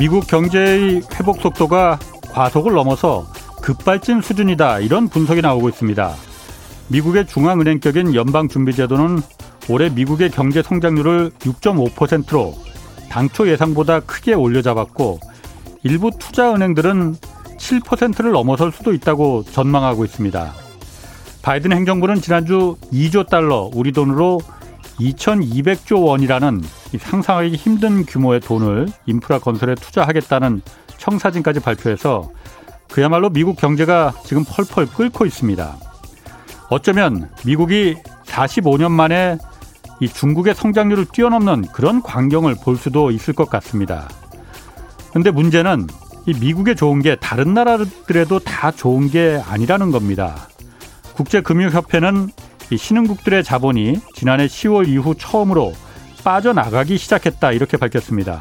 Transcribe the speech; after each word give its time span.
미국 0.00 0.26
경제의 0.26 1.02
회복 1.14 1.42
속도가 1.42 1.98
과속을 2.32 2.72
넘어서 2.72 3.26
급발진 3.60 4.22
수준이다 4.22 4.78
이런 4.78 5.08
분석이 5.08 5.42
나오고 5.42 5.68
있습니다. 5.68 6.14
미국의 6.88 7.26
중앙은행격인 7.26 8.14
연방준비제도는 8.14 9.20
올해 9.68 9.90
미국의 9.90 10.30
경제 10.30 10.62
성장률을 10.62 11.32
6.5%로 11.40 12.54
당초 13.10 13.46
예상보다 13.46 14.00
크게 14.00 14.32
올려잡았고 14.32 15.20
일부 15.82 16.10
투자은행들은 16.18 17.16
7%를 17.58 18.32
넘어설 18.32 18.72
수도 18.72 18.94
있다고 18.94 19.44
전망하고 19.52 20.06
있습니다. 20.06 20.54
바이든 21.42 21.72
행정부는 21.72 22.22
지난주 22.22 22.76
2조 22.90 23.28
달러 23.28 23.68
우리 23.74 23.92
돈으로 23.92 24.40
2,200조 24.98 26.06
원이라는 26.06 26.62
상상하기 26.98 27.54
힘든 27.54 28.04
규모의 28.04 28.40
돈을 28.40 28.88
인프라 29.06 29.38
건설에 29.38 29.74
투자하겠다는 29.74 30.62
청사진까지 30.98 31.60
발표해서 31.60 32.30
그야말로 32.90 33.30
미국 33.30 33.56
경제가 33.56 34.12
지금 34.24 34.44
펄펄 34.44 34.86
끓고 34.86 35.26
있습니다. 35.26 35.76
어쩌면 36.68 37.30
미국이 37.44 37.96
45년 38.24 38.90
만에 38.90 39.38
이 40.00 40.08
중국의 40.08 40.54
성장률을 40.54 41.06
뛰어넘는 41.12 41.66
그런 41.72 42.02
광경을 42.02 42.56
볼 42.62 42.76
수도 42.76 43.10
있을 43.10 43.34
것 43.34 43.48
같습니다. 43.50 44.08
근데 45.12 45.30
문제는 45.30 45.86
이 46.26 46.34
미국에 46.34 46.74
좋은 46.74 47.02
게 47.02 47.16
다른 47.16 47.54
나라들에도 47.54 48.38
다 48.40 48.70
좋은 48.70 49.10
게 49.10 49.40
아니라는 49.46 49.90
겁니다. 49.90 50.48
국제금융협회는 51.14 52.28
이 52.70 52.76
신흥국들의 52.76 53.42
자본이 53.42 54.00
지난해 54.14 54.46
10월 54.46 54.88
이후 54.88 55.14
처음으로 55.16 55.72
빠져나가기 56.22 56.98
시작했다 56.98 57.52
이렇게 57.52 57.76
밝혔습니다. 57.76 58.40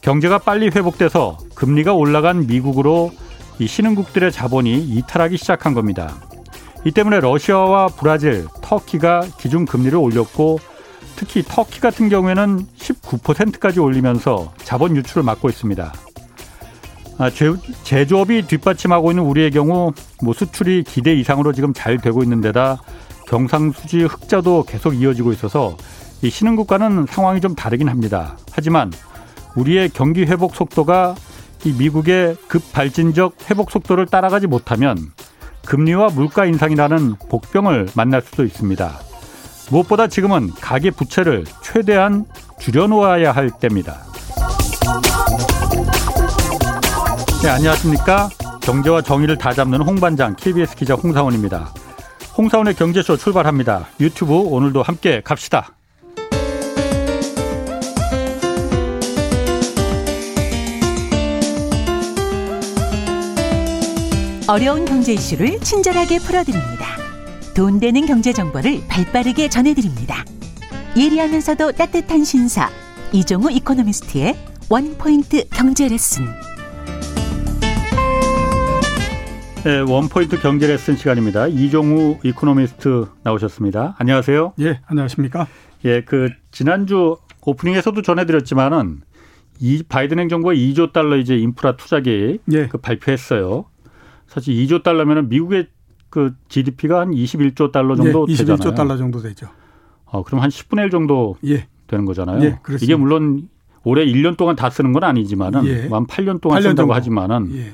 경제가 0.00 0.38
빨리 0.38 0.68
회복돼서 0.68 1.38
금리가 1.54 1.94
올라간 1.94 2.46
미국으로 2.46 3.12
이 3.58 3.66
신흥국들의 3.66 4.32
자본이 4.32 4.78
이탈하기 4.78 5.36
시작한 5.36 5.74
겁니다. 5.74 6.14
이 6.84 6.92
때문에 6.92 7.20
러시아와 7.20 7.88
브라질, 7.88 8.46
터키가 8.62 9.22
기준 9.38 9.66
금리를 9.66 9.96
올렸고 9.98 10.58
특히 11.16 11.42
터키 11.46 11.80
같은 11.80 12.08
경우에는 12.08 12.66
19%까지 12.78 13.80
올리면서 13.80 14.52
자본 14.64 14.96
유출을 14.96 15.22
막고 15.22 15.50
있습니다. 15.50 15.92
아, 17.18 17.30
제 17.84 18.06
조업이 18.06 18.46
뒷받침하고 18.46 19.10
있는 19.10 19.24
우리의 19.24 19.50
경우 19.50 19.92
뭐 20.22 20.32
수출이 20.32 20.84
기대 20.84 21.12
이상으로 21.14 21.52
지금 21.52 21.74
잘 21.74 21.98
되고 21.98 22.22
있는 22.22 22.40
데다 22.40 22.80
경상수지 23.26 24.04
흑자도 24.04 24.64
계속 24.66 24.94
이어지고 24.94 25.32
있어서 25.32 25.76
이 26.22 26.30
신흥국가는 26.30 27.06
상황이 27.08 27.40
좀 27.40 27.54
다르긴 27.54 27.88
합니다. 27.88 28.36
하지만 28.52 28.92
우리의 29.56 29.88
경기 29.90 30.24
회복 30.24 30.54
속도가 30.54 31.14
이 31.64 31.72
미국의 31.72 32.36
급발진적 32.48 33.50
회복 33.50 33.70
속도를 33.70 34.06
따라가지 34.06 34.46
못하면 34.46 34.96
금리와 35.66 36.08
물가 36.08 36.46
인상이라는 36.46 37.16
복병을 37.28 37.88
만날 37.94 38.22
수도 38.22 38.44
있습니다. 38.44 38.98
무엇보다 39.70 40.08
지금은 40.08 40.50
가계 40.60 40.90
부채를 40.90 41.44
최대한 41.62 42.24
줄여놓아야 42.58 43.32
할 43.32 43.50
때입니다. 43.50 44.02
네, 47.42 47.48
안녕하십니까. 47.48 48.28
경제와 48.62 49.02
정의를 49.02 49.38
다 49.38 49.52
잡는 49.52 49.80
홍반장 49.80 50.34
KBS 50.36 50.76
기자 50.76 50.94
홍사원입니다. 50.94 51.72
홍사원의 52.36 52.74
경제쇼 52.74 53.16
출발합니다. 53.16 53.86
유튜브 54.00 54.34
오늘도 54.34 54.82
함께 54.82 55.20
갑시다. 55.24 55.79
어려운 64.50 64.84
경제 64.84 65.12
이슈를 65.12 65.60
친절하게 65.60 66.18
풀어드립니다. 66.18 66.84
돈 67.54 67.78
되는 67.78 68.04
경제 68.04 68.32
정보를 68.32 68.80
발빠르게 68.88 69.48
전해드립니다. 69.48 70.24
예리하면서도 70.96 71.70
따뜻한 71.70 72.24
신사 72.24 72.68
이종우 73.12 73.52
economist의 73.52 74.34
원포인트 74.68 75.50
경제 75.50 75.86
레슨. 75.86 76.24
네, 79.62 79.78
원포인트 79.86 80.40
경제 80.40 80.66
레슨 80.66 80.96
시간입니다. 80.96 81.46
이종우 81.46 82.18
이코노미스트 82.24 83.06
나오셨습니다. 83.22 83.94
안녕하세요. 84.00 84.54
예, 84.62 84.80
안녕하십니까? 84.84 85.46
예, 85.84 86.02
그 86.02 86.28
지난주 86.50 87.18
오프닝에서도 87.42 88.02
전해드렸지만은 88.02 89.02
이 89.60 89.84
바이든 89.88 90.18
행정부가 90.18 90.54
2조 90.54 90.92
달러 90.92 91.18
이제 91.18 91.36
인프라 91.36 91.76
투자 91.76 92.00
계획 92.00 92.40
예. 92.50 92.66
그 92.66 92.78
발표했어요. 92.78 93.69
사실 94.30 94.54
2조 94.54 94.84
달러면은 94.84 95.28
미국의 95.28 95.66
그 96.08 96.34
GDP가 96.48 97.00
한 97.00 97.10
21조 97.10 97.72
달러 97.72 97.96
정도 97.96 98.26
예, 98.28 98.32
21조 98.32 98.38
되잖아요. 98.38 98.74
달러 98.74 98.96
정도 98.96 99.20
되죠. 99.20 99.48
어, 100.04 100.22
그럼 100.22 100.40
한 100.40 100.50
10분의 100.50 100.84
1 100.84 100.90
정도 100.90 101.36
예. 101.44 101.66
되는 101.88 102.04
거잖아요. 102.04 102.42
예, 102.44 102.58
이게 102.80 102.94
물론 102.94 103.48
올해 103.82 104.04
1년 104.06 104.36
동안 104.36 104.54
다 104.54 104.70
쓰는 104.70 104.92
건 104.92 105.02
아니지만은 105.02 105.66
예. 105.66 105.88
한 105.88 106.06
8년 106.06 106.40
동안 106.40 106.60
8년 106.60 106.62
쓴다고 106.62 106.76
정도. 106.76 106.94
하지만은 106.94 107.50
예. 107.56 107.72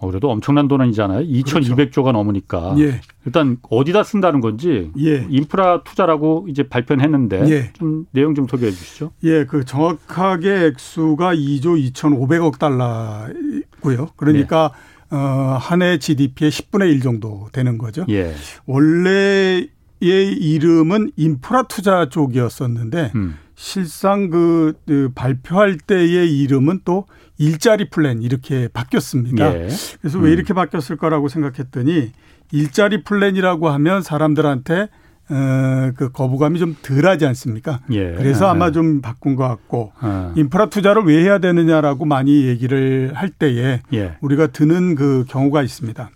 어, 0.00 0.06
그래도 0.06 0.30
엄청난 0.30 0.68
돈이잖아요. 0.68 1.26
2,200조가 1.26 1.76
그렇죠. 1.76 2.12
넘으니까. 2.12 2.76
예. 2.78 3.00
일단 3.26 3.56
어디다 3.68 4.04
쓴다는 4.04 4.40
건지 4.40 4.92
예. 5.00 5.26
인프라 5.28 5.82
투자라고 5.82 6.46
이제 6.48 6.68
발표는 6.68 7.02
했는데 7.02 7.42
예. 7.50 7.72
좀 7.72 8.06
내용 8.12 8.36
좀 8.36 8.46
소개해 8.46 8.70
주시죠. 8.70 9.10
예, 9.24 9.44
그 9.44 9.64
정확하게 9.64 10.66
액수가 10.66 11.34
2조 11.34 11.92
2,500억 11.92 12.58
달러고요. 12.60 14.10
그러니까 14.16 14.70
네. 14.72 14.97
어, 15.10 15.58
한 15.60 15.82
해 15.82 15.98
GDP의 15.98 16.50
10분의 16.50 16.90
1 16.90 17.00
정도 17.00 17.48
되는 17.52 17.78
거죠. 17.78 18.04
예. 18.10 18.34
원래의 18.66 19.68
이름은 20.00 21.12
인프라 21.16 21.62
투자 21.64 22.08
쪽이었었는데 22.08 23.12
음. 23.14 23.36
실상 23.54 24.30
그, 24.30 24.74
그, 24.86 25.10
발표할 25.14 25.78
때의 25.78 26.38
이름은 26.40 26.80
또 26.84 27.06
일자리 27.38 27.90
플랜 27.90 28.22
이렇게 28.22 28.68
바뀌었습니다. 28.68 29.54
예. 29.54 29.68
그래서 30.00 30.18
음. 30.18 30.24
왜 30.24 30.32
이렇게 30.32 30.54
바뀌었을 30.54 30.96
거라고 30.96 31.28
생각했더니 31.28 32.12
일자리 32.52 33.02
플랜이라고 33.04 33.68
하면 33.70 34.02
사람들한테 34.02 34.88
어, 35.30 35.92
그 35.96 36.10
거부감이 36.10 36.58
좀 36.58 36.76
덜하지 36.82 37.26
않습니까? 37.26 37.80
예. 37.90 38.12
그래서 38.12 38.46
아, 38.46 38.52
아마 38.52 38.70
좀 38.70 39.00
바꾼 39.00 39.36
것 39.36 39.46
같고 39.46 39.92
아. 40.00 40.32
인프라 40.36 40.66
투자를 40.66 41.02
왜 41.04 41.22
해야 41.22 41.38
되느냐라고 41.38 42.04
많이 42.04 42.46
얘기를 42.46 43.12
할 43.14 43.28
때에 43.28 43.80
예. 43.92 44.16
우리가 44.20 44.48
드는 44.48 44.94
그 44.94 45.24
경우가 45.28 45.62
있습니다. 45.62 46.10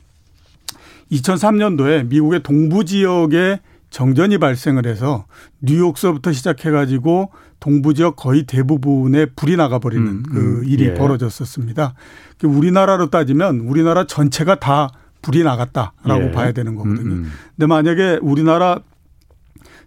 2003년도에 1.10 2.06
미국의 2.08 2.42
동부 2.42 2.84
지역에 2.84 3.60
정전이 3.90 4.38
발생을 4.38 4.86
해서 4.86 5.26
뉴욕서부터 5.60 6.32
시작해가지고 6.32 7.30
동부 7.60 7.92
지역 7.94 8.16
거의 8.16 8.44
대부분에 8.44 9.26
불이 9.26 9.56
나가버리는 9.56 10.06
음, 10.06 10.22
그 10.22 10.60
음, 10.60 10.64
일이 10.64 10.86
예. 10.86 10.94
벌어졌었습니다. 10.94 11.94
그 12.38 12.46
우리나라로 12.46 13.10
따지면 13.10 13.60
우리나라 13.60 14.06
전체가 14.06 14.56
다 14.56 14.88
불이 15.20 15.44
나갔다라고 15.44 16.24
예. 16.24 16.30
봐야 16.32 16.52
되는 16.52 16.74
거거든요. 16.74 17.02
음, 17.02 17.24
음. 17.24 17.32
근데 17.54 17.66
만약에 17.66 18.18
우리나라 18.22 18.80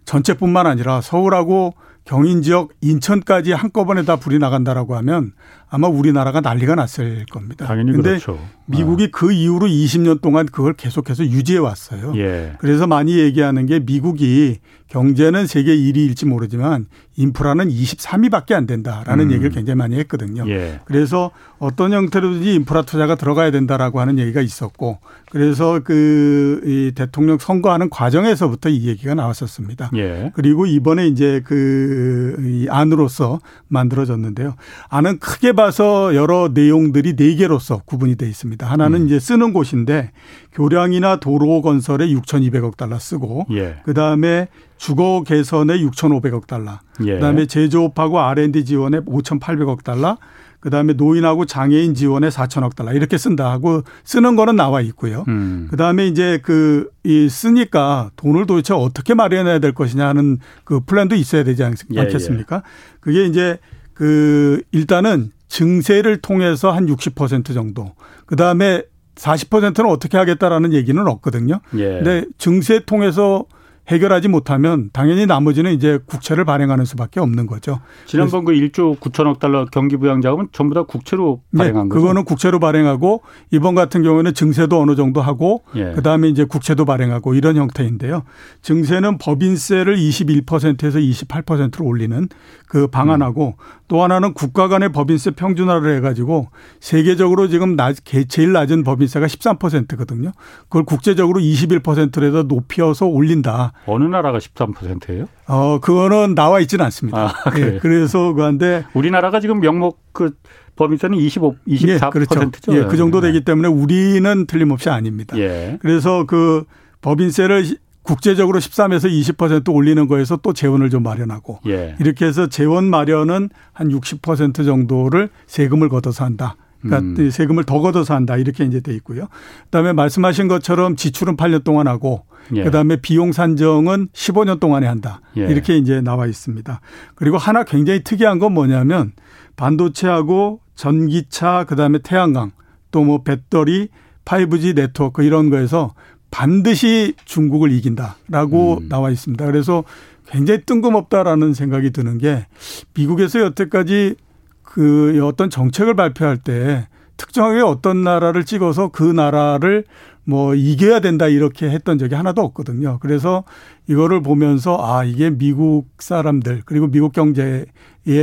전체뿐만 0.06 0.66
아니라 0.66 1.00
서울하고 1.02 1.74
경인 2.04 2.40
지역 2.40 2.70
인천까지 2.80 3.52
한꺼번에 3.52 4.04
다 4.04 4.16
불이 4.16 4.38
나간다라고 4.38 4.96
하면 4.96 5.32
아마 5.68 5.88
우리나라가 5.88 6.40
난리가 6.40 6.74
났을 6.76 7.26
겁니다. 7.30 7.66
당연히 7.66 7.92
근데 7.92 8.10
그렇죠. 8.10 8.38
미국이 8.66 9.04
아. 9.04 9.08
그 9.12 9.32
이후로 9.32 9.66
20년 9.66 10.20
동안 10.20 10.46
그걸 10.46 10.74
계속해서 10.74 11.24
유지해 11.24 11.58
왔어요. 11.58 12.12
예. 12.16 12.54
그래서 12.58 12.86
많이 12.86 13.18
얘기하는 13.18 13.66
게 13.66 13.80
미국이 13.80 14.58
경제는 14.88 15.48
세계 15.48 15.76
1위일지 15.76 16.26
모르지만 16.26 16.86
인프라는 17.16 17.68
23위밖에 17.68 18.52
안 18.52 18.66
된다라는 18.66 19.26
음. 19.26 19.32
얘기를 19.32 19.50
굉장히 19.50 19.76
많이 19.76 19.96
했거든요. 19.96 20.48
예. 20.48 20.80
그래서 20.84 21.32
어떤 21.58 21.92
형태로든지 21.92 22.54
인프라 22.54 22.82
투자가 22.82 23.16
들어가야 23.16 23.50
된다라고 23.50 24.00
하는 24.00 24.18
얘기가 24.18 24.40
있었고 24.40 24.98
그래서 25.30 25.80
그이 25.80 26.92
대통령 26.94 27.38
선거하는 27.38 27.90
과정에서부터 27.90 28.68
이 28.68 28.86
얘기가 28.86 29.14
나왔었습니다. 29.14 29.90
예. 29.96 30.30
그리고 30.34 30.66
이번에 30.66 31.08
이제 31.08 31.40
그이 31.44 32.68
안으로서 32.68 33.40
만들어졌는데요. 33.68 34.54
안은 34.88 35.18
크게 35.18 35.52
봐서 35.56 36.14
여러 36.14 36.48
내용들이 36.52 37.16
네 37.16 37.34
개로서 37.34 37.82
구분이 37.84 38.16
돼 38.16 38.28
있습니다. 38.28 38.64
하나는 38.70 39.02
음. 39.02 39.06
이제 39.06 39.18
쓰는 39.18 39.52
곳인데 39.52 40.12
교량이나 40.52 41.16
도로 41.16 41.62
건설에 41.62 42.06
6,200억 42.08 42.76
달러 42.76 42.98
쓰고 42.98 43.46
예. 43.52 43.76
그다음에 43.84 44.48
주거 44.76 45.24
개선에 45.26 45.78
6,500억 45.80 46.46
달러. 46.46 46.78
예. 47.04 47.14
그다음에 47.14 47.46
제조업하고 47.46 48.20
R&D 48.20 48.64
지원에 48.64 49.00
5,800억 49.00 49.82
달러. 49.82 50.18
그다음에 50.60 50.94
노인하고 50.94 51.44
장애인 51.44 51.94
지원에 51.94 52.28
4천억 52.28 52.74
달러 52.74 52.92
이렇게 52.92 53.18
쓴다 53.18 53.52
하고 53.52 53.82
쓰는 54.04 54.36
거는 54.36 54.56
나와 54.56 54.80
있고요. 54.80 55.24
음. 55.28 55.68
그다음에 55.70 56.06
이제 56.06 56.38
그 56.42 56.90
이 57.06 57.28
쓰니까 57.28 58.10
돈을 58.16 58.46
도대체 58.46 58.74
어떻게 58.74 59.14
마련해야 59.14 59.60
될 59.60 59.72
것이냐 59.72 60.08
하는 60.08 60.38
그 60.64 60.80
플랜도 60.80 61.14
있어야 61.14 61.44
되지 61.44 61.62
않, 61.62 61.74
예, 61.92 62.00
않겠습니까? 62.00 62.56
예. 62.56 62.60
그게 63.00 63.26
이제 63.26 63.58
그 63.94 64.60
일단은 64.72 65.30
증세를 65.48 66.18
통해서 66.18 66.70
한 66.70 66.86
60% 66.86 67.54
정도. 67.54 67.92
그 68.26 68.36
다음에 68.36 68.82
40%는 69.16 69.90
어떻게 69.90 70.18
하겠다라는 70.18 70.72
얘기는 70.72 71.06
없거든요. 71.06 71.60
예. 71.76 71.84
근데 71.84 72.26
증세 72.38 72.80
통해서 72.80 73.46
해결하지 73.88 74.28
못하면 74.28 74.90
당연히 74.92 75.26
나머지는 75.26 75.72
이제 75.72 75.98
국채를 76.06 76.44
발행하는 76.44 76.84
수밖에 76.84 77.20
없는 77.20 77.46
거죠. 77.46 77.80
지난번 78.06 78.44
그 78.44 78.52
1조 78.52 78.98
9천억 78.98 79.38
달러 79.38 79.64
경기 79.66 79.96
부양 79.96 80.20
자금은 80.20 80.48
전부 80.52 80.74
다 80.74 80.82
국채로 80.82 81.42
네, 81.50 81.58
발행한 81.58 81.84
네, 81.84 81.88
거죠. 81.90 82.00
그거는 82.00 82.24
국채로 82.24 82.58
발행하고 82.58 83.22
이번 83.52 83.74
같은 83.74 84.02
경우에는 84.02 84.34
증세도 84.34 84.80
어느 84.80 84.96
정도 84.96 85.20
하고 85.20 85.62
예. 85.76 85.92
그다음에 85.92 86.28
이제 86.28 86.44
국채도 86.44 86.84
발행하고 86.84 87.34
이런 87.34 87.56
형태인데요. 87.56 88.24
증세는 88.62 89.18
법인세를 89.18 89.96
21%에서 89.96 90.98
28%로 90.98 91.86
올리는 91.86 92.28
그 92.68 92.88
방안하고 92.88 93.54
음. 93.56 93.85
또 93.88 94.02
하나는 94.02 94.34
국가 94.34 94.68
간의 94.68 94.90
법인세 94.90 95.30
평준화를 95.30 95.96
해가지고 95.96 96.48
세계적으로 96.80 97.48
지금 97.48 97.76
낮, 97.76 97.96
제일 98.28 98.52
낮은 98.52 98.82
법인세가 98.84 99.26
13%거든요. 99.26 100.32
그걸 100.64 100.84
국제적으로 100.84 101.40
21%로 101.40 102.26
해서 102.26 102.42
높여서 102.42 103.06
올린다. 103.06 103.72
어느 103.86 104.04
나라가 104.04 104.38
13%예요? 104.38 105.28
어, 105.46 105.78
그거는 105.80 106.34
나와 106.34 106.60
있지는 106.60 106.84
않습니다. 106.86 107.32
아, 107.44 107.50
그래. 107.50 107.74
예, 107.74 107.78
그래서 107.78 108.32
그한데 108.32 108.84
우리나라가 108.94 109.40
지금 109.40 109.60
명목 109.60 110.00
그 110.12 110.34
법인세는 110.74 111.18
25, 111.18 111.56
24%죠. 111.68 112.06
예, 112.06 112.10
그렇죠. 112.10 112.76
예, 112.76 112.84
그 112.84 112.96
정도 112.96 113.20
되기 113.20 113.42
때문에 113.42 113.68
우리는 113.68 114.46
틀림없이 114.46 114.90
아닙니다. 114.90 115.38
예. 115.38 115.78
그래서 115.80 116.24
그 116.26 116.64
법인세를 117.00 117.76
국제적으로 118.06 118.58
13에서 118.60 119.10
20% 119.10 119.74
올리는 119.74 120.06
거에서 120.06 120.36
또 120.36 120.52
재원을 120.52 120.90
좀 120.90 121.02
마련하고 121.02 121.60
예. 121.66 121.96
이렇게 122.00 122.24
해서 122.24 122.46
재원 122.48 122.84
마련은 122.84 123.50
한 123.72 123.88
60% 123.88 124.64
정도를 124.64 125.30
세금을 125.46 125.88
걷어서 125.88 126.24
한다. 126.24 126.56
그러니까 126.80 127.22
음. 127.22 127.30
세금을 127.30 127.64
더 127.64 127.80
걷어서 127.80 128.14
한다 128.14 128.36
이렇게 128.36 128.64
이제 128.64 128.80
돼 128.80 128.94
있고요. 128.94 129.26
그다음에 129.64 129.92
말씀하신 129.92 130.46
것처럼 130.46 130.94
지출은 130.96 131.36
8년 131.36 131.64
동안 131.64 131.88
하고 131.88 132.24
예. 132.54 132.62
그다음에 132.62 132.96
비용 132.96 133.32
산정은 133.32 134.08
15년 134.12 134.60
동안에 134.60 134.86
한다. 134.86 135.20
예. 135.36 135.46
이렇게 135.46 135.76
이제 135.76 136.00
나와 136.00 136.26
있습니다. 136.26 136.80
그리고 137.16 137.38
하나 137.38 137.64
굉장히 137.64 138.04
특이한 138.04 138.38
건 138.38 138.52
뭐냐면 138.52 139.12
반도체하고 139.56 140.60
전기차 140.76 141.64
그다음에 141.64 141.98
태양광 141.98 142.52
또 142.90 143.04
뭐 143.04 143.22
배터리 143.22 143.88
5G 144.24 144.74
네트워크 144.74 145.22
이런 145.22 145.50
거에서 145.50 145.94
반드시 146.30 147.14
중국을 147.24 147.72
이긴다라고 147.72 148.78
음. 148.78 148.88
나와 148.88 149.10
있습니다. 149.10 149.44
그래서 149.46 149.84
굉장히 150.28 150.62
뜬금없다라는 150.66 151.54
생각이 151.54 151.90
드는 151.90 152.18
게 152.18 152.46
미국에서 152.94 153.40
여태까지 153.40 154.16
그 154.62 155.20
어떤 155.24 155.48
정책을 155.48 155.94
발표할 155.94 156.36
때 156.38 156.88
특정하게 157.16 157.60
어떤 157.60 158.02
나라를 158.02 158.44
찍어서 158.44 158.88
그 158.88 159.02
나라를 159.02 159.84
뭐 160.24 160.54
이겨야 160.54 161.00
된다 161.00 161.28
이렇게 161.28 161.70
했던 161.70 161.98
적이 161.98 162.16
하나도 162.16 162.42
없거든요. 162.42 162.98
그래서 163.00 163.44
이거를 163.86 164.22
보면서 164.22 164.76
아 164.80 165.04
이게 165.04 165.30
미국 165.30 165.86
사람들 165.98 166.62
그리고 166.66 166.88
미국 166.88 167.12
경제의 167.12 167.66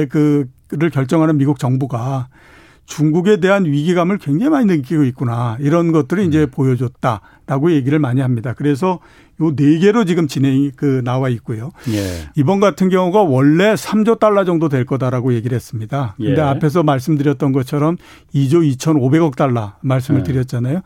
그를 0.10 0.90
결정하는 0.92 1.38
미국 1.38 1.60
정부가 1.60 2.28
중국에 2.86 3.38
대한 3.38 3.66
위기감을 3.66 4.18
굉장히 4.18 4.50
많이 4.50 4.66
느끼고 4.66 5.06
있구나. 5.06 5.58
이런 5.62 5.94
것들이 5.94 6.26
이제 6.26 6.42
음. 6.42 6.52
보여줬다 6.52 7.22
라고 7.54 7.72
얘기를 7.72 8.00
많이 8.00 8.20
합니다. 8.20 8.54
그래서 8.58 9.00
요 9.42 9.54
네 9.56 9.78
개로 9.80 10.06
지금 10.06 10.28
진행이 10.28 10.72
그 10.76 11.02
나와 11.04 11.30
있고요. 11.30 11.72
예. 11.90 12.30
이번 12.36 12.60
같은 12.60 12.90
경우가 12.90 13.22
원래 13.22 13.74
3조 13.74 14.20
달러 14.20 14.46
정도 14.46 14.70
될 14.70 14.86
거다라고 14.86 15.34
얘기를 15.34 15.56
했습니다. 15.56 16.16
근데 16.18 16.38
예. 16.38 16.42
앞에서 16.42 16.84
말씀드렸던 16.84 17.52
것처럼 17.52 17.98
2조 18.34 18.78
2,500억 18.78 19.36
달러 19.36 19.74
말씀을 19.82 20.22
예. 20.22 20.24
드렸잖아요. 20.24 20.82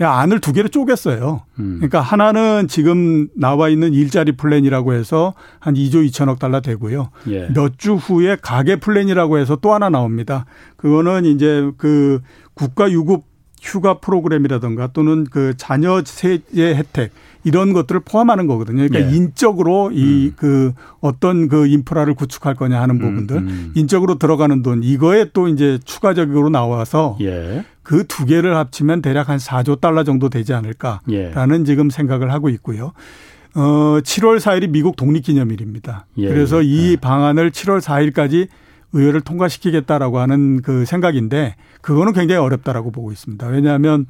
안을 0.00 0.40
두 0.40 0.52
개로 0.52 0.68
쪼갰어요. 0.68 1.42
음. 1.60 1.76
그러니까 1.76 2.00
하나는 2.00 2.66
지금 2.68 3.28
나와 3.36 3.68
있는 3.68 3.92
일자리 3.94 4.32
플랜이라고 4.32 4.94
해서 4.94 5.34
한 5.60 5.74
2조 5.74 6.08
2천억 6.08 6.38
달러 6.38 6.60
되고요. 6.60 7.10
예. 7.28 7.48
몇주 7.54 7.94
후에 7.94 8.36
가계 8.40 8.76
플랜이라고 8.76 9.38
해서 9.38 9.56
또 9.56 9.72
하나 9.74 9.88
나옵니다. 9.90 10.44
그거는 10.76 11.24
이제 11.24 11.70
그 11.76 12.20
국가 12.54 12.90
유급 12.90 13.31
휴가 13.62 13.94
프로그램이라든가 13.94 14.88
또는 14.88 15.24
그 15.24 15.54
자녀 15.56 16.02
세제 16.04 16.74
혜택 16.74 17.12
이런 17.44 17.72
것들을 17.72 18.00
포함하는 18.04 18.48
거거든요. 18.48 18.86
그러니까 18.88 19.10
예. 19.10 19.16
인적으로 19.16 19.90
이그 19.92 19.96
음. 19.96 20.32
그 20.36 20.72
어떤 21.00 21.48
그 21.48 21.66
인프라를 21.66 22.14
구축할 22.14 22.54
거냐 22.54 22.80
하는 22.80 22.96
음, 22.96 23.00
부분들 23.00 23.36
음, 23.36 23.48
음. 23.48 23.72
인적으로 23.76 24.18
들어가는 24.18 24.62
돈 24.62 24.82
이거에 24.82 25.26
또 25.32 25.46
이제 25.46 25.78
추가적으로 25.84 26.50
나와서 26.50 27.16
예. 27.20 27.64
그두 27.84 28.26
개를 28.26 28.56
합치면 28.56 29.00
대략 29.00 29.28
한 29.28 29.38
4조 29.38 29.80
달러 29.80 30.02
정도 30.02 30.28
되지 30.28 30.54
않을까라는 30.54 31.60
예. 31.60 31.64
지금 31.64 31.88
생각을 31.88 32.32
하고 32.32 32.48
있고요. 32.48 32.92
어 33.54 33.98
7월 34.02 34.38
4일이 34.38 34.70
미국 34.70 34.96
독립기념일입니다. 34.96 36.06
예. 36.18 36.28
그래서 36.28 36.62
이 36.62 36.92
예. 36.92 36.96
방안을 36.96 37.52
7월 37.52 37.80
4일까지 37.80 38.48
의회를 38.92 39.20
통과시키겠다라고 39.20 40.18
하는 40.18 40.62
그 40.62 40.84
생각인데 40.84 41.54
그거는 41.82 42.12
굉장히 42.12 42.40
어렵다라고 42.40 42.90
보고 42.90 43.12
있습니다. 43.12 43.46
왜냐하면 43.48 44.06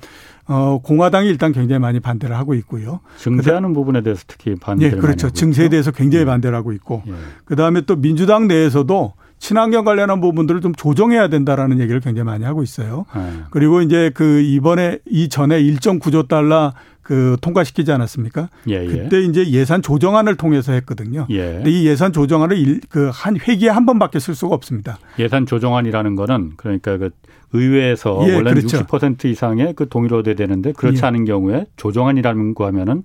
어 0.46 0.78
공화당이 0.82 1.28
일단 1.28 1.52
굉장히 1.52 1.80
많이 1.80 1.98
반대를 2.00 2.36
하고 2.36 2.54
있고요. 2.54 3.00
증세하는 3.18 3.72
부분에 3.72 4.02
대해서 4.02 4.22
특히 4.26 4.54
반대를 4.54 4.98
예, 4.98 5.00
그렇죠. 5.00 5.30
증세에 5.30 5.68
대해서 5.68 5.90
굉장히 5.90 6.22
예. 6.22 6.26
반대를 6.26 6.56
하고 6.56 6.72
있고 6.72 7.02
예. 7.06 7.12
그다음에 7.44 7.80
또 7.82 7.96
민주당 7.96 8.46
내에서도 8.46 9.14
친환경 9.38 9.84
관련한 9.84 10.20
부분들을 10.20 10.60
좀 10.60 10.72
조정해야 10.74 11.26
된다라는 11.28 11.80
얘기를 11.80 12.00
굉장히 12.00 12.24
많이 12.26 12.44
하고 12.44 12.62
있어요. 12.62 13.06
예. 13.16 13.20
그리고 13.50 13.80
이제 13.82 14.10
그 14.14 14.40
이번에 14.40 14.98
이전에 15.08 15.60
1.9조 15.62 16.28
달러 16.28 16.72
그 17.02 17.36
통과시키지 17.40 17.90
않았습니까? 17.90 18.48
예, 18.68 18.84
예. 18.84 18.86
그때 18.86 19.20
이제 19.22 19.48
예산 19.50 19.82
조정안을 19.82 20.36
통해서 20.36 20.72
했거든요. 20.72 21.26
예. 21.30 21.54
근데 21.54 21.70
이 21.70 21.86
예산 21.86 22.12
조정안을 22.12 22.80
그 22.88 23.10
한 23.12 23.36
회기에 23.36 23.70
한 23.70 23.84
번밖에 23.86 24.20
쓸 24.20 24.34
수가 24.36 24.54
없습니다. 24.54 24.98
예산 25.18 25.44
조정안이라는 25.46 26.14
거는 26.14 26.52
그러니까 26.56 26.96
그 26.98 27.10
의회에서 27.52 28.24
예, 28.28 28.34
원래 28.34 28.50
그렇죠. 28.54 28.78
60% 28.84 29.26
이상의 29.26 29.74
그 29.76 29.88
동의로 29.88 30.22
돼야 30.22 30.34
되는데 30.34 30.72
그렇지 30.72 31.00
예. 31.02 31.06
않은 31.06 31.24
경우에 31.24 31.66
조정안이라는 31.76 32.54
거 32.54 32.66
하면은 32.66 33.02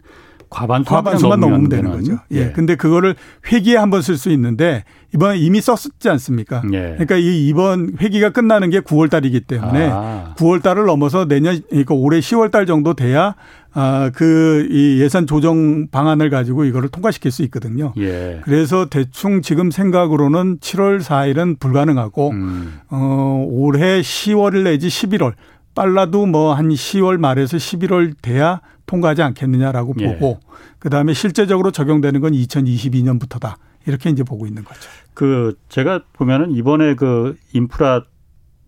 과반수만, 0.49 1.03
과반수만 1.03 1.39
넘으면 1.41 1.67
되는 1.67 1.91
거죠. 1.91 2.19
예. 2.31 2.37
예. 2.37 2.51
근데 2.53 2.75
그거를 2.75 3.15
회기에 3.51 3.75
한 3.75 3.89
번 3.89 4.01
쓸 4.01 4.15
수 4.15 4.29
있는데 4.31 4.85
이번 5.13 5.35
이미 5.35 5.59
썼지 5.59 6.09
않습니까? 6.09 6.61
예. 6.71 6.79
그러니까 6.93 7.17
이 7.17 7.47
이번 7.49 7.97
회기가 7.99 8.29
끝나는 8.29 8.69
게 8.69 8.79
9월 8.79 9.09
달이기 9.09 9.41
때문에 9.41 9.89
아. 9.91 10.33
9월 10.37 10.63
달을 10.63 10.85
넘어서 10.85 11.25
내년 11.27 11.59
그러니까 11.69 11.95
올해 11.95 12.19
10월 12.19 12.49
달 12.49 12.65
정도 12.65 12.93
돼야 12.93 13.35
아, 13.79 14.09
그, 14.11 14.67
이 14.71 14.99
예산 14.99 15.27
조정 15.27 15.87
방안을 15.89 16.31
가지고 16.31 16.65
이거를 16.65 16.89
통과시킬 16.89 17.29
수 17.29 17.43
있거든요. 17.43 17.93
예. 17.97 18.41
그래서 18.43 18.87
대충 18.89 19.43
지금 19.43 19.69
생각으로는 19.69 20.57
7월 20.57 20.99
4일은 20.99 21.59
불가능하고, 21.59 22.31
음. 22.31 22.79
어, 22.89 23.45
올해 23.47 24.01
10월 24.01 24.63
내지 24.63 24.87
11월, 24.87 25.33
빨라도 25.75 26.25
뭐 26.25 26.55
한 26.55 26.69
10월 26.69 27.19
말에서 27.19 27.57
11월 27.57 28.15
돼야 28.19 28.61
통과하지 28.87 29.21
않겠느냐라고 29.21 29.93
예. 29.99 30.17
보고, 30.17 30.39
그 30.79 30.89
다음에 30.89 31.13
실제적으로 31.13 31.69
적용되는 31.69 32.19
건 32.19 32.31
2022년부터다. 32.31 33.57
이렇게 33.85 34.09
이제 34.09 34.23
보고 34.23 34.47
있는 34.47 34.63
거죠. 34.63 34.79
그, 35.13 35.55
제가 35.69 36.01
보면은 36.13 36.49
이번에 36.49 36.95
그 36.95 37.35
인프라 37.53 38.03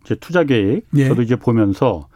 이제 0.05 0.13
투자 0.13 0.43
계획, 0.43 0.85
예. 0.95 1.07
저도 1.07 1.23
이제 1.23 1.35
보면서 1.35 2.07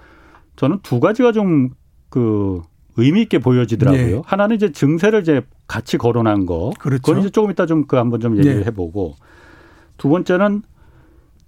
저는 0.58 0.78
두 0.84 1.00
가지가 1.00 1.32
좀그 1.32 2.62
의미 2.98 3.22
있게 3.24 3.40
보여지더라고요. 3.40 4.16
네. 4.18 4.22
하나는 4.26 4.56
이제 4.56 4.72
증세를 4.72 5.22
이제 5.22 5.42
같이 5.68 5.98
거론한 5.98 6.46
거. 6.46 6.72
그렇죠. 6.80 7.02
그건 7.02 7.22
이제 7.22 7.30
조금 7.30 7.52
이따 7.52 7.66
좀 7.66 7.86
그 7.88 7.96
한번 7.98 8.20
좀 8.20 8.38
얘기를 8.38 8.60
네. 8.60 8.66
해보고 8.66 9.16
두 9.98 10.10
번째는 10.10 10.62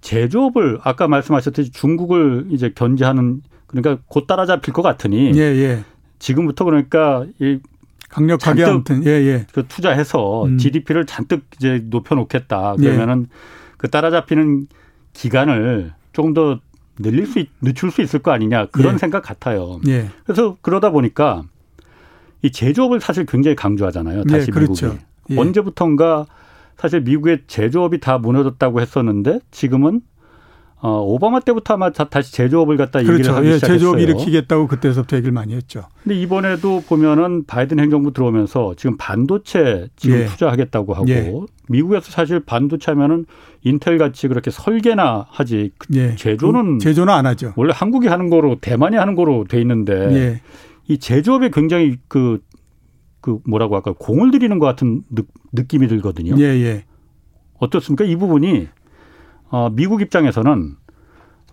제조업을 0.00 0.78
아까 0.82 1.08
말씀하셨듯이 1.08 1.72
중국을 1.72 2.46
이제 2.50 2.72
견제하는 2.74 3.42
그러니까 3.66 3.98
곧 4.06 4.26
따라잡힐 4.26 4.72
것 4.72 4.82
같으니 4.82 5.32
예, 5.34 5.40
예. 5.40 5.84
지금부터 6.18 6.64
그러니까 6.64 7.26
이 7.40 7.58
강력하게 8.08 8.64
아무튼 8.64 9.04
예, 9.04 9.10
예. 9.10 9.46
그 9.52 9.66
투자해서 9.66 10.44
음. 10.44 10.58
GDP를 10.58 11.06
잔뜩 11.06 11.44
이제 11.56 11.80
높여 11.90 12.14
놓겠다 12.14 12.76
그러면은 12.76 13.26
예. 13.28 13.36
그 13.76 13.90
따라잡히는 13.90 14.68
기간을 15.12 15.92
조금 16.12 16.34
더 16.34 16.60
늘릴 16.98 17.26
수, 17.26 17.38
있, 17.38 17.48
늦출 17.60 17.90
수 17.90 18.02
있을 18.02 18.20
거 18.20 18.30
아니냐 18.30 18.66
그런 18.66 18.94
예. 18.94 18.98
생각 18.98 19.22
같아요. 19.22 19.80
예. 19.88 20.10
그래서 20.24 20.56
그러다 20.60 20.90
보니까 20.90 21.44
이 22.42 22.50
제조업을 22.50 23.00
사실 23.00 23.26
굉장히 23.26 23.56
강조하잖아요. 23.56 24.20
예, 24.20 24.32
다시 24.32 24.46
예, 24.48 24.52
그렇죠. 24.52 24.86
미국이. 24.86 25.04
예. 25.30 25.38
언제부턴가 25.38 26.26
사실 26.76 27.00
미국의 27.00 27.42
제조업이 27.46 28.00
다 28.00 28.18
무너졌다고 28.18 28.80
했었는데 28.80 29.40
지금은 29.50 30.02
어, 30.78 31.00
오바마 31.00 31.40
때부터 31.40 31.74
아마 31.74 31.90
다시 31.90 32.32
제조업을 32.32 32.76
갖다 32.76 33.00
그렇죠. 33.00 33.14
얘기를 33.14 33.34
하기 33.34 33.48
예, 33.48 33.54
시작했어요. 33.54 33.78
제조업 33.78 33.98
일으키겠다고 33.98 34.66
그때서부터 34.66 35.16
얘기를 35.16 35.32
많이 35.32 35.54
했죠. 35.54 35.84
근데 36.02 36.16
이번에도 36.16 36.82
보면은 36.86 37.44
바이든 37.46 37.78
행정부 37.80 38.12
들어오면서 38.12 38.74
지금 38.76 38.96
반도체 38.98 39.88
지금 39.96 40.18
예. 40.18 40.26
투자하겠다고 40.26 40.92
하고 40.94 41.08
예. 41.08 41.32
미국에서 41.68 42.10
사실 42.10 42.40
반도체 42.40 42.92
하면은 42.92 43.24
인텔 43.62 43.96
같이 43.96 44.28
그렇게 44.28 44.50
설계나 44.50 45.26
하지 45.30 45.70
예. 45.94 46.14
제조는 46.14 46.78
그 46.78 46.84
제조는 46.84 47.12
안 47.12 47.24
하죠. 47.26 47.54
원래 47.56 47.72
한국이 47.74 48.08
하는 48.08 48.28
거로 48.28 48.58
대만이 48.60 48.96
하는 48.96 49.14
거로 49.14 49.44
돼 49.48 49.60
있는데 49.62 49.92
예. 50.14 50.40
이 50.88 50.98
제조업에 50.98 51.50
굉장히 51.50 51.96
그, 52.06 52.40
그 53.22 53.38
뭐라고 53.46 53.76
할까 53.76 53.94
공을 53.98 54.30
들이는 54.30 54.58
것 54.58 54.66
같은 54.66 55.02
느, 55.10 55.62
낌이 55.66 55.88
들거든요. 55.88 56.36
예, 56.38 56.44
예. 56.44 56.84
어떻습니까? 57.58 58.04
이 58.04 58.14
부분이 58.14 58.68
어, 59.50 59.70
미국 59.70 60.02
입장에서는 60.02 60.76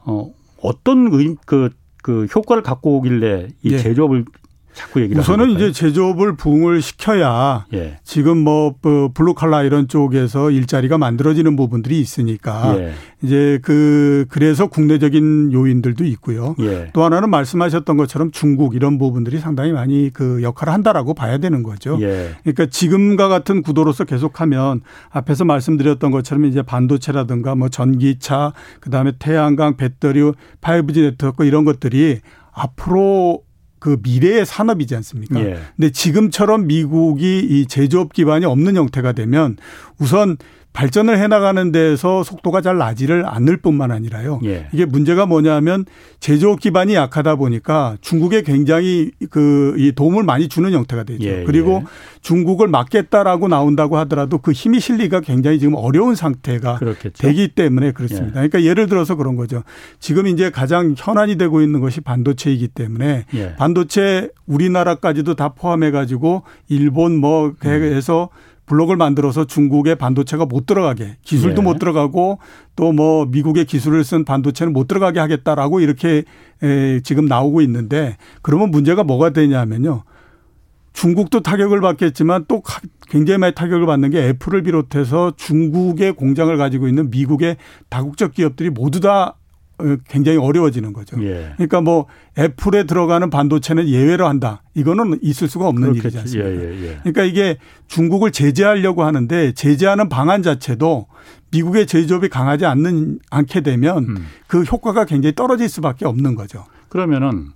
어, 0.05 0.33
어떤 0.61 1.13
의, 1.13 1.35
그, 1.45 1.69
그 2.01 2.25
효과를 2.25 2.63
갖고 2.63 2.97
오길래 2.97 3.49
이 3.63 3.73
예. 3.73 3.77
제조업을 3.77 4.25
자꾸 4.73 5.01
얘기를 5.01 5.21
우선은 5.21 5.51
이제 5.51 5.71
제조업을 5.71 6.35
부흥을 6.35 6.81
시켜야 6.81 7.65
예. 7.73 7.99
지금 8.03 8.39
뭐그 8.39 9.09
블루칼라 9.13 9.63
이런 9.63 9.87
쪽에서 9.87 10.51
일자리가 10.51 10.97
만들어지는 10.97 11.55
부분들이 11.55 11.99
있으니까 11.99 12.75
예. 12.79 12.93
이제 13.21 13.59
그 13.61 14.25
그래서 14.29 14.67
국내적인 14.67 15.53
요인들도 15.53 16.03
있고요. 16.05 16.55
예. 16.59 16.89
또 16.93 17.03
하나는 17.03 17.29
말씀하셨던 17.29 17.97
것처럼 17.97 18.31
중국 18.31 18.75
이런 18.75 18.97
부분들이 18.97 19.39
상당히 19.39 19.71
많이 19.71 20.09
그 20.11 20.41
역할을 20.41 20.73
한다라고 20.73 21.13
봐야 21.13 21.37
되는 21.37 21.63
거죠. 21.63 21.97
예. 22.01 22.31
그러니까 22.41 22.65
지금과 22.65 23.27
같은 23.27 23.61
구도로서 23.61 24.03
계속하면 24.03 24.81
앞에서 25.09 25.45
말씀드렸던 25.45 26.11
것처럼 26.11 26.45
이제 26.45 26.61
반도체라든가 26.61 27.55
뭐 27.55 27.69
전기차 27.69 28.53
그다음에 28.79 29.13
태양광 29.19 29.77
배터리 29.77 30.21
5G 30.61 31.01
네트워크 31.01 31.45
이런 31.45 31.63
것들이 31.63 32.19
앞으로 32.51 33.41
그 33.83 33.97
미래의 34.01 34.45
산업이지 34.45 34.95
않습니까? 34.95 35.41
예. 35.41 35.59
근데 35.75 35.91
지금처럼 35.91 36.67
미국이 36.67 37.39
이 37.39 37.65
제조업 37.65 38.13
기반이 38.13 38.45
없는 38.45 38.77
형태가 38.77 39.11
되면 39.11 39.57
우선 39.99 40.37
발전을 40.73 41.19
해나가는 41.19 41.71
데서 41.71 42.23
속도가 42.23 42.61
잘 42.61 42.77
나지를 42.77 43.25
않을 43.27 43.57
뿐만 43.57 43.91
아니라요. 43.91 44.39
예. 44.43 44.67
이게 44.73 44.85
문제가 44.85 45.25
뭐냐면 45.25 45.85
제조업 46.19 46.59
기반이 46.59 46.95
약하다 46.95 47.35
보니까 47.35 47.97
중국에 48.01 48.41
굉장히 48.41 49.11
그 49.29 49.73
이 49.77 49.91
도움을 49.91 50.23
많이 50.23 50.47
주는 50.47 50.71
형태가 50.71 51.03
되죠. 51.03 51.23
예. 51.27 51.43
그리고 51.45 51.81
예. 51.83 51.85
중국을 52.21 52.67
막겠다라고 52.67 53.47
나온다고 53.47 53.97
하더라도 53.99 54.37
그 54.37 54.51
힘이 54.51 54.79
실리가 54.79 55.19
굉장히 55.21 55.59
지금 55.59 55.75
어려운 55.75 56.15
상태가 56.15 56.75
그렇겠죠. 56.75 57.21
되기 57.21 57.49
때문에 57.49 57.91
그렇습니다. 57.91 58.43
예. 58.43 58.47
그러니까 58.47 58.63
예를 58.63 58.87
들어서 58.87 59.15
그런 59.15 59.35
거죠. 59.35 59.63
지금 59.99 60.27
이제 60.27 60.49
가장 60.49 60.95
현안이 60.97 61.37
되고 61.37 61.61
있는 61.61 61.79
것이 61.79 62.01
반도체이기 62.01 62.69
때문에 62.69 63.25
예. 63.33 63.55
반도체 63.55 64.29
우리나라까지도 64.47 65.35
다 65.35 65.49
포함해 65.49 65.91
가지고 65.91 66.43
일본 66.69 67.17
뭐 67.17 67.53
해서 67.65 68.29
음. 68.31 68.52
블록을 68.73 68.97
만들어서 68.97 69.45
중국의 69.45 69.95
반도체가 69.95 70.45
못 70.45 70.65
들어가게 70.65 71.17
기술도 71.21 71.61
네. 71.61 71.67
못 71.67 71.79
들어가고 71.79 72.39
또 72.75 72.93
뭐 72.93 73.25
미국의 73.25 73.65
기술을 73.65 74.03
쓴 74.03 74.23
반도체는 74.23 74.71
못 74.71 74.87
들어가게 74.87 75.19
하겠다라고 75.19 75.79
이렇게 75.79 76.23
에 76.61 76.99
지금 77.01 77.25
나오고 77.25 77.61
있는데 77.61 78.17
그러면 78.43 78.69
문제가 78.69 79.03
뭐가 79.03 79.31
되냐면요. 79.31 80.03
중국도 80.93 81.41
타격을 81.41 81.81
받겠지만 81.81 82.45
또 82.47 82.61
굉장히 83.09 83.39
많이 83.39 83.55
타격을 83.55 83.87
받는 83.87 84.11
게 84.11 84.27
애플을 84.29 84.61
비롯해서 84.61 85.33
중국의 85.35 86.13
공장을 86.13 86.55
가지고 86.55 86.87
있는 86.87 87.09
미국의 87.09 87.57
다국적 87.89 88.33
기업들이 88.33 88.69
모두 88.69 88.99
다 88.99 89.29
어, 89.29 89.42
굉장히 90.07 90.37
어려워지는 90.37 90.93
거죠. 90.93 91.21
예. 91.23 91.53
그러니까 91.55 91.81
뭐 91.81 92.05
애플에 92.37 92.85
들어가는 92.85 93.29
반도체는 93.29 93.87
예외로 93.87 94.27
한다. 94.27 94.61
이거는 94.75 95.19
있을 95.21 95.47
수가 95.47 95.67
없는 95.67 95.93
그렇겠지. 95.93 96.07
일이지 96.07 96.19
않습니까? 96.19 96.49
예, 96.49 96.55
예, 96.55 96.83
예, 96.83 96.97
그러니까 96.99 97.23
이게 97.23 97.57
중국을 97.87 98.31
제재하려고 98.31 99.03
하는데 99.03 99.51
제재하는 99.53 100.09
방안 100.09 100.43
자체도 100.43 101.07
미국의 101.51 101.87
제조업이 101.87 102.29
강하지 102.29 102.65
않는 102.65 103.19
않게 103.29 103.61
되면 103.61 104.03
음. 104.03 104.27
그 104.47 104.63
효과가 104.63 105.05
굉장히 105.05 105.35
떨어질 105.35 105.69
수밖에 105.69 106.05
없는 106.05 106.35
거죠. 106.35 106.65
그러면은 106.89 107.49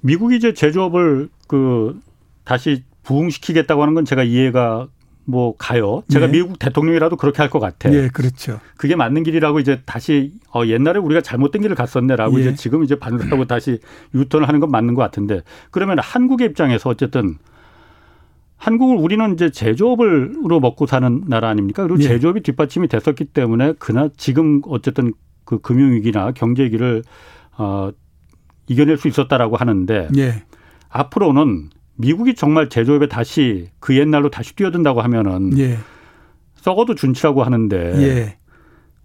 미국이 0.00 0.36
이제 0.36 0.52
제조업을 0.52 1.28
그 1.48 1.98
다시 2.44 2.84
부흥시키겠다고 3.02 3.82
하는 3.82 3.94
건 3.94 4.04
제가 4.04 4.22
이해가 4.22 4.88
뭐 5.28 5.56
가요. 5.56 6.02
제가 6.08 6.26
네. 6.26 6.32
미국 6.32 6.58
대통령이라도 6.58 7.16
그렇게 7.16 7.42
할 7.42 7.50
것 7.50 7.58
같아. 7.60 7.92
예, 7.92 8.08
그렇죠. 8.08 8.60
그게 8.76 8.94
맞는 8.96 9.24
길이라고 9.24 9.58
이제 9.60 9.82
다시 9.84 10.32
어 10.54 10.64
옛날에 10.66 10.98
우리가 11.00 11.20
잘못된 11.20 11.62
길을 11.62 11.74
갔었네라고 11.76 12.38
예. 12.38 12.42
이제 12.42 12.54
지금 12.54 12.84
이제 12.84 12.96
반대하고 12.98 13.44
다시 13.46 13.80
유턴을 14.14 14.46
하는 14.48 14.60
건 14.60 14.70
맞는 14.70 14.94
것 14.94 15.02
같은데 15.02 15.42
그러면 15.70 15.98
한국의 16.00 16.48
입장에서 16.48 16.90
어쨌든 16.90 17.36
한국을 18.56 18.96
우리는 18.96 19.32
이제 19.34 19.50
제조업을로 19.50 20.60
먹고 20.60 20.86
사는 20.86 21.22
나라 21.26 21.48
아닙니까? 21.48 21.82
그리고 21.82 22.00
예. 22.02 22.08
제조업이 22.08 22.40
뒷받침이 22.42 22.88
됐었기 22.88 23.26
때문에 23.26 23.74
그나 23.78 24.08
지금 24.16 24.62
어쨌든 24.66 25.12
그 25.44 25.58
금융 25.60 25.92
위기나 25.92 26.32
경제 26.32 26.64
위기를 26.64 27.02
어 27.58 27.90
이겨낼 28.68 28.96
수 28.96 29.08
있었다라고 29.08 29.56
하는데 29.56 30.08
예. 30.16 30.42
앞으로는 30.88 31.70
미국이 31.96 32.34
정말 32.34 32.68
제조업에 32.68 33.08
다시 33.08 33.68
그 33.80 33.96
옛날로 33.96 34.30
다시 34.30 34.54
뛰어든다고 34.54 35.00
하면은 35.02 35.58
예. 35.58 35.78
썩어도 36.56 36.94
준치라고 36.94 37.42
하는데 37.42 37.76
예. 37.76 38.36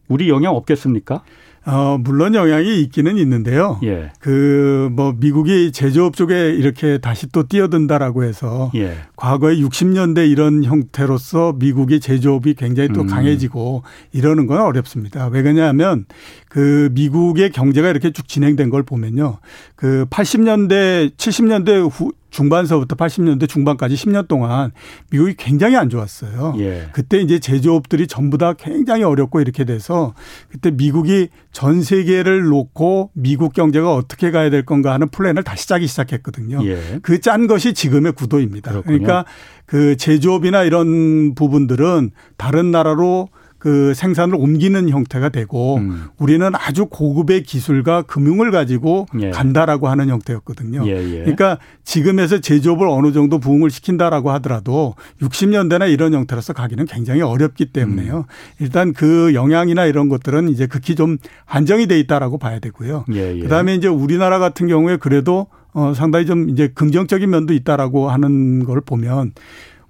우리 0.07 0.29
영향 0.29 0.55
없겠습니까? 0.55 1.23
어, 1.63 1.99
물론 1.99 2.33
영향이 2.33 2.81
있기는 2.81 3.17
있는데요. 3.17 3.79
예. 3.83 4.11
그, 4.19 4.89
뭐, 4.93 5.13
미국이 5.15 5.71
제조업 5.71 6.15
쪽에 6.15 6.49
이렇게 6.49 6.97
다시 6.97 7.31
또 7.31 7.43
뛰어든다라고 7.43 8.23
해서 8.23 8.71
예. 8.73 8.95
과거에 9.15 9.57
60년대 9.57 10.29
이런 10.29 10.63
형태로서 10.63 11.53
미국의 11.59 11.99
제조업이 11.99 12.55
굉장히 12.55 12.89
또 12.89 13.01
음. 13.01 13.07
강해지고 13.07 13.83
이러는 14.11 14.47
건 14.47 14.59
어렵습니다. 14.59 15.27
왜 15.27 15.43
그러냐면 15.43 16.05
그 16.49 16.89
미국의 16.93 17.51
경제가 17.51 17.89
이렇게 17.89 18.11
쭉 18.11 18.27
진행된 18.27 18.71
걸 18.71 18.81
보면요. 18.81 19.37
그 19.75 20.07
80년대, 20.09 21.15
70년대 21.15 21.91
후, 21.91 22.11
중반서부터 22.31 22.95
80년대 22.95 23.47
중반까지 23.47 23.95
10년 23.95 24.27
동안 24.27 24.71
미국이 25.11 25.35
굉장히 25.37 25.75
안 25.75 25.89
좋았어요. 25.89 26.55
예. 26.57 26.87
그때 26.93 27.19
이제 27.19 27.37
제조업들이 27.39 28.07
전부 28.07 28.37
다 28.37 28.53
굉장히 28.53 29.03
어렵고 29.03 29.41
이렇게 29.41 29.65
돼서 29.65 30.15
그때 30.49 30.71
미국이 30.71 31.27
전 31.51 31.83
세계를 31.83 32.43
놓고 32.43 33.11
미국 33.13 33.53
경제가 33.53 33.93
어떻게 33.93 34.31
가야 34.31 34.49
될 34.49 34.65
건가 34.65 34.93
하는 34.93 35.09
플랜을 35.09 35.43
다시 35.43 35.67
짜기 35.67 35.85
시작했거든요. 35.87 36.65
예. 36.65 36.99
그짠 37.01 37.47
것이 37.47 37.73
지금의 37.73 38.13
구도입니다. 38.13 38.71
그렇군요. 38.71 38.97
그러니까 38.97 39.25
그 39.65 39.95
제조업이나 39.97 40.63
이런 40.63 41.35
부분들은 41.35 42.11
다른 42.37 42.71
나라로 42.71 43.27
그 43.61 43.93
생산을 43.93 44.33
옮기는 44.33 44.89
형태가 44.89 45.29
되고 45.29 45.75
음. 45.77 46.05
우리는 46.17 46.49
아주 46.55 46.87
고급의 46.87 47.43
기술과 47.43 48.01
금융을 48.01 48.49
가지고 48.49 49.05
예. 49.19 49.29
간다라고 49.29 49.87
하는 49.87 50.09
형태였거든요. 50.09 50.81
예, 50.87 50.93
예. 50.97 51.19
그러니까 51.19 51.59
지금에서 51.83 52.39
제조업을 52.39 52.87
어느 52.87 53.11
정도 53.11 53.37
부흥을 53.37 53.69
시킨다라고 53.69 54.31
하더라도 54.31 54.95
60년대나 55.21 55.91
이런 55.91 56.15
형태로서 56.15 56.53
가기는 56.53 56.87
굉장히 56.87 57.21
어렵기 57.21 57.67
때문에요. 57.67 58.17
음. 58.17 58.23
일단 58.59 58.93
그 58.93 59.35
영향이나 59.35 59.85
이런 59.85 60.09
것들은 60.09 60.49
이제 60.49 60.65
극히 60.65 60.95
좀 60.95 61.19
안정이 61.45 61.85
돼 61.85 61.99
있다라고 61.99 62.39
봐야 62.39 62.57
되고요. 62.57 63.05
예, 63.13 63.35
예. 63.35 63.39
그다음에 63.41 63.75
이제 63.75 63.87
우리나라 63.87 64.39
같은 64.39 64.67
경우에 64.67 64.97
그래도 64.97 65.45
어 65.73 65.93
상당히 65.93 66.25
좀 66.25 66.49
이제 66.49 66.67
긍정적인 66.73 67.29
면도 67.29 67.53
있다라고 67.53 68.09
하는 68.09 68.65
걸 68.65 68.81
보면 68.81 69.33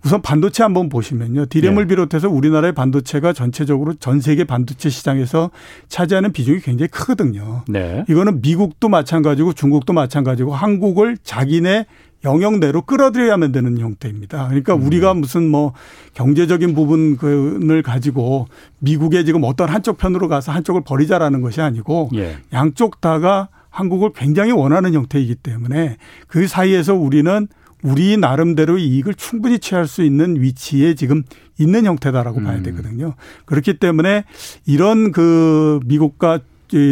우선 0.03 0.21
반도체 0.21 0.63
한번 0.63 0.89
보시면요. 0.89 1.45
디램을 1.45 1.83
네. 1.83 1.89
비롯해서 1.89 2.29
우리나라의 2.29 2.73
반도체가 2.73 3.33
전체적으로 3.33 3.93
전 3.95 4.19
세계 4.19 4.43
반도체 4.43 4.89
시장에서 4.89 5.51
차지하는 5.89 6.31
비중이 6.31 6.59
굉장히 6.61 6.87
크거든요. 6.89 7.63
네. 7.67 8.03
이거는 8.09 8.41
미국도 8.41 8.89
마찬가지고 8.89 9.53
중국도 9.53 9.93
마찬가지고 9.93 10.53
한국을 10.53 11.17
자기네 11.23 11.85
영역 12.23 12.59
내로 12.59 12.83
끌어들여야만 12.83 13.51
되는 13.51 13.77
형태입니다. 13.79 14.47
그러니까 14.47 14.75
음. 14.75 14.83
우리가 14.83 15.13
무슨 15.13 15.47
뭐 15.47 15.73
경제적인 16.13 16.75
부분을 16.75 17.81
가지고 17.81 18.47
미국에 18.79 19.23
지금 19.23 19.43
어떤 19.43 19.69
한쪽 19.69 19.97
편으로 19.97 20.27
가서 20.27 20.51
한쪽을 20.51 20.81
버리자라는 20.83 21.41
것이 21.41 21.61
아니고 21.61 22.09
예. 22.15 22.37
양쪽 22.53 23.01
다가 23.01 23.49
한국을 23.69 24.11
굉장히 24.13 24.51
원하는 24.51 24.93
형태이기 24.93 25.35
때문에 25.35 25.97
그 26.27 26.47
사이에서 26.47 26.93
우리는 26.93 27.47
우리 27.83 28.17
나름대로 28.17 28.77
이익을 28.77 29.13
충분히 29.15 29.59
취할 29.59 29.87
수 29.87 30.03
있는 30.03 30.41
위치에 30.41 30.93
지금 30.93 31.23
있는 31.59 31.85
형태다라고 31.85 32.39
음. 32.39 32.43
봐야 32.45 32.61
되거든요. 32.61 33.15
그렇기 33.45 33.75
때문에 33.75 34.23
이런 34.65 35.11
그 35.11 35.79
미국과 35.85 36.39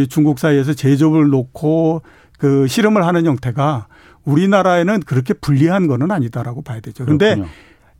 중국 0.09 0.39
사이에서 0.39 0.73
제조업을 0.73 1.29
놓고 1.29 2.01
그 2.37 2.67
실험을 2.67 3.05
하는 3.05 3.25
형태가 3.25 3.87
우리나라에는 4.25 5.01
그렇게 5.01 5.33
불리한 5.33 5.87
거는 5.87 6.11
아니다라고 6.11 6.61
봐야 6.61 6.79
되죠. 6.81 7.05
그런데 7.05 7.41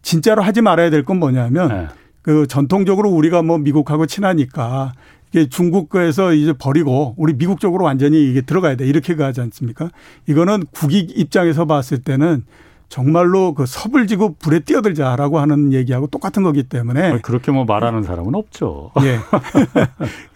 진짜로 0.02 0.42
하지 0.42 0.62
말아야 0.62 0.90
될 0.90 1.04
건 1.04 1.18
뭐냐면 1.20 1.68
네. 1.70 1.88
그 2.22 2.48
전통적으로 2.48 3.10
우리가 3.10 3.42
뭐 3.42 3.58
미국하고 3.58 4.06
친하니까 4.06 4.94
이게 5.32 5.48
중국에서 5.48 6.34
이제 6.34 6.54
버리고 6.54 7.14
우리 7.18 7.34
미국 7.34 7.60
쪽으로 7.60 7.86
완전히 7.86 8.30
이게 8.30 8.42
들어가야 8.42 8.76
돼 8.76 8.86
이렇게 8.86 9.16
가지 9.16 9.42
않습니까? 9.42 9.90
이거는 10.28 10.66
국익 10.72 11.18
입장에서 11.18 11.66
봤을 11.66 12.00
때는 12.00 12.44
정말로 12.90 13.54
그 13.54 13.66
섭을 13.68 14.08
지고 14.08 14.34
불에 14.40 14.60
뛰어들자라고 14.62 15.40
하는 15.40 15.74
얘기하고 15.74 16.08
똑같은 16.08 16.42
거기 16.44 16.64
때문에 16.64 17.20
그렇게 17.22 17.52
뭐 17.52 17.64
말하는 17.66 18.02
사람은 18.04 18.34
없죠. 18.36 18.92
예, 19.04 19.20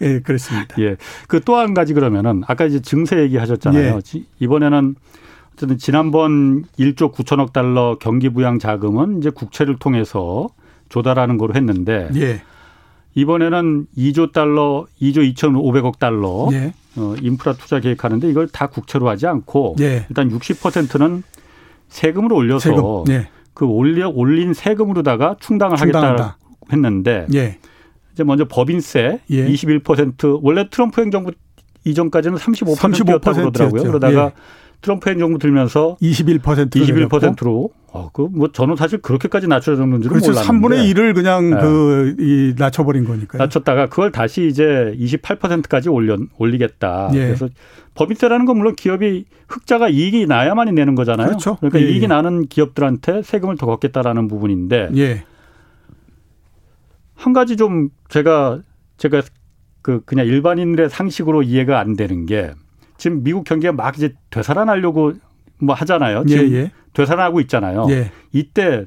예, 0.00 0.20
그렇습니다. 0.20 0.76
예, 0.78 0.96
그 1.28 1.40
또 1.40 1.56
한 1.56 1.74
가지 1.74 1.94
그러면은 1.94 2.42
아까 2.46 2.64
이제 2.64 2.80
증세 2.80 3.18
얘기하셨잖아요. 3.22 3.98
예. 4.16 4.22
이번에는 4.38 4.94
어쨌든 5.54 5.78
지난번 5.78 6.64
1조 6.78 7.12
9천억 7.12 7.52
달러 7.52 7.96
경기 8.00 8.28
부양 8.28 8.58
자금은 8.58 9.18
이제 9.18 9.30
국채를 9.30 9.76
통해서 9.78 10.48
조달하는 10.88 11.38
걸로 11.38 11.54
했는데 11.54 12.08
예. 12.16 12.40
이번에는 13.14 13.86
2조 13.96 14.32
달러, 14.32 14.86
2조 15.00 15.34
2,500억 15.34 15.98
달러 15.98 16.48
예. 16.52 16.72
어, 16.96 17.14
인프라 17.20 17.52
투자 17.54 17.78
계획하는데 17.80 18.28
이걸 18.28 18.48
다 18.48 18.66
국채로 18.68 19.08
하지 19.08 19.26
않고 19.26 19.76
예. 19.80 20.06
일단 20.08 20.30
60%는 20.30 21.22
세금으로 21.94 22.34
올려서 22.34 22.70
세금. 22.70 22.82
예. 23.14 23.28
그 23.54 23.64
올려 23.64 24.08
올린 24.08 24.52
세금으로다가 24.52 25.36
충당을 25.38 25.76
충당한다. 25.76 26.22
하겠다 26.22 26.38
했는데 26.72 27.26
예. 27.34 27.58
이제 28.12 28.24
먼저 28.24 28.46
법인세 28.48 29.20
예. 29.30 29.46
21% 29.48 30.40
원래 30.42 30.68
트럼프 30.68 31.00
행정부 31.00 31.30
이전까지는 31.84 32.36
35%였다고 32.36 33.38
35%였죠. 33.38 33.50
그러더라고요. 33.50 33.82
그러다가 33.84 34.24
예. 34.26 34.32
트럼프 34.84 35.08
행정부 35.10 35.38
들면서 35.38 35.96
21% 36.02 36.70
21%로 36.70 37.70
어, 37.92 38.10
그 38.12 38.28
뭐 38.30 38.50
저는 38.52 38.76
사실 38.76 39.00
그렇게까지 39.00 39.46
낮춰졌는 39.48 40.02
줄은 40.02 40.20
그렇죠. 40.20 40.32
몰랐는데 40.32 40.76
3분의 40.76 40.94
1을 40.94 41.14
그냥 41.14 41.50
네. 41.50 41.60
그 41.60 42.16
이, 42.18 42.54
낮춰버린 42.58 43.04
거니까요. 43.04 43.40
낮췄다가 43.40 43.88
그걸 43.88 44.12
다시 44.12 44.46
이제 44.46 44.94
28%까지 44.98 45.88
올려 45.88 46.18
올리겠다. 46.38 47.10
예. 47.14 47.18
그래서 47.26 47.48
법인세라는 47.94 48.44
건 48.46 48.58
물론 48.58 48.74
기업이 48.74 49.24
흑자가 49.48 49.88
이익이 49.88 50.26
나야만이 50.26 50.72
내는 50.72 50.94
거잖아요. 50.96 51.28
그렇죠. 51.28 51.56
그러니까 51.56 51.80
예. 51.80 51.84
이익이 51.84 52.08
나는 52.08 52.46
기업들한테 52.46 53.22
세금을 53.22 53.56
더 53.56 53.66
걷겠다라는 53.66 54.28
부분인데 54.28 54.90
예. 54.96 55.24
한 57.14 57.32
가지 57.32 57.56
좀 57.56 57.88
제가 58.08 58.60
제가 58.96 59.22
그 59.82 60.00
그냥 60.04 60.26
일반인들의 60.26 60.90
상식으로 60.90 61.42
이해가 61.42 61.78
안 61.78 61.94
되는 61.94 62.26
게 62.26 62.52
지금 62.96 63.22
미국 63.22 63.44
경기가 63.44 63.72
막 63.72 63.96
이제 63.96 64.14
되살아나려고 64.30 65.14
뭐 65.58 65.74
하잖아요. 65.74 66.24
지금 66.26 66.50
예, 66.50 66.56
예. 66.56 66.70
되살아나고 66.92 67.40
있잖아요. 67.42 67.86
예. 67.90 68.10
이때 68.32 68.86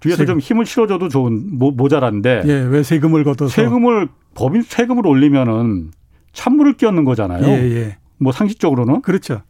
뒤에서 0.00 0.18
세금. 0.18 0.34
좀 0.34 0.40
힘을 0.40 0.66
실어줘도 0.66 1.08
좋은 1.08 1.58
모, 1.58 1.70
모자란데. 1.70 2.42
예, 2.46 2.52
왜 2.52 2.82
세금을 2.82 3.24
걷어서 3.24 3.48
세금을 3.48 4.08
법인 4.34 4.62
세금을 4.62 5.06
올리면은 5.06 5.90
찬물을 6.32 6.74
끼얹는 6.74 7.04
거잖아요. 7.04 7.46
예, 7.46 7.76
예. 7.76 7.96
뭐 8.18 8.32
상식적으로는 8.32 9.02
그렇죠. 9.02 9.42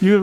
이게 0.00 0.20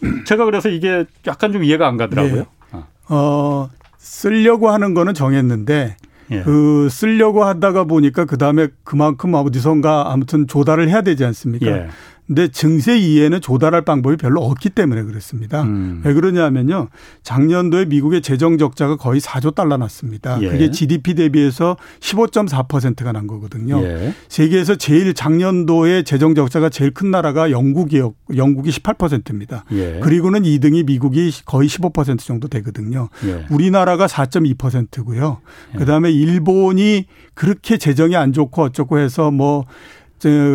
제가 0.26 0.44
그래서 0.44 0.68
이게 0.68 1.04
약간 1.26 1.52
좀 1.52 1.64
이해가 1.64 1.86
안 1.86 1.96
가더라고요. 1.96 2.40
예. 2.40 2.46
어. 2.72 2.86
어 3.08 3.70
쓰려고 3.98 4.70
하는 4.70 4.94
거는 4.94 5.14
정했는데 5.14 5.96
예. 6.32 6.42
그 6.42 6.88
쓰려고 6.90 7.44
하다가 7.44 7.84
보니까 7.84 8.24
그 8.24 8.38
다음에 8.38 8.68
그만큼 8.84 9.34
어디선가 9.34 10.12
아무튼 10.12 10.46
조달을 10.46 10.88
해야 10.88 11.02
되지 11.02 11.24
않습니까? 11.24 11.66
예. 11.66 11.88
근데 12.32 12.48
증세 12.48 12.96
이해는 12.96 13.42
조달할 13.42 13.82
방법이 13.82 14.16
별로 14.16 14.40
없기 14.42 14.70
때문에 14.70 15.02
그렇습니다. 15.02 15.64
음. 15.64 16.00
왜 16.02 16.14
그러냐면요. 16.14 16.88
작년도에 17.22 17.84
미국의 17.84 18.22
재정 18.22 18.56
적자가 18.56 18.96
거의 18.96 19.20
4조 19.20 19.54
달러 19.54 19.76
났습니다. 19.76 20.40
예. 20.40 20.48
그게 20.48 20.70
GDP 20.70 21.14
대비해서 21.14 21.76
15.4%가 22.00 23.12
난 23.12 23.26
거거든요. 23.26 23.82
예. 23.82 24.14
세계에서 24.28 24.76
제일 24.76 25.12
작년도에 25.12 26.04
재정 26.04 26.34
적자가 26.34 26.70
제일 26.70 26.94
큰 26.94 27.10
나라가 27.10 27.50
영국이었 27.50 28.14
영국이 28.34 28.70
18%입니다. 28.70 29.66
예. 29.72 30.00
그리고는 30.02 30.44
2등이 30.44 30.86
미국이 30.86 31.30
거의 31.44 31.68
15% 31.68 32.18
정도 32.20 32.48
되거든요. 32.48 33.10
예. 33.26 33.44
우리나라가 33.50 34.06
4.2%고요. 34.06 35.40
그다음에 35.76 36.10
일본이 36.10 37.04
그렇게 37.34 37.76
재정이 37.76 38.16
안 38.16 38.32
좋고 38.32 38.62
어쩌고 38.62 38.98
해서 38.98 39.30
뭐 39.30 39.66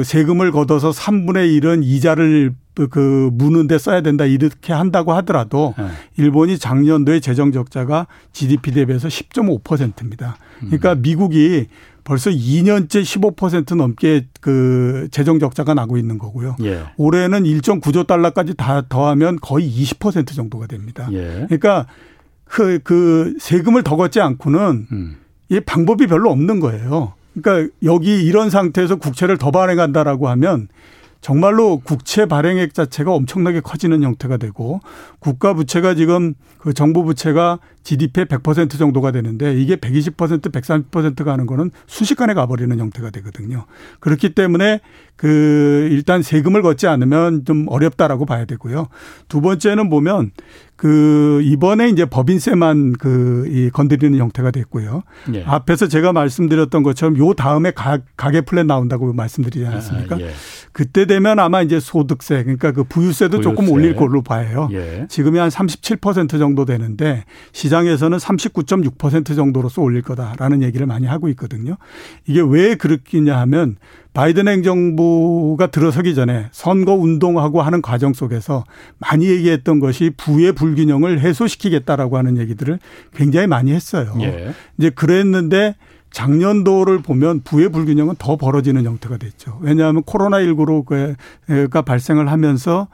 세금을 0.04 0.52
걷어서 0.52 0.92
3분의 0.92 1.60
1은 1.60 1.84
이자를 1.84 2.54
그 2.90 3.30
무는데 3.34 3.78
써야 3.78 4.02
된다 4.02 4.26
이렇게 4.26 4.72
한다고 4.72 5.14
하더라도 5.14 5.74
네. 5.78 5.88
일본이 6.18 6.60
작년도에 6.60 7.20
재정 7.20 7.52
적자가 7.52 8.08
GDP 8.34 8.72
대비해서 8.72 9.08
10.5%입니다. 9.08 10.38
그러니까 10.60 10.94
음. 10.94 11.02
미국이 11.02 11.68
벌써 12.04 12.30
2년째 12.30 13.02
15% 13.02 13.76
넘게 13.76 14.28
그 14.40 15.10
재정 15.12 15.40
적자가 15.40 15.74
나고 15.74 15.98
있는 15.98 16.18
거고요. 16.18 16.56
예. 16.64 16.84
올해는 16.96 17.44
1.9조 17.44 18.08
달러까지 18.08 18.54
다 18.54 18.82
더하면 18.88 19.38
거의 19.42 19.70
20% 19.70 20.34
정도가 20.34 20.68
됩니다. 20.68 21.10
예. 21.12 21.46
그러니까 21.50 21.86
그, 22.46 22.80
그 22.84 23.36
세금을 23.40 23.84
더 23.84 23.98
걷지 23.98 24.22
않고는 24.22 24.88
음. 24.90 25.18
이 25.50 25.60
방법이 25.60 26.08
별로 26.08 26.32
없는 26.32 26.62
거예요. 26.62 27.14
그러니까 27.42 27.74
여기 27.84 28.24
이런 28.26 28.50
상태에서 28.50 28.96
국채를 28.96 29.38
더 29.38 29.52
발행한다라고 29.52 30.28
하면 30.30 30.68
정말로 31.20 31.80
국채 31.80 32.26
발행액 32.26 32.74
자체가 32.74 33.12
엄청나게 33.12 33.60
커지는 33.62 34.04
형태가 34.04 34.38
되고 34.38 34.80
국가 35.20 35.54
부채가 35.54 35.96
지금 35.96 36.36
그 36.58 36.74
정부 36.74 37.04
부채가 37.04 37.60
GDP의 37.84 38.26
100% 38.28 38.78
정도가 38.78 39.12
되는데 39.12 39.54
이게 39.60 39.78
120% 39.78 40.52
130%가 40.52 41.32
하는 41.32 41.46
거는 41.46 41.72
순식간에 41.88 42.34
가버리는 42.34 42.78
형태가 42.78 43.10
되거든요. 43.10 43.66
그렇기 44.00 44.36
때문에 44.36 44.82
그 45.16 45.88
일단 45.92 46.22
세금을 46.22 46.62
걷지 46.62 46.88
않으면 46.88 47.46
좀 47.46 47.66
어렵다라고 47.68 48.26
봐야 48.26 48.46
되고요. 48.46 48.88
두 49.28 49.42
번째는 49.42 49.90
보면 49.90 50.32
그 50.78 51.42
이번에 51.44 51.90
이제 51.90 52.06
법인세만 52.06 52.94
그 52.94 53.48
이 53.48 53.70
건드리는 53.72 54.18
형태가 54.18 54.52
됐고요. 54.52 55.04
예. 55.34 55.44
앞에서 55.44 55.88
제가 55.88 56.14
말씀드렸던 56.14 56.84
것처럼 56.84 57.18
요 57.18 57.34
다음에 57.34 57.72
가, 57.72 58.00
가계 58.16 58.42
플랜 58.42 58.68
나온다고 58.68 59.12
말씀드리지 59.14 59.66
않았습니까? 59.66 60.16
아, 60.16 60.20
예. 60.20 60.32
그때 60.72 61.06
되면 61.06 61.40
아마 61.40 61.62
이제 61.62 61.80
소득세 61.80 62.44
그러니까 62.44 62.72
그 62.72 62.84
부유세도 62.84 63.38
부유세. 63.38 63.44
조금 63.50 63.70
올릴 63.70 63.96
걸로 63.96 64.22
봐요. 64.22 64.70
예. 64.72 65.06
지금이 65.10 65.40
한 65.40 65.50
37% 65.50 66.38
정도 66.40 66.66
되는데 66.66 67.24
시장에서는 67.54 68.18
39.6% 68.18 69.36
정도로서 69.36 69.82
올릴 69.82 70.02
거다라는 70.02 70.62
얘기를 70.62 70.86
많이 70.86 71.08
하고 71.08 71.30
있거든요. 71.30 71.78
이게 72.28 72.42
왜 72.42 72.76
그렇겠냐 72.76 73.38
하면 73.40 73.78
바이든 74.18 74.48
행정부가 74.48 75.68
들어서기 75.68 76.16
전에 76.16 76.48
선거 76.52 76.94
운동하고 76.94 77.62
하는 77.62 77.84
과정 77.84 78.14
속에서 78.14 78.64
많이 78.98 79.28
얘기했던 79.28 79.80
것이 79.80 80.12
부의 80.18 80.54
불균형을 80.54 81.20
해소시키겠다라고 81.20 82.18
하는 82.18 82.40
얘기들을 82.40 82.80
굉장히 83.14 83.46
많이 83.46 83.72
했어요. 83.72 84.16
예. 84.22 84.54
이제 84.80 84.90
그랬는데 84.90 85.76
작년도를 86.10 87.04
보면 87.04 87.42
부의 87.42 87.70
불균형은 87.70 88.16
더 88.18 88.38
벌어지는 88.38 88.86
형태가 88.86 89.18
됐죠. 89.18 89.60
왜냐하면 89.62 90.02
코로나19가 90.02 91.86
발생을 91.86 92.32
하면서 92.32 92.88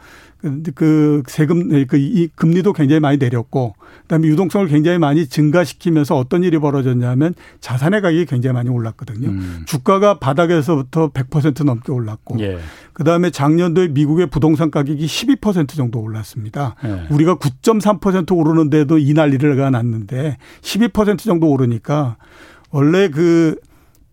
그 0.76 1.24
세금 1.28 1.70
그 1.88 2.04
이 2.14 2.28
금리도 2.36 2.74
굉장히 2.74 3.00
많이 3.00 3.18
내렸고 3.18 3.76
그다음에 4.02 4.28
유동성을 4.28 4.68
굉장히 4.68 4.98
많이 4.98 5.28
증가시키면서 5.28 6.18
어떤 6.18 6.44
일이 6.44 6.60
벌어졌냐면 6.60 7.34
자산의 7.62 8.02
가격이 8.02 8.26
굉장히 8.26 8.54
많이 8.54 8.70
올랐거든요. 8.70 9.30
음. 9.30 9.64
주가가 9.66 10.20
바닥에서부터 10.20 11.10
100% 11.10 11.64
넘게 11.64 11.92
올랐고 11.92 12.40
예. 12.42 12.60
그다음에 12.94 13.30
작년도에 13.30 13.90
미국의 13.90 14.28
부동산 14.28 14.70
가격이 14.70 15.06
12% 15.06 15.76
정도 15.76 16.00
올랐습니다. 16.00 16.76
예. 16.84 17.08
우리가 17.10 17.36
9.3% 17.36 18.38
오르는데도 18.38 18.98
이 18.98 19.14
난리가 19.14 19.70
났는데 19.70 20.38
12% 20.62 21.20
정도 21.20 21.50
오르니까 21.50 22.18
원래 22.70 23.10
그 23.10 23.56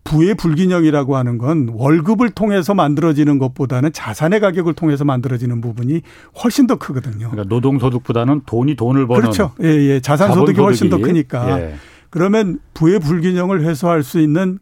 부의 0.03 0.35
불균형이라고 0.35 1.15
하는 1.15 1.37
건 1.37 1.69
월급을 1.73 2.31
통해서 2.31 2.73
만들어지는 2.73 3.37
것보다는 3.37 3.93
자산의 3.93 4.39
가격을 4.39 4.73
통해서 4.73 5.05
만들어지는 5.05 5.61
부분이 5.61 6.01
훨씬 6.43 6.67
더 6.67 6.75
크거든요. 6.77 7.29
그러니까 7.29 7.43
노동 7.43 7.79
소득보다는 7.79 8.41
돈이 8.45 8.75
돈을 8.75 9.07
버는 9.07 9.21
그렇죠. 9.21 9.53
예, 9.61 9.67
예. 9.67 9.99
자산 9.99 10.33
소득이 10.33 10.59
훨씬 10.59 10.89
더 10.89 10.97
크니까. 10.97 11.61
예. 11.61 11.75
그러면 12.09 12.59
부의 12.73 12.99
불균형을 12.99 13.63
해소할 13.63 14.03
수 14.03 14.19
있는 14.19 14.59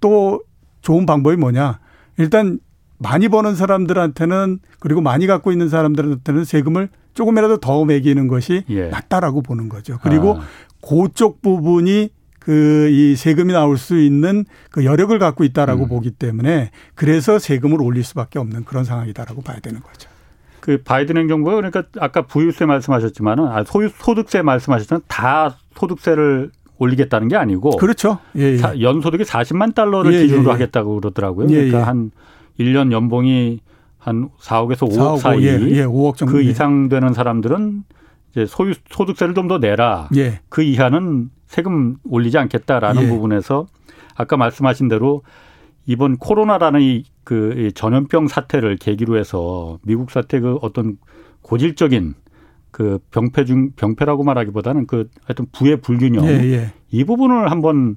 또 0.00 0.42
좋은 0.80 1.06
방법이 1.06 1.36
뭐냐? 1.36 1.78
일단 2.16 2.58
많이 2.98 3.28
버는 3.28 3.54
사람들한테는 3.54 4.58
그리고 4.80 5.00
많이 5.00 5.26
갖고 5.26 5.52
있는 5.52 5.68
사람들한테는 5.68 6.44
세금을 6.44 6.88
조금이라도 7.14 7.58
더 7.58 7.84
매기는 7.84 8.26
것이 8.28 8.64
예. 8.70 8.88
낫다라고 8.88 9.42
보는 9.42 9.68
거죠. 9.68 9.98
그리고 10.02 10.38
아. 10.38 10.42
그쪽 10.80 11.42
부분이 11.42 12.10
그 12.48 12.88
이 12.90 13.14
세금이 13.14 13.52
나올 13.52 13.76
수 13.76 13.98
있는 13.98 14.46
그 14.70 14.84
여력을 14.84 15.16
갖고 15.18 15.44
있다라고 15.44 15.84
음. 15.84 15.88
보기 15.88 16.12
때문에 16.12 16.70
그래서 16.94 17.38
세금을 17.38 17.82
올릴 17.82 18.02
수밖에 18.02 18.38
없는 18.38 18.64
그런 18.64 18.84
상황이다라고 18.84 19.42
봐야 19.42 19.58
되는 19.60 19.80
거죠. 19.80 20.08
그 20.60 20.82
바이든 20.82 21.18
행정부가 21.18 21.56
그러니까 21.56 21.82
아까 21.98 22.22
부유세 22.22 22.64
말씀하셨지만은 22.64 23.46
아 23.46 23.64
소유 23.64 23.90
소득세 23.94 24.40
말씀하셨지만 24.40 25.02
다 25.08 25.58
소득세를 25.76 26.50
올리겠다는 26.78 27.28
게 27.28 27.36
아니고 27.36 27.76
그렇죠. 27.76 28.18
예, 28.36 28.56
예. 28.56 28.80
연소득이 28.80 29.24
40만 29.24 29.74
달러를 29.74 30.14
예, 30.14 30.22
기준으로 30.22 30.44
예, 30.44 30.48
예. 30.48 30.52
하겠다고 30.52 31.00
그러더라고요. 31.00 31.48
그러니까 31.48 31.86
한 31.86 32.10
1년 32.58 32.92
연봉이 32.92 33.60
한 33.98 34.30
4억에서 34.40 34.88
5억 34.88 34.96
4억, 34.96 35.18
사이 35.18 35.44
예, 35.44 35.52
예, 35.52 35.84
5억 35.84 36.16
정도 36.16 36.32
그 36.32 36.42
이상 36.42 36.88
되는 36.88 37.12
사람들은 37.12 37.84
이제 38.32 38.46
소유 38.46 38.72
소득세를 38.90 39.34
좀 39.34 39.48
더 39.48 39.58
내라. 39.58 40.08
예. 40.16 40.40
그 40.48 40.62
이하는 40.62 41.30
세금 41.48 41.96
올리지 42.04 42.38
않겠다라는 42.38 43.02
예. 43.02 43.08
부분에서 43.08 43.66
아까 44.14 44.36
말씀하신 44.36 44.88
대로 44.88 45.22
이번 45.86 46.16
코로나라는 46.16 46.80
이 46.80 47.04
그 47.28 47.70
전염병 47.74 48.26
사태를 48.26 48.76
계기로 48.78 49.18
해서 49.18 49.78
미국 49.82 50.10
사태 50.10 50.40
그 50.40 50.56
어떤 50.62 50.96
고질적인 51.42 52.14
그 52.70 53.00
병폐 53.10 53.44
중 53.44 53.72
병폐라고 53.72 54.24
말하기보다는 54.24 54.86
그 54.86 55.10
하여튼 55.26 55.44
부의 55.52 55.82
불균형 55.82 56.24
예, 56.24 56.30
예. 56.30 56.72
이 56.90 57.04
부분을 57.04 57.50
한번 57.50 57.96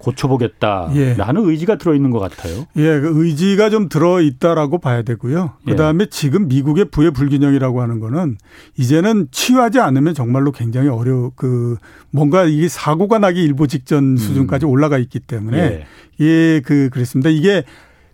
고쳐보겠다라는 0.00 0.96
예. 0.96 1.50
의지가 1.50 1.76
들어있는 1.76 2.10
것 2.10 2.18
같아요. 2.18 2.66
예, 2.76 3.00
그 3.00 3.24
의지가 3.24 3.70
좀 3.70 3.88
들어있다라고 3.88 4.78
봐야 4.78 5.02
되고요. 5.02 5.52
그 5.66 5.76
다음에 5.76 6.04
예. 6.04 6.08
지금 6.10 6.48
미국의 6.48 6.86
부의 6.86 7.10
불균형이라고 7.12 7.80
하는 7.80 8.00
거는 8.00 8.36
이제는 8.76 9.28
치유하지 9.30 9.80
않으면 9.80 10.14
정말로 10.14 10.52
굉장히 10.52 10.88
어려, 10.88 11.30
그 11.36 11.76
뭔가 12.10 12.44
이게 12.44 12.68
사고가 12.68 13.18
나기 13.18 13.42
일보 13.44 13.66
직전 13.66 14.12
음. 14.12 14.16
수준까지 14.16 14.66
음. 14.66 14.70
올라가 14.70 14.98
있기 14.98 15.20
때문에 15.20 15.86
예, 16.20 16.24
예 16.24 16.60
그, 16.60 16.88
그랬습니다. 16.90 17.30
이게 17.30 17.64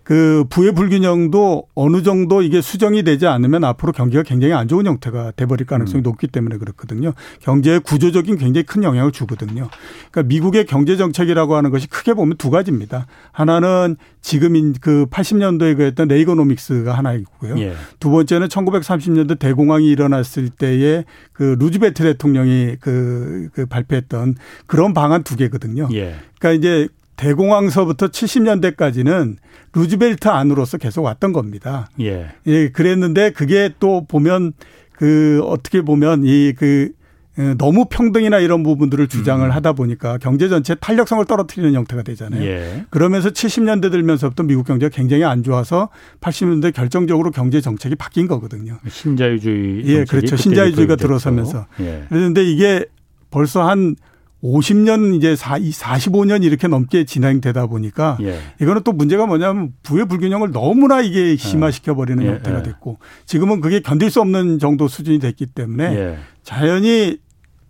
그 0.07 0.45
부의 0.49 0.71
불균형도 0.71 1.67
어느 1.75 2.01
정도 2.01 2.41
이게 2.41 2.61
수정이 2.61 3.03
되지 3.03 3.27
않으면 3.27 3.65
앞으로 3.65 3.91
경기가 3.91 4.23
굉장히 4.23 4.53
안 4.53 4.69
좋은 4.69 4.85
형태가 4.85 5.33
돼버릴 5.35 5.67
가능성이 5.67 5.99
음. 5.99 6.03
높기 6.03 6.27
때문에 6.27 6.55
그렇거든요. 6.59 7.11
경제에 7.41 7.79
구조적인 7.79 8.37
굉장히 8.37 8.63
큰 8.63 8.83
영향을 8.83 9.11
주거든요. 9.11 9.67
그러니까 10.09 10.23
미국의 10.23 10.65
경제 10.65 10.95
정책이라고 10.95 11.57
하는 11.57 11.71
것이 11.71 11.89
크게 11.89 12.13
보면 12.13 12.37
두 12.37 12.49
가지입니다. 12.49 13.05
하나는 13.33 13.97
지금인 14.21 14.75
그 14.79 15.07
80년도에 15.07 15.75
그랬던 15.75 16.07
레이거노믹스가 16.07 16.93
하나 16.93 17.11
있고요. 17.11 17.59
예. 17.59 17.73
두 17.99 18.09
번째는 18.09 18.47
1930년대 18.47 19.37
대공황이 19.39 19.87
일어났을 19.87 20.47
때에 20.47 21.03
그 21.33 21.57
루즈베트 21.59 22.03
대통령이 22.03 22.77
그, 22.79 23.49
그 23.51 23.65
발표했던 23.65 24.35
그런 24.67 24.93
방안 24.93 25.23
두 25.23 25.35
개거든요. 25.35 25.89
예. 25.91 26.15
그러니까 26.39 26.51
이제 26.57 26.87
대공황서부터 27.17 28.07
70년대까지는 28.07 29.35
루즈벨트 29.73 30.27
안으로서 30.29 30.77
계속 30.77 31.03
왔던 31.03 31.33
겁니다. 31.33 31.89
예. 31.99 32.29
예, 32.45 32.69
그랬는데 32.69 33.31
그게 33.31 33.71
또 33.79 34.05
보면 34.07 34.53
그 34.93 35.41
어떻게 35.43 35.81
보면 35.81 36.23
이그 36.25 36.91
어, 37.37 37.53
너무 37.59 37.85
평등이나 37.85 38.39
이런 38.39 38.63
부분들을 38.63 39.07
주장을 39.07 39.45
음. 39.45 39.51
하다 39.51 39.73
보니까 39.73 40.17
경제 40.17 40.49
전체 40.49 40.73
탄력성을 40.73 41.23
떨어뜨리는 41.25 41.71
형태가 41.71 42.01
되잖아요. 42.01 42.43
예. 42.43 42.85
그러면서 42.89 43.29
70년대 43.29 43.91
들면서부터 43.91 44.43
미국 44.43 44.65
경제가 44.65 44.89
굉장히 44.95 45.23
안 45.23 45.43
좋아서 45.43 45.89
80년대 46.19 46.73
결정적으로 46.73 47.29
경제 47.29 47.61
정책이 47.61 47.95
바뀐 47.95 48.27
거거든요. 48.27 48.79
신자유주의. 48.87 49.83
예, 49.85 50.05
그렇죠. 50.05 50.35
신자유주의가 50.35 50.95
들어서면서. 50.95 51.67
예. 51.81 52.05
그런데 52.09 52.43
이게 52.43 52.85
벌써 53.29 53.67
한 53.67 53.95
50년 54.43 55.15
이제 55.15 55.33
45년 55.33 56.43
이렇게 56.43 56.67
넘게 56.67 57.05
진행되다 57.05 57.67
보니까 57.67 58.17
예. 58.21 58.39
이거는 58.61 58.83
또 58.83 58.91
문제가 58.91 59.25
뭐냐면 59.25 59.73
부의 59.83 60.05
불균형을 60.05 60.51
너무나 60.51 61.01
이게 61.01 61.35
심화시켜 61.35 61.95
버리는 61.95 62.23
예. 62.23 62.29
형태가 62.29 62.59
예. 62.59 62.63
됐고 62.63 62.99
지금은 63.25 63.61
그게 63.61 63.79
견딜 63.79 64.11
수 64.11 64.21
없는 64.21 64.59
정도 64.59 64.87
수준이 64.87 65.19
됐기 65.19 65.47
때문에 65.47 65.83
예. 65.95 66.17
자연히 66.43 67.19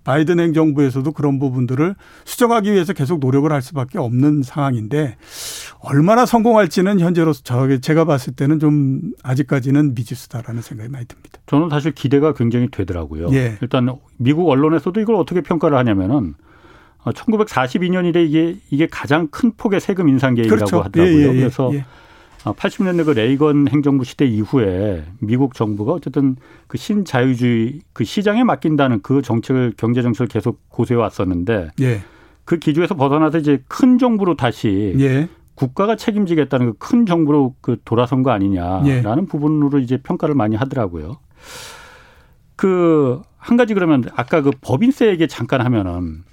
바이든 0.04 0.40
행정부에서도 0.40 1.12
그런 1.12 1.38
부분들을 1.38 1.94
수정하기 2.24 2.72
위해서 2.72 2.94
계속 2.94 3.20
노력을 3.20 3.52
할 3.52 3.62
수밖에 3.62 3.98
없는 4.00 4.42
상황인데 4.42 5.18
얼마나 5.80 6.26
성공할지는 6.26 7.02
현재로서 7.02 7.42
저 7.44 7.78
제가 7.78 8.06
봤을 8.06 8.34
때는 8.34 8.60
좀 8.60 9.02
아직까지는 9.24 9.96
미지수다라는 9.96 10.62
생각이 10.62 10.90
많이 10.90 11.06
듭니다. 11.08 11.40
저는 11.48 11.70
사실 11.70 11.92
기대가 11.92 12.34
굉장히 12.34 12.70
되더라고요. 12.72 13.34
예. 13.34 13.58
일단 13.62 13.98
미국 14.16 14.50
언론에서도 14.50 14.98
이걸 15.02 15.16
어떻게 15.16 15.42
평가를 15.42 15.78
하냐면은 15.78 16.36
1942년이래 17.12 18.18
어, 18.18 18.20
이게 18.20 18.58
이게 18.70 18.88
가장 18.88 19.28
큰 19.28 19.52
폭의 19.56 19.80
세금 19.80 20.10
인상 20.10 20.36
계획이라고 20.36 20.58
그렇죠. 20.58 20.82
하더라고요. 20.82 21.18
예, 21.18 21.24
예, 21.24 21.30
예. 21.30 21.40
그래서 21.40 21.72
예. 21.74 21.86
80년대 22.44 23.02
어, 23.02 23.04
그 23.06 23.12
레이건 23.12 23.68
행정부 23.68 24.04
시대 24.06 24.26
이후에 24.26 25.06
미국 25.20 25.54
정부가 25.54 25.94
어쨌든 25.94 26.36
그 26.68 26.78
신자유주의 26.78 27.82
그 27.94 28.04
시장에 28.04 28.44
맡긴다는 28.44 29.02
그 29.02 29.22
정책을 29.22 29.74
경제 29.78 30.02
정책을 30.02 30.28
계속 30.28 30.62
고수해 30.70 30.98
왔었는데 30.98 31.72
예. 31.82 32.02
그 32.46 32.58
기조에서 32.58 32.96
벗어나서 32.96 33.40
이제 33.40 33.62
큰 33.68 33.98
정부로 33.98 34.36
다시 34.36 34.96
예. 35.00 35.28
국가가 35.56 35.96
책임지겠다는 35.96 36.74
그 36.74 36.74
큰 36.78 37.06
정부로 37.06 37.56
그 37.62 37.78
돌아선 37.84 38.24
거 38.24 38.32
아니냐라는 38.32 39.24
예. 39.24 39.28
부분으로 39.28 39.80
이제 39.80 39.98
평가를 39.98 40.36
많이 40.36 40.56
하더라고요. 40.56 41.18
그 42.56 43.22
한 43.48 43.56
가지 43.56 43.74
그러면 43.74 44.04
아까 44.14 44.42
그 44.42 44.52
법인세 44.60 45.08
얘기 45.08 45.26
잠깐 45.30 45.62
하면은 45.62 46.26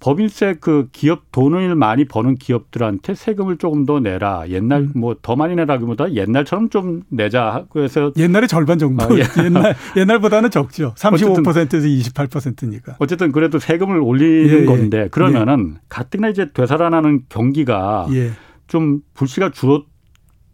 법인세 0.00 0.54
그 0.58 0.88
기업 0.92 1.30
돈을 1.30 1.74
많이 1.74 2.06
버는 2.06 2.36
기업들한테 2.36 3.14
세금을 3.14 3.58
조금 3.58 3.84
더 3.84 4.00
내라. 4.00 4.48
옛날 4.48 4.82
음. 4.82 4.92
뭐더 4.96 5.36
많이 5.36 5.54
내라기보다 5.54 6.14
옛날처럼 6.14 6.70
좀 6.70 7.02
내자. 7.10 7.66
그래서 7.70 8.10
옛날에 8.16 8.46
절반 8.46 8.78
정도. 8.78 9.04
아, 9.04 9.08
예. 9.12 9.22
옛날 9.44 9.76
옛날보다는 9.96 10.50
적죠. 10.50 10.94
35%에서 10.96 11.86
28%니까. 11.86 12.96
어쨌든 12.98 13.30
그래도 13.30 13.58
세금을 13.58 13.98
올리는 13.98 14.48
예, 14.48 14.60
예. 14.62 14.64
건데 14.64 15.08
그러면은 15.10 15.74
예. 15.76 15.80
가뜩이나 15.90 16.30
이제 16.30 16.50
되살아나는 16.52 17.24
경기가 17.28 18.08
예. 18.12 18.30
좀 18.66 19.00
불씨가 19.12 19.50
줄어 19.50 19.84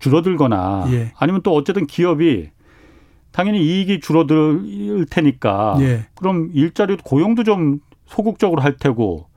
줄어들거나 0.00 0.88
예. 0.90 1.12
아니면 1.18 1.42
또 1.42 1.54
어쨌든 1.54 1.86
기업이 1.86 2.50
당연히 3.30 3.64
이익이 3.64 4.00
줄어들 4.00 5.06
테니까 5.08 5.76
그럼 6.16 6.50
일자리 6.52 6.96
고용도 7.02 7.44
좀 7.44 7.80
소극적으로 8.06 8.62
할 8.62 8.76
테고 8.76 9.28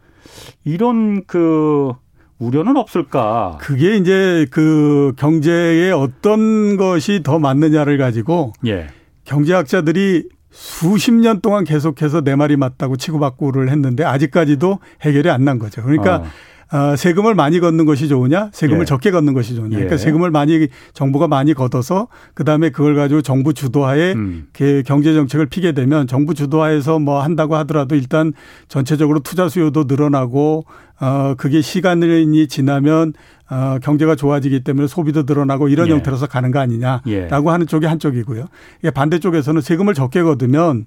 이런 0.63 1.23
그 1.25 1.91
우려는 2.37 2.77
없을까? 2.77 3.57
그게 3.59 3.97
이제 3.97 4.47
그 4.49 5.13
경제에 5.17 5.91
어떤 5.91 6.77
것이 6.77 7.21
더 7.23 7.37
맞느냐를 7.39 7.97
가지고 7.97 8.53
예. 8.65 8.87
경제학자들이 9.25 10.29
수십 10.51 11.11
년 11.13 11.41
동안 11.41 11.63
계속해서 11.63 12.21
내 12.21 12.35
말이 12.35 12.55
맞다고 12.57 12.95
치고받고를 12.97 13.69
했는데 13.69 14.03
아직까지도 14.03 14.79
해결이 15.01 15.29
안 15.29 15.43
난 15.43 15.59
거죠. 15.59 15.83
그러니까 15.83 16.17
어. 16.17 16.23
어, 16.71 16.95
세금을 16.95 17.33
많이 17.33 17.59
걷는 17.59 17.85
것이 17.85 18.07
좋으냐, 18.07 18.49
세금을 18.53 18.81
예. 18.81 18.85
적게 18.85 19.09
걷는 19.09 19.33
것이 19.33 19.55
좋으냐. 19.55 19.69
그러니까 19.69 19.95
예. 19.95 19.97
세금을 19.97 20.29
많이 20.29 20.67
정부가 20.93 21.27
많이 21.27 21.55
걷어서 21.55 22.07
그 22.35 22.43
다음에 22.43 22.69
그걸 22.69 22.95
가지고 22.95 23.23
정부 23.23 23.53
주도하에 23.53 24.13
음. 24.13 24.47
경제 24.85 25.13
정책을 25.13 25.47
피게 25.47 25.71
되면 25.71 26.05
정부 26.05 26.35
주도하에서 26.35 26.99
뭐 26.99 27.23
한다고 27.23 27.55
하더라도 27.57 27.95
일단 27.95 28.33
전체적으로 28.67 29.19
투자 29.19 29.49
수요도 29.49 29.85
늘어나고 29.87 30.65
어 31.01 31.33
그게 31.37 31.61
시간이 31.61 32.47
지나면 32.47 33.13
어 33.49 33.79
경제가 33.81 34.15
좋아지기 34.15 34.63
때문에 34.63 34.85
소비도 34.85 35.23
늘어나고 35.25 35.69
이런 35.69 35.87
예. 35.87 35.93
형태로서 35.93 36.27
가는 36.27 36.51
거 36.51 36.59
아니냐라고 36.59 37.03
예. 37.07 37.29
하는 37.51 37.65
쪽이 37.65 37.87
한쪽이고요. 37.87 38.45
반대쪽에서는 38.93 39.61
세금을 39.61 39.95
적게 39.95 40.21
걷으면 40.21 40.85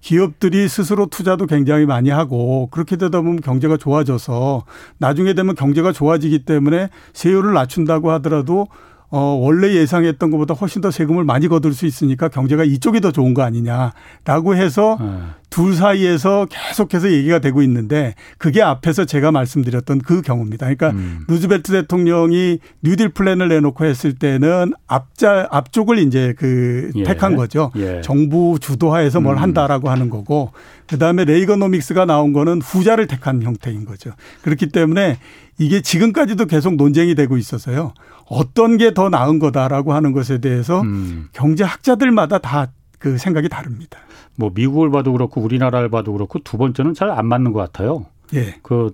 기업들이 0.00 0.68
스스로 0.68 1.06
투자도 1.06 1.46
굉장히 1.46 1.86
많이 1.86 2.10
하고 2.10 2.68
그렇게 2.70 2.96
되다 2.96 3.20
보면 3.20 3.40
경제가 3.40 3.76
좋아져서 3.76 4.64
나중에 4.98 5.34
되면 5.34 5.54
경제가 5.54 5.92
좋아지기 5.92 6.44
때문에 6.44 6.88
세율을 7.12 7.52
낮춘다고 7.52 8.10
하더라도 8.12 8.68
어, 9.10 9.38
원래 9.40 9.74
예상했던 9.74 10.30
것보다 10.30 10.54
훨씬 10.54 10.82
더 10.82 10.90
세금을 10.90 11.24
많이 11.24 11.48
거둘 11.48 11.72
수 11.72 11.86
있으니까 11.86 12.28
경제가 12.28 12.64
이쪽이 12.64 13.00
더 13.00 13.10
좋은 13.10 13.32
거 13.32 13.42
아니냐라고 13.42 14.54
해서 14.54 14.98
네. 15.00 15.06
둘 15.50 15.74
사이에서 15.74 16.46
계속해서 16.50 17.10
얘기가 17.10 17.38
되고 17.38 17.62
있는데 17.62 18.14
그게 18.36 18.60
앞에서 18.60 19.06
제가 19.06 19.32
말씀드렸던 19.32 20.00
그 20.00 20.20
경우입니다. 20.20 20.66
그러니까 20.66 20.90
음. 20.90 21.24
루즈벨트 21.26 21.72
대통령이 21.72 22.58
뉴딜 22.82 23.08
플랜을 23.10 23.48
내놓고 23.48 23.86
했을 23.86 24.14
때는 24.14 24.74
앞자 24.86 25.48
앞쪽을 25.50 25.98
이제 26.00 26.34
그 26.36 26.90
예. 26.96 27.02
택한 27.02 27.34
거죠. 27.34 27.72
예. 27.76 28.02
정부 28.02 28.58
주도하에서 28.60 29.20
뭘 29.20 29.36
음. 29.36 29.42
한다라고 29.42 29.88
하는 29.88 30.10
거고 30.10 30.52
그다음에 30.86 31.24
레이거노믹스가 31.24 32.04
나온 32.04 32.34
거는 32.34 32.60
후자를 32.60 33.06
택한 33.06 33.42
형태인 33.42 33.86
거죠. 33.86 34.10
그렇기 34.42 34.68
때문에 34.68 35.18
이게 35.58 35.80
지금까지도 35.80 36.46
계속 36.46 36.76
논쟁이 36.76 37.14
되고 37.14 37.36
있어서요. 37.36 37.92
어떤 38.30 38.76
게 38.76 38.92
더 38.92 39.08
나은 39.08 39.38
거다라고 39.38 39.92
하는 39.94 40.12
것에 40.12 40.38
대해서 40.38 40.80
음. 40.82 41.28
경제학자들마다 41.32 42.38
다 42.38 42.68
그 42.98 43.16
생각이 43.16 43.48
다릅니다. 43.48 44.00
뭐 44.36 44.50
미국을 44.52 44.90
봐도 44.90 45.12
그렇고 45.12 45.40
우리나라를 45.40 45.88
봐도 45.88 46.12
그렇고 46.12 46.40
두 46.40 46.58
번째는 46.58 46.94
잘 46.94 47.10
안 47.10 47.26
맞는 47.26 47.52
것 47.52 47.60
같아요. 47.60 48.06
예. 48.34 48.56
그 48.62 48.90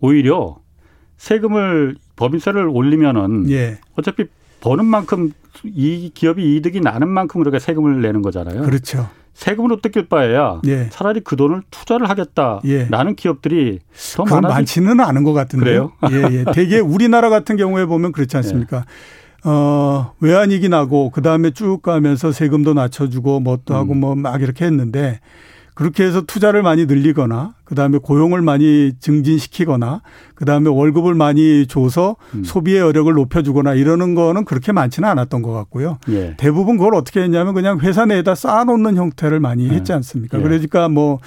오히려 0.00 0.56
세금을 1.18 1.96
법인세를 2.16 2.66
올리면은 2.68 3.50
예. 3.50 3.78
어차피 3.96 4.24
버는 4.60 4.86
만큼 4.86 5.32
이 5.62 6.10
기업이 6.14 6.56
이득이 6.56 6.80
나는 6.80 7.08
만큼 7.08 7.40
그렇게 7.42 7.58
세금을 7.58 8.00
내는 8.00 8.22
거잖아요. 8.22 8.62
그렇죠. 8.62 9.08
세금으로 9.34 9.80
뜯길 9.80 10.08
바에야 10.08 10.60
예. 10.66 10.88
차라리 10.90 11.20
그 11.20 11.36
돈을 11.36 11.62
투자를 11.70 12.08
하겠다라는 12.08 12.62
예. 12.64 13.14
기업들이 13.16 13.80
더 14.16 14.24
많아 14.24 14.48
많지는 14.48 15.00
않은 15.00 15.24
것 15.24 15.32
같은데요. 15.32 15.92
그래요? 16.00 16.30
예, 16.30 16.38
예. 16.38 16.44
대개 16.52 16.78
우리나라 16.80 17.28
같은 17.28 17.56
경우에 17.56 17.84
보면 17.84 18.12
그렇지 18.12 18.36
않습니까? 18.38 18.78
예. 18.78 18.82
어, 19.46 20.12
외환위기 20.20 20.68
나고 20.68 21.10
그다음에 21.10 21.50
쭉 21.50 21.82
가면서 21.82 22.32
세금도 22.32 22.72
낮춰주고 22.74 23.40
뭣도 23.40 23.74
음. 23.74 23.78
하고 23.78 23.94
뭐막 23.94 24.40
이렇게 24.40 24.64
했는데 24.64 25.20
그렇게 25.74 26.04
해서 26.04 26.22
투자를 26.22 26.62
많이 26.62 26.86
늘리거나 26.86 27.54
그다음에 27.64 27.98
고용을 27.98 28.42
많이 28.42 28.92
증진시키거나 29.00 30.02
그다음에 30.36 30.70
월급을 30.70 31.14
많이 31.14 31.66
줘서 31.66 32.16
음. 32.34 32.44
소비의 32.44 32.78
여력을 32.78 33.12
높여주거나 33.12 33.74
이러는 33.74 34.14
거는 34.14 34.44
그렇게 34.44 34.70
많지는 34.70 35.08
않았던 35.08 35.42
것 35.42 35.52
같고요. 35.52 35.98
예. 36.10 36.34
대부분 36.36 36.78
그걸 36.78 36.94
어떻게 36.94 37.20
했냐면 37.20 37.54
그냥 37.54 37.80
회사 37.80 38.06
내에다 38.06 38.36
쌓아놓는 38.36 38.96
형태를 38.96 39.40
많이 39.40 39.68
예. 39.68 39.70
했지 39.70 39.92
않습니까? 39.92 40.38
예. 40.38 40.42
그러니까 40.42 40.88
뭐 40.88 41.18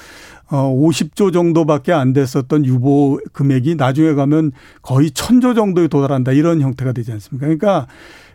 어, 0.50 0.74
50조 0.74 1.34
정도밖에 1.34 1.92
안 1.92 2.14
됐었던 2.14 2.66
유보 2.66 3.20
금액이 3.34 3.76
나중에 3.76 4.14
가면 4.14 4.54
거의 4.82 5.12
천조 5.12 5.54
정도에 5.54 5.90
도달한다 5.90 6.32
이런 6.32 6.62
형태가 6.62 6.94
되지 6.94 7.12
않습니까? 7.12 7.46
그러니까 7.46 7.88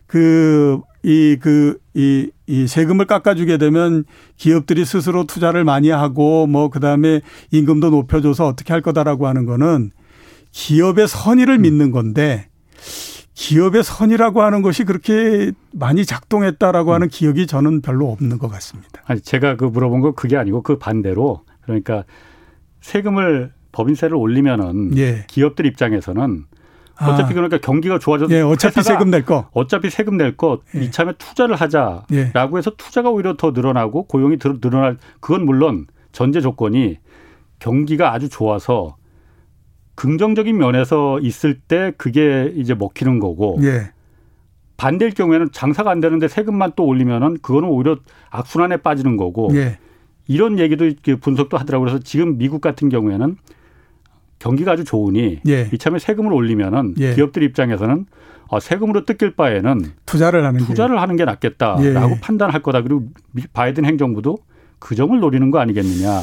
그, 0.07 0.79
이, 1.05 1.37
그, 1.41 1.79
이, 1.95 2.31
이 2.47 2.67
세금을 2.67 3.07
깎아주게 3.07 3.59
되면 3.59 4.05
기업들이 4.37 4.85
스스로 4.85 5.25
투자를 5.25 5.65
많이 5.65 5.91
하고 5.91 6.47
뭐 6.47 6.69
그 6.73 6.81
다음에 6.81 7.21
임금도 7.51 7.91
높여줘서 7.91 8.47
어떻게 8.47 8.73
할 8.73 8.81
거다라고 8.81 9.27
하는 9.27 9.45
거는 9.45 9.91
기업의 10.53 11.07
선의를 11.07 11.57
음. 11.57 11.63
믿는 11.63 11.91
건데 11.91 12.49
기업의 13.35 13.85
선이라고 13.85 14.43
하는 14.43 14.63
것이 14.63 14.85
그렇게 14.85 15.53
많이 15.73 16.05
작동했다라고 16.05 16.91
음. 16.91 16.95
하는 16.95 17.09
기억이 17.09 17.47
저는 17.47 17.83
별로 17.83 18.11
없는 18.11 18.39
것 18.39 18.49
같습니다. 18.49 19.03
아니, 19.07 19.21
제가 19.21 19.57
그 19.57 19.65
물어본 19.65 20.01
거 20.01 20.13
그게 20.13 20.37
아니고 20.37 20.63
그 20.63 20.79
반대로 20.79 21.43
그러니까 21.63 22.05
세금을 22.81 23.53
법인세를 23.73 24.17
올리면은 24.17 24.97
예. 24.99 25.25
기업들 25.29 25.67
입장에서는 25.67 26.45
어차피 27.11 27.33
아. 27.33 27.35
그러니까 27.35 27.59
경기가 27.59 27.99
좋아져서 27.99 28.33
예, 28.35 28.41
어차피 28.41 28.83
세금 28.83 29.11
낼 29.11 29.25
거. 29.25 29.49
어차피 29.53 29.91
세금 29.91 30.17
낼 30.17 30.37
거. 30.37 30.61
예. 30.77 30.81
이참에 30.81 31.13
투자를 31.19 31.57
하자라고 31.57 32.07
예. 32.13 32.33
해서 32.57 32.73
투자가 32.77 33.11
오히려 33.11 33.37
더 33.37 33.51
늘어나고 33.51 34.05
고용이 34.05 34.39
늘어날 34.39 34.99
그건 35.21 35.45
물론 35.45 35.87
전제 36.13 36.41
조건이 36.41 36.99
경기가 37.59 38.13
아주 38.13 38.29
좋아서 38.29 38.97
긍정적인 39.95 40.57
면에서 40.57 41.21
있을 41.21 41.61
때 41.61 41.93
그게 41.97 42.53
이제 42.57 42.75
먹히는 42.75 43.19
거고 43.19 43.59
예. 43.63 43.93
반대일 44.77 45.13
경우에는 45.13 45.51
장사가 45.53 45.91
안 45.91 46.01
되는데 46.01 46.29
세금만 46.29 46.73
또 46.75 46.85
올리면은 46.85 47.39
그거는 47.43 47.69
오히려 47.69 47.97
악순환에 48.31 48.79
빠지는 48.79 49.17
거고 49.17 49.51
예. 49.55 49.79
이런 50.27 50.59
얘기도 50.59 50.87
분석도 51.21 51.57
하더라고요. 51.57 51.91
그래서 51.91 52.03
지금 52.03 52.39
미국 52.39 52.61
같은 52.61 52.89
경우에는 52.89 53.37
경기가 54.43 54.73
아주 54.73 54.83
좋으니 54.85 55.39
예. 55.47 55.69
이참에 55.73 56.01
세금을 56.01 56.33
올리면은 56.33 56.95
예. 56.99 57.15
기업들 57.15 57.45
입장에서는 57.45 58.07
어, 58.49 58.59
세금으로 58.61 59.05
뜯길 59.05 59.37
바에는 59.37 59.83
투자를 60.05 60.45
하는 60.45 60.59
투자를 60.61 60.97
게. 60.97 61.01
하는 61.01 61.17
게 61.17 61.25
낫겠다라고 61.25 61.85
예. 61.85 62.21
판단할 62.21 62.61
거다. 62.61 62.83
그리고 62.83 63.05
바이든 63.53 63.85
행정부도 63.85 64.39
그 64.81 64.97
점을 64.97 65.19
노리는 65.19 65.49
거 65.53 65.61
아니겠느냐. 65.61 66.21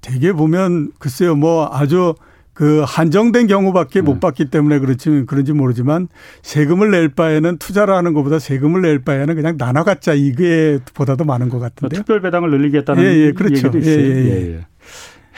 되게 0.00 0.32
보면 0.32 0.90
글쎄요, 0.98 1.36
뭐 1.36 1.70
아주 1.72 2.14
그 2.54 2.82
한정된 2.84 3.46
경우밖에 3.46 4.00
네. 4.00 4.02
못 4.02 4.18
받기 4.18 4.46
때문에 4.46 4.80
그렇지 4.80 5.24
그런지 5.26 5.52
모르지만 5.52 6.08
세금을 6.42 6.90
낼 6.90 7.08
바에는 7.08 7.58
투자를 7.58 7.94
하는 7.94 8.12
것보다 8.14 8.40
세금을 8.40 8.82
낼 8.82 8.98
바에는 9.04 9.34
그냥 9.36 9.56
나눠 9.56 9.84
갖자 9.84 10.12
이게 10.12 10.80
보다도 10.92 11.24
많은 11.24 11.48
것 11.48 11.60
같은데. 11.60 11.96
특별 11.96 12.20
배당을 12.20 12.50
늘리겠다는 12.50 13.02
예, 13.04 13.06
예, 13.06 13.32
그렇죠. 13.32 13.68
얘기도 13.68 13.78
있어요. 13.78 13.94
예, 13.94 14.24
예, 14.26 14.54
예. 14.56 14.66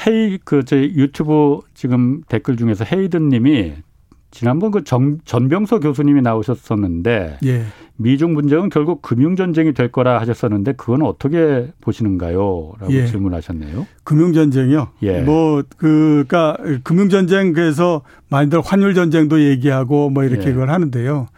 예. 0.06 0.10
헤이 0.10 0.38
그저 0.44 0.76
유튜브 0.76 1.60
지금 1.74 2.22
댓글 2.28 2.56
중에서 2.56 2.84
헤이든 2.84 3.28
님이 3.28 3.74
지난번 4.32 4.70
그 4.70 4.82
정, 4.82 5.18
전병서 5.24 5.78
교수님이 5.78 6.22
나오셨었는데 6.22 7.38
예. 7.44 7.64
미중 7.96 8.34
분쟁은 8.34 8.70
결국 8.70 9.02
금융 9.02 9.36
전쟁이 9.36 9.74
될 9.74 9.92
거라 9.92 10.18
하셨었는데 10.20 10.72
그건 10.72 11.02
어떻게 11.02 11.68
보시는가요?라고 11.82 12.92
예. 12.92 13.06
질문하셨네요. 13.06 13.86
금융 14.02 14.32
전쟁이요. 14.32 14.88
예. 15.02 15.20
뭐 15.20 15.62
그니까 15.76 16.56
금융 16.82 17.10
전쟁 17.10 17.52
그래서 17.52 18.00
많이들 18.30 18.60
환율 18.64 18.94
전쟁도 18.94 19.42
얘기하고 19.42 20.08
뭐 20.08 20.24
이렇게 20.24 20.48
예. 20.48 20.52
그걸 20.52 20.70
하는데요. 20.70 21.28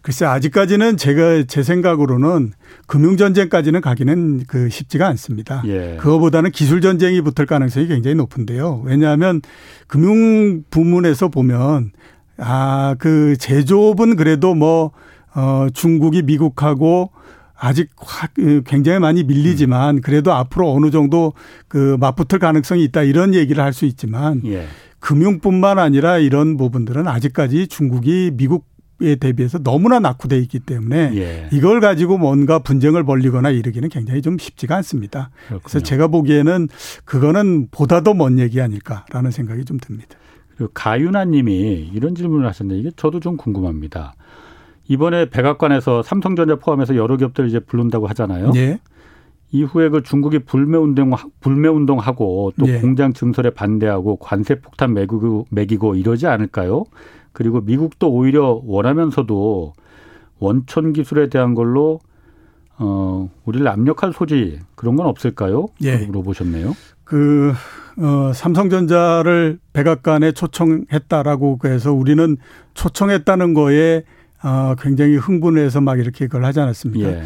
글쎄 0.00 0.24
아직까지는 0.24 0.96
제가 0.96 1.42
제 1.48 1.64
생각으로는 1.64 2.52
금융 2.86 3.16
전쟁까지는 3.16 3.80
가기는 3.80 4.44
그 4.46 4.70
쉽지가 4.70 5.06
않습니다. 5.08 5.62
예. 5.66 5.96
그거보다는 5.98 6.52
기술 6.52 6.80
전쟁이 6.80 7.20
붙을 7.20 7.46
가능성이 7.46 7.88
굉장히 7.88 8.14
높은데요. 8.14 8.82
왜냐하면 8.84 9.42
금융 9.88 10.62
부문에서 10.70 11.28
보면 11.28 11.90
아, 12.38 12.94
그 12.98 13.36
제조업은 13.38 14.16
그래도 14.16 14.54
뭐, 14.54 14.92
어, 15.34 15.66
중국이 15.72 16.22
미국하고 16.22 17.10
아직 17.58 17.88
그 18.34 18.62
굉장히 18.66 18.98
많이 18.98 19.24
밀리지만 19.24 20.02
그래도 20.02 20.32
앞으로 20.32 20.72
어느 20.72 20.90
정도 20.90 21.32
그 21.68 21.96
맞붙을 21.98 22.38
가능성이 22.38 22.84
있다 22.84 23.02
이런 23.02 23.34
얘기를 23.34 23.62
할 23.62 23.72
수 23.72 23.86
있지만 23.86 24.42
예. 24.44 24.66
금융뿐만 25.00 25.78
아니라 25.78 26.18
이런 26.18 26.56
부분들은 26.56 27.06
아직까지 27.08 27.68
중국이 27.68 28.32
미국 28.34 28.66
에 29.02 29.14
대비해서 29.16 29.58
너무나 29.58 29.98
낙후돼 30.00 30.38
있기 30.38 30.60
때문에 30.60 31.12
예. 31.16 31.48
이걸 31.52 31.80
가지고 31.80 32.16
뭔가 32.16 32.58
분쟁을 32.60 33.04
벌리거나 33.04 33.50
이러기는 33.50 33.90
굉장히 33.90 34.22
좀 34.22 34.38
쉽지가 34.38 34.74
않습니다. 34.76 35.28
그렇군요. 35.48 35.60
그래서 35.64 35.80
제가 35.80 36.06
보기에는 36.08 36.68
그거는 37.04 37.68
보다도 37.70 38.14
먼 38.14 38.38
얘기 38.38 38.58
아닐까라는 38.58 39.30
생각이 39.32 39.66
좀 39.66 39.76
듭니다. 39.78 40.16
그리고 40.56 40.72
가윤아 40.74 41.26
님이 41.26 41.90
이런 41.92 42.14
질문을 42.14 42.46
하셨는데 42.46 42.80
이게 42.80 42.90
저도 42.96 43.20
좀 43.20 43.36
궁금합니다. 43.36 44.14
이번에 44.88 45.28
백악관에서 45.28 46.02
삼성전자 46.02 46.56
포함해서 46.56 46.96
여러 46.96 47.16
기업들 47.16 47.48
이제 47.48 47.60
부른다고 47.60 48.06
하잖아요. 48.06 48.52
예. 48.56 48.78
이후에 49.50 49.88
그 49.90 50.02
중국이 50.02 50.40
불매 50.40 50.76
운동 50.76 51.12
불매 51.40 51.68
운동하고 51.68 52.52
또 52.58 52.68
예. 52.68 52.80
공장 52.80 53.12
증설에 53.12 53.50
반대하고 53.50 54.16
관세 54.16 54.60
폭탄 54.60 54.94
매기고 54.94 55.46
매기고 55.50 55.94
이러지 55.94 56.26
않을까요? 56.26 56.84
그리고 57.32 57.60
미국도 57.60 58.10
오히려 58.10 58.60
원하면서도 58.64 59.74
원천 60.38 60.92
기술에 60.92 61.28
대한 61.28 61.54
걸로 61.54 62.00
어 62.78 63.30
우리를 63.44 63.66
압력할 63.66 64.12
소지 64.12 64.58
그런 64.74 64.96
건 64.96 65.06
없을까요? 65.06 65.66
예. 65.82 65.98
물어보셨네요. 65.98 66.74
그 67.04 67.52
어, 67.98 68.32
삼성전자를 68.34 69.58
백악관에 69.72 70.32
초청했다라고 70.32 71.58
해서 71.64 71.92
우리는 71.92 72.36
초청했다는 72.74 73.54
거에 73.54 74.02
어, 74.42 74.74
굉장히 74.78 75.16
흥분해서 75.16 75.80
막 75.80 75.98
이렇게 75.98 76.26
그걸 76.26 76.44
하지 76.44 76.60
않았습니까? 76.60 77.08
예. 77.08 77.22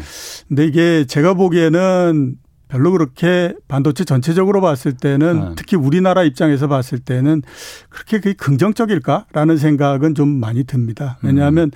근데 0.47 0.65
이게 0.65 1.05
제가 1.05 1.33
보기에는 1.33 2.35
별로 2.69 2.91
그렇게 2.91 3.53
반도체 3.67 4.05
전체적으로 4.05 4.61
봤을 4.61 4.93
때는 4.93 5.41
아. 5.41 5.53
특히 5.57 5.75
우리나라 5.75 6.23
입장에서 6.23 6.69
봤을 6.69 6.99
때는 6.99 7.41
그렇게 7.89 8.19
그게 8.19 8.33
긍정적일까라는 8.33 9.57
생각은 9.57 10.15
좀 10.15 10.29
많이 10.29 10.63
듭니다. 10.63 11.17
왜냐하면 11.21 11.65
음. 11.65 11.71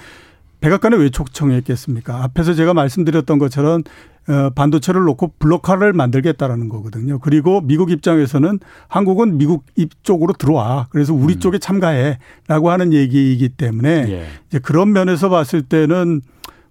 백악관에 0.62 0.96
왜 0.96 1.10
초청했겠습니까? 1.10 2.24
앞에서 2.24 2.54
제가 2.54 2.74
말씀드렸던 2.74 3.40
것처럼 3.40 3.84
어, 3.84 3.84
반도체를 4.56 5.04
놓고 5.04 5.34
블록화를 5.40 5.94
만들겠다라는 5.94 6.70
거거든요. 6.70 7.20
그리고 7.20 7.62
미국 7.62 7.92
입장에서는 7.92 8.60
한국은 8.88 9.38
미국 9.38 9.66
입쪽으로 9.76 10.34
들어와. 10.34 10.88
그래서 10.90 11.14
우리 11.14 11.36
음. 11.36 11.40
쪽에 11.40 11.60
참가해라고 11.60 12.72
하는 12.72 12.94
얘기이기 12.94 13.50
때문에 13.50 13.90
예. 14.10 14.26
이제 14.48 14.60
그런 14.60 14.94
면에서 14.94 15.30
봤을 15.30 15.62
때는 15.62 16.22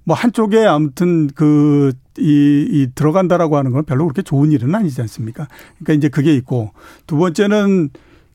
뭐 0.04 0.16
한쪽에 0.16 0.64
아무튼 0.64 1.28
그, 1.34 1.92
이, 2.18 2.66
이 2.70 2.88
들어간다라고 2.94 3.56
하는 3.56 3.72
건 3.72 3.84
별로 3.84 4.04
그렇게 4.04 4.22
좋은 4.22 4.52
일은 4.52 4.74
아니지 4.74 5.00
않습니까? 5.00 5.48
그러니까 5.78 5.92
이제 5.94 6.08
그게 6.08 6.34
있고 6.34 6.72
두 7.06 7.16
번째는 7.16 7.90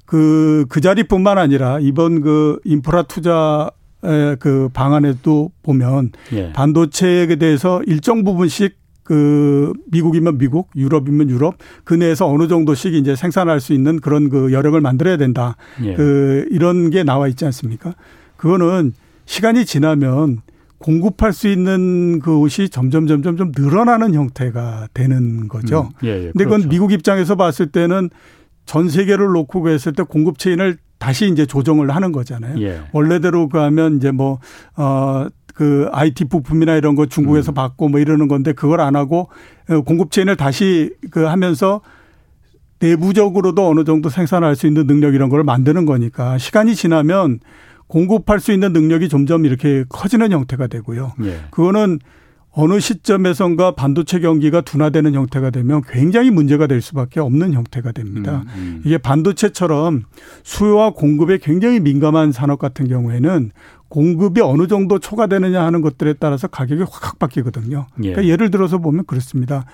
그, 0.05 0.65
그 0.69 0.81
자리뿐만 0.81 1.37
아니라 1.37 1.79
이번 1.79 2.21
그 2.21 2.59
인프라 2.63 3.03
투자 3.03 3.69
그 4.39 4.69
방안에도 4.73 5.51
보면 5.61 6.11
예. 6.31 6.51
반도체에 6.53 7.35
대해서 7.35 7.81
일정 7.85 8.23
부분씩 8.23 8.77
그 9.09 9.73
미국이면 9.89 10.37
미국, 10.37 10.69
유럽이면 10.75 11.31
유럽 11.31 11.55
그 11.83 11.95
내에서 11.95 12.27
어느 12.27 12.47
정도씩 12.47 12.93
이제 12.93 13.15
생산할 13.15 13.59
수 13.59 13.73
있는 13.73 13.99
그런 13.99 14.29
그 14.29 14.53
여력을 14.53 14.79
만들어야 14.79 15.17
된다. 15.17 15.55
예. 15.83 15.95
그 15.95 16.45
이런 16.51 16.91
게 16.91 17.03
나와 17.03 17.27
있지 17.27 17.43
않습니까? 17.43 17.95
그거는 18.37 18.93
시간이 19.25 19.65
지나면 19.65 20.41
공급할 20.77 21.33
수 21.33 21.47
있는 21.47 22.19
그것이 22.19 22.69
점점 22.69 23.07
점점 23.07 23.35
좀 23.35 23.51
늘어나는 23.57 24.13
형태가 24.13 24.89
되는 24.93 25.47
거죠. 25.47 25.89
음. 26.03 26.05
예, 26.07 26.09
예. 26.09 26.31
근데 26.31 26.43
그건 26.43 26.59
그렇죠. 26.59 26.69
미국 26.69 26.91
입장에서 26.91 27.35
봤을 27.35 27.71
때는 27.71 28.11
전 28.67 28.89
세계를 28.89 29.25
놓고 29.25 29.61
그랬을 29.61 29.93
때 29.93 30.03
공급 30.03 30.37
체인을 30.37 30.77
다시 30.99 31.27
이제 31.27 31.47
조정을 31.47 31.89
하는 31.95 32.11
거잖아요. 32.11 32.61
예. 32.61 32.81
원래대로 32.91 33.49
가면 33.49 33.97
이제 33.97 34.11
뭐, 34.11 34.37
어, 34.75 35.25
그 35.59 35.89
IT 35.91 36.29
부품이나 36.29 36.77
이런 36.77 36.95
거 36.95 37.05
중국에서 37.05 37.51
음. 37.51 37.53
받고 37.53 37.89
뭐 37.89 37.99
이러는 37.99 38.29
건데 38.29 38.53
그걸 38.53 38.79
안 38.79 38.95
하고 38.95 39.27
어, 39.69 39.81
공급 39.81 40.09
체인을 40.09 40.37
다시 40.37 40.93
그 41.11 41.23
하면서 41.23 41.81
내부적으로도 42.79 43.67
어느 43.67 43.83
정도 43.83 44.07
생산할 44.07 44.55
수 44.55 44.67
있는 44.67 44.87
능력 44.87 45.15
이런 45.15 45.27
걸 45.27 45.43
만드는 45.43 45.85
거니까 45.85 46.37
시간이 46.37 46.75
지나면 46.75 47.41
공급할 47.87 48.39
수 48.39 48.53
있는 48.53 48.71
능력이 48.71 49.09
점점 49.09 49.43
이렇게 49.43 49.83
커지는 49.89 50.31
형태가 50.31 50.67
되고요. 50.67 51.11
예. 51.23 51.39
그거는 51.51 51.99
어느 52.51 52.79
시점에선가 52.79 53.71
반도체 53.71 54.21
경기가 54.21 54.61
둔화되는 54.61 55.13
형태가 55.13 55.49
되면 55.49 55.81
굉장히 55.89 56.31
문제가 56.31 56.67
될 56.67 56.81
수밖에 56.81 57.19
없는 57.19 57.53
형태가 57.53 57.91
됩니다. 57.91 58.43
음, 58.55 58.59
음. 58.59 58.81
이게 58.85 58.97
반도체처럼 58.97 60.03
수요와 60.43 60.91
공급에 60.91 61.37
굉장히 61.37 61.81
민감한 61.81 62.31
산업 62.31 62.59
같은 62.59 62.87
경우에는 62.87 63.51
공급이 63.89 64.41
어느 64.41 64.67
정도 64.67 64.99
초과되느냐 64.99 65.63
하는 65.63 65.81
것들에 65.81 66.13
따라서 66.19 66.47
가격이 66.47 66.83
확 66.89 67.19
바뀌거든요. 67.19 67.87
예. 68.03 68.11
그러니까 68.11 68.25
예를 68.31 68.51
들어서 68.51 68.77
보면 68.77 69.05
그렇습니다. 69.05 69.65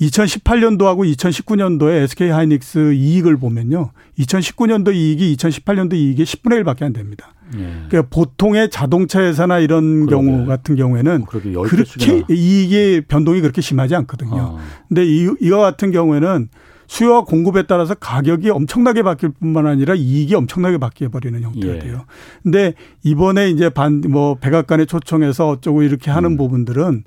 2018년도하고 0.00 1.10
2019년도에 1.14 2.02
SK 2.02 2.30
하이닉스 2.30 2.94
이익을 2.94 3.36
보면요. 3.36 3.90
2019년도 4.18 4.92
이익이 4.94 5.36
2018년도 5.36 5.94
이익의 5.94 6.26
10분의 6.26 6.62
1밖에 6.64 6.82
안 6.82 6.92
됩니다. 6.92 7.32
예. 7.56 7.58
그러니까 7.88 8.02
보통의 8.10 8.70
자동차 8.70 9.20
회사나 9.20 9.60
이런 9.60 10.06
그러게. 10.06 10.26
경우 10.26 10.46
같은 10.46 10.74
경우에는 10.76 11.22
어, 11.22 11.62
그렇게 11.62 12.24
이익의 12.28 13.02
변동이 13.02 13.40
그렇게 13.40 13.60
심하지 13.60 13.94
않거든요. 13.94 14.56
아. 14.58 14.64
근데 14.88 15.04
이, 15.06 15.28
이와 15.40 15.58
같은 15.60 15.92
경우에는 15.92 16.48
수요와 16.86 17.24
공급에 17.24 17.62
따라서 17.62 17.94
가격이 17.94 18.50
엄청나게 18.50 19.02
바뀔 19.02 19.30
뿐만 19.30 19.66
아니라 19.66 19.94
이익이 19.94 20.34
엄청나게 20.34 20.78
바뀌어 20.78 21.08
버리는 21.08 21.40
형태가 21.40 21.74
예. 21.74 21.78
돼요. 21.78 22.04
근데 22.42 22.74
이번에 23.02 23.50
이제 23.50 23.68
반 23.68 24.04
뭐 24.08 24.34
백악관에 24.36 24.84
초청해서 24.84 25.48
어쩌고 25.48 25.82
이렇게 25.82 26.10
하는 26.10 26.32
음. 26.32 26.36
부분들은 26.36 27.04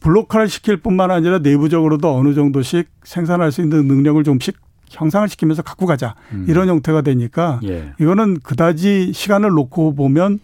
블록화를 0.00 0.48
시킬 0.48 0.76
뿐만 0.76 1.10
아니라 1.10 1.38
내부적으로도 1.38 2.14
어느 2.14 2.34
정도씩 2.34 2.88
생산할 3.02 3.52
수 3.52 3.62
있는 3.62 3.86
능력을 3.86 4.22
좀씩 4.22 4.56
형상을 4.88 5.28
시키면서 5.28 5.62
갖고 5.62 5.86
가자 5.86 6.14
음. 6.32 6.46
이런 6.48 6.68
형태가 6.68 7.00
되니까 7.02 7.60
예. 7.64 7.92
이거는 7.98 8.38
그다지 8.40 9.12
시간을 9.12 9.50
놓고 9.50 9.94
보면 9.94 10.38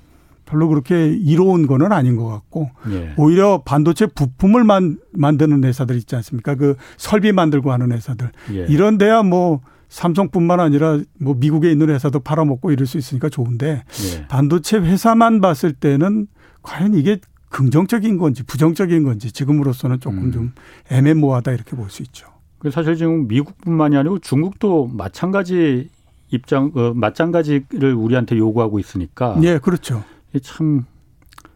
별로 0.53 0.69
그렇게 0.69 1.09
이로운 1.09 1.67
거는 1.67 1.93
아닌 1.93 2.17
것 2.17 2.27
같고 2.29 2.71
예. 2.91 3.15
오히려 3.17 3.63
반도체 3.65 4.07
부품을 4.07 4.65
만, 4.65 4.99
만드는 5.13 5.65
회사들 5.65 5.97
있지 5.97 6.15
않습니까? 6.17 6.57
그 6.57 6.77
설비 6.99 7.33
만들고 7.33 7.73
하는 7.73 7.91
회사들 7.91 8.31
예. 8.53 8.67
이런 8.69 8.99
데야 8.99 9.23
뭐 9.23 9.63
삼성뿐만 9.89 10.61
아니라 10.61 11.01
뭐 11.19 11.35
미국에 11.35 11.73
있는 11.73 11.89
회사도 11.89 12.21
팔아먹고 12.21 12.71
이럴 12.71 12.87
수 12.87 12.99
있으니까 12.99 13.31
좋은데 13.31 13.85
예. 14.15 14.27
반도체 14.29 14.77
회사만 14.77 15.41
봤을 15.41 15.73
때는 15.73 16.27
과연 16.61 16.93
이게 16.95 17.19
긍정적인 17.49 18.19
건지 18.19 18.43
부정적인 18.43 19.03
건지 19.05 19.33
지금으로서는 19.33 20.01
조금 20.01 20.25
음. 20.25 20.33
좀 20.33 20.53
애매모호하다 20.91 21.53
이렇게 21.53 21.77
볼 21.77 21.89
수 21.89 22.03
있죠. 22.03 22.27
사실 22.71 22.95
지금 22.97 23.27
미국뿐만이 23.27 23.97
아니고 23.97 24.19
중국도 24.21 24.91
마찬가지 24.93 25.89
입장, 26.31 26.71
어, 26.75 26.93
마찬가지를 26.95 27.93
우리한테 27.95 28.39
요구하고 28.39 28.79
있으니까. 28.79 29.39
예, 29.43 29.59
그렇죠. 29.59 30.03
참, 30.41 30.85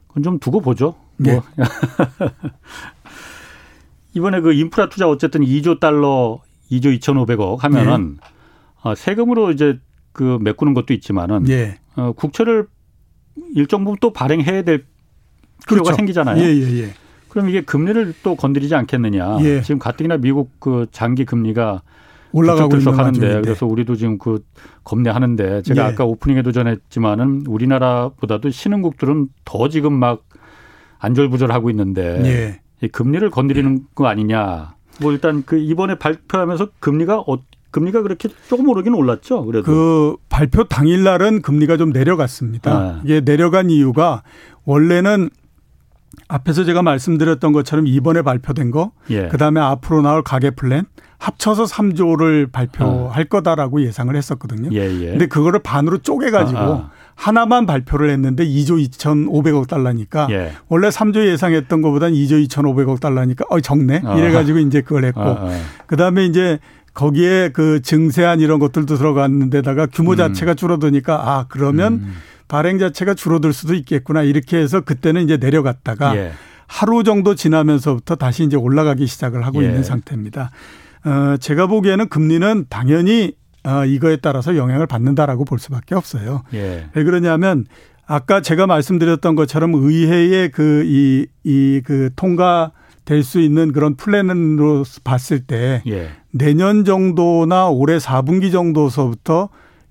그건 0.09 0.23
좀 0.23 0.39
두고 0.39 0.61
보죠. 0.61 0.95
뭐. 1.17 1.33
예. 1.33 1.41
이번에 4.15 4.41
그 4.41 4.53
인프라 4.53 4.89
투자 4.89 5.09
어쨌든 5.09 5.43
2조 5.43 5.79
달러, 5.79 6.41
2조 6.71 6.99
2,500억 6.99 7.59
하면은 7.59 8.19
예. 8.23 8.29
어, 8.83 8.95
세금으로 8.95 9.51
이제 9.51 9.79
그 10.13 10.39
메꾸는 10.41 10.75
것도 10.75 10.95
있지만은 10.95 11.49
예. 11.49 11.79
어, 11.97 12.13
국채를 12.13 12.67
일정 13.55 13.85
부분 13.85 13.99
또 14.01 14.13
발행해야 14.13 14.63
될 14.63 14.87
필요가 15.69 15.85
그렇죠. 15.85 15.97
생기잖아요. 15.97 16.43
예, 16.43 16.49
예, 16.49 16.83
예. 16.83 16.95
그럼 17.29 17.51
이게 17.51 17.61
금리를 17.61 18.15
또 18.23 18.37
건드리지 18.37 18.75
않겠느냐. 18.75 19.39
예. 19.43 19.61
지금 19.61 19.79
가뜩이나 19.79 20.17
미국 20.17 20.59
그 20.59 20.87
장기 20.91 21.27
금리가 21.27 21.83
올라가고 22.33 22.77
있는 22.77 22.95
하는데 22.95 23.41
그래서 23.43 23.67
우리도 23.67 23.97
지금 23.97 24.19
그 24.19 24.43
겁내하는데 24.87 25.63
제가 25.63 25.83
예. 25.83 25.87
아까 25.89 26.05
오프닝에도 26.05 26.53
전했지만은 26.53 27.45
우리나라보다도 27.47 28.51
신흥국들은 28.51 29.29
더 29.45 29.69
지금 29.69 29.93
막 29.93 30.25
안절부절하고 30.99 31.71
있는데 31.71 32.23
예. 32.25 32.61
이 32.83 32.89
금리를 32.89 33.29
건드리는 33.31 33.87
거 33.95 34.07
아니냐. 34.07 34.75
뭐 35.01 35.13
일단 35.13 35.43
그 35.45 35.59
이번에 35.59 35.97
발표하면서 35.97 36.69
금리가 36.79 37.19
어, 37.21 37.39
금리가 37.73 38.03
그렇게 38.03 38.29
조금 38.49 38.69
오르긴 38.69 38.95
올랐죠. 38.95 39.45
그래도 39.45 39.65
그 39.65 40.17
발표 40.29 40.65
당일 40.65 41.03
날은 41.03 41.43
금리가 41.43 41.77
좀 41.77 41.91
내려갔습니다. 41.91 42.71
아. 42.73 43.01
이게 43.05 43.21
내려간 43.21 43.71
이유가 43.71 44.23
원래는 44.65 45.31
앞에서 46.29 46.65
제가 46.65 46.83
말씀드렸던 46.83 47.53
것처럼 47.53 47.87
이번에 47.87 48.23
발표된 48.23 48.71
거, 48.71 48.93
예. 49.11 49.29
그 49.29 49.37
다음에 49.37 49.61
앞으로 49.61 50.01
나올 50.03 50.23
가계 50.23 50.51
플랜 50.51 50.85
합쳐서 51.19 51.65
3조를 51.65 52.53
발표할 52.53 53.23
어. 53.23 53.29
거다라고 53.29 53.83
예상을 53.83 54.15
했었거든요. 54.15 54.71
예, 54.73 54.81
예. 55.01 55.11
근데 55.11 55.27
그거를 55.27 55.61
반으로 55.61 55.99
쪼개 55.99 56.31
가지고 56.31 56.59
아, 56.59 56.65
아. 56.65 56.91
하나만 57.15 57.65
발표를 57.65 58.11
했는데 58.11 58.47
2조 58.47 58.91
2,500억 58.91 59.69
달러니까 59.69 60.29
예. 60.31 60.53
원래 60.69 60.89
3조 60.89 61.27
예상했던 61.27 61.81
것보단 61.81 62.13
2조 62.13 62.47
2,500억 62.47 63.01
달러니까 63.01 63.47
어 63.49 63.61
적네 63.61 64.03
아. 64.05 64.17
이래 64.17 64.31
가지고 64.31 64.59
이제 64.59 64.83
그걸 64.83 65.05
했고 65.07 65.23
아, 65.23 65.47
아. 65.47 65.61
그 65.87 65.97
다음에 65.97 66.27
이제 66.27 66.59
거기에 66.93 67.51
그 67.53 67.81
증세안 67.81 68.41
이런 68.41 68.59
것들도 68.59 68.97
들어갔는데다가 68.97 69.87
규모 69.87 70.13
음. 70.13 70.17
자체가 70.17 70.55
줄어드니까 70.55 71.15
아 71.15 71.47
그러면 71.49 71.95
음. 71.95 72.15
발행 72.49 72.79
자체가 72.79 73.15
줄어들 73.15 73.53
수도 73.53 73.75
있겠구나 73.75 74.23
이렇게 74.23 74.59
해서 74.59 74.83
그때는 74.83 75.25
이제 75.25 75.37
내려갔다가 75.39 76.17
예. 76.17 76.33
하루 76.67 77.05
정도 77.05 77.35
지나면서부터 77.35 78.17
다시 78.17 78.45
이제 78.45 78.57
올라가기 78.57 79.07
시작을 79.07 79.47
하고 79.47 79.63
예. 79.63 79.69
있는 79.69 79.83
상태입니다. 79.83 80.51
어, 81.07 81.37
제가 81.39 81.67
보기에는 81.69 82.09
금리는 82.09 82.67
당연히 82.69 83.33
어, 83.65 83.85
이거에 83.85 84.17
따라서 84.17 84.57
영향을 84.57 84.87
받는다라고 84.87 85.45
볼 85.45 85.59
수밖에 85.59 85.95
없어요. 85.95 86.43
예. 86.55 86.87
왜 86.95 87.05
그러냐면 87.05 87.65
아까 88.07 88.41
제가 88.41 88.67
말씀드렸던 88.67 89.35
것처럼 89.35 89.75
의회의 89.75 90.51
그 90.51 90.83
이 90.85 91.27
이 91.45 91.81
그 91.85 92.11
통과 92.17 92.73
될수 93.05 93.41
있는 93.41 93.73
그런 93.73 93.95
플랜으로 93.97 94.85
봤을 95.05 95.41
때 95.41 95.83
예. 95.87 96.11
내년 96.33 96.85
정도나 96.85 97.69
올해 97.69 97.99
4분기 97.99 98.51
정도서부터 98.53 99.49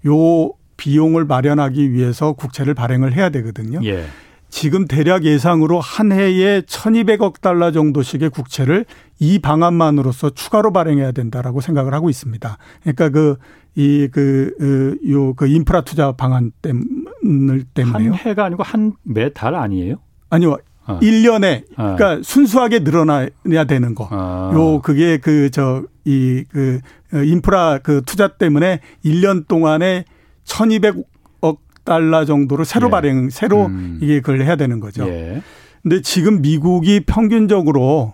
요 0.07 0.51
비용을 0.77 1.23
마련하기 1.25 1.93
위해서 1.93 2.33
국채를 2.33 2.73
발행을 2.73 3.13
해야 3.13 3.29
되거든요. 3.29 3.79
예. 3.85 4.05
지금 4.49 4.85
대략 4.85 5.25
예상으로 5.25 5.79
한 5.79 6.11
해에 6.11 6.61
1200억 6.61 7.41
달러 7.41 7.71
정도씩의 7.71 8.29
국채를 8.29 8.85
이 9.19 9.39
방안만으로서 9.39 10.29
추가로 10.31 10.71
발행해야 10.71 11.11
된다라고 11.11 11.61
생각을 11.61 11.93
하고 11.93 12.09
있습니다. 12.09 12.57
그러니까 12.81 13.09
그, 13.09 13.35
이, 13.75 14.07
그, 14.11 14.97
요, 15.09 15.33
그 15.33 15.47
인프라 15.47 15.81
투자 15.81 16.13
방안 16.13 16.51
때문을 16.61 17.63
때문에요. 17.73 18.11
한 18.11 18.17
해가 18.19 18.45
아니고 18.45 18.63
한 18.63 18.93
매 19.03 19.29
달 19.33 19.55
아니에요? 19.55 19.97
아니요. 20.29 20.57
어. 20.87 20.99
1년에 21.01 21.63
어. 21.77 21.95
그러니까 21.97 22.19
순수하게 22.23 22.79
늘어나야 22.79 23.29
되는 23.67 23.95
거. 23.95 24.07
어. 24.11 24.51
요 24.53 24.81
그게 24.81 25.17
그 25.17 25.49
저 25.49 25.83
이 26.07 26.45
그 26.49 26.79
인프라 27.25 27.79
그 27.81 28.03
투자 28.05 28.27
때문에 28.27 28.79
1년 29.03 29.47
동안에 29.47 30.05
1200억 30.45 31.03
달러 31.85 32.25
정도로 32.25 32.63
새로 32.63 32.87
예. 32.87 32.91
발행, 32.91 33.29
새로 33.29 33.67
음. 33.67 33.99
이게 34.01 34.19
그걸 34.19 34.41
해야 34.41 34.55
되는 34.55 34.79
거죠. 34.79 35.07
예. 35.07 35.41
근데 35.81 36.01
지금 36.01 36.41
미국이 36.41 37.01
평균적으로 37.01 38.13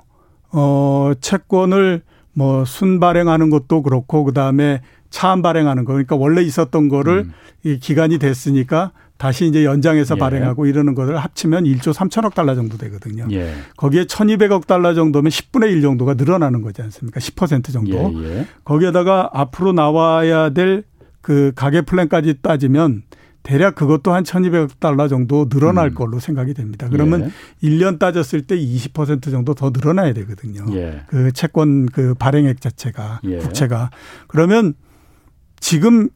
어 0.51 1.12
채권을 1.19 2.01
뭐 2.34 2.65
순발행하는 2.65 3.49
것도 3.49 3.81
그렇고 3.81 4.23
그다음에 4.25 4.81
차안 5.10 5.41
발행하는 5.41 5.86
거 5.86 5.93
그러니까 5.93 6.15
원래 6.15 6.41
있었던 6.41 6.89
거를 6.89 7.19
음. 7.19 7.34
이 7.63 7.79
기간이 7.79 8.17
됐으니까 8.19 8.91
다시 9.17 9.45
이제 9.45 9.63
연장해서 9.63 10.15
예. 10.15 10.19
발행하고 10.19 10.65
이러는 10.65 10.95
것을 10.95 11.17
합치면 11.17 11.63
1조 11.65 11.93
3천억 11.93 12.34
달러 12.34 12.55
정도 12.55 12.77
되거든요. 12.77 13.27
예. 13.31 13.53
거기에 13.77 14.05
1,200억 14.05 14.67
달러 14.67 14.93
정도면 14.93 15.29
10분의 15.29 15.71
1 15.71 15.81
정도가 15.81 16.15
늘어나는 16.15 16.62
거지 16.62 16.81
않습니까? 16.81 17.19
10% 17.19 17.71
정도. 17.71 18.12
예, 18.15 18.39
예. 18.39 18.47
거기에다가 18.63 19.29
앞으로 19.34 19.73
나와야 19.73 20.49
될 20.49 20.84
그 21.21 21.51
가계 21.55 21.81
플랜까지 21.81 22.36
따지면 22.41 23.03
대략 23.44 23.76
그것도 23.76 24.14
한 24.14 24.24
1200억 24.24 24.80
달러 24.80 25.08
정도 25.08 25.50
늘어날 25.50 25.88
음. 25.88 25.94
걸로 25.96 26.20
생각이 26.20 26.54
됩니다. 26.54 26.88
그러면 26.92 27.32
예. 27.64 27.68
1년 27.68 27.98
따졌을 27.98 28.46
때 28.46 28.56
20% 28.56 29.32
정도 29.32 29.54
더 29.56 29.72
늘어나야 29.72 30.14
되거든요. 30.14 30.66
예. 30.74 31.02
그 31.08 31.32
채권 31.32 31.88
그 31.88 32.14
발행액 32.14 32.62
자체가 32.62 33.22
예. 33.24 33.38
국채가. 33.38 33.89
그러면 34.28 34.76
지금 35.60 36.10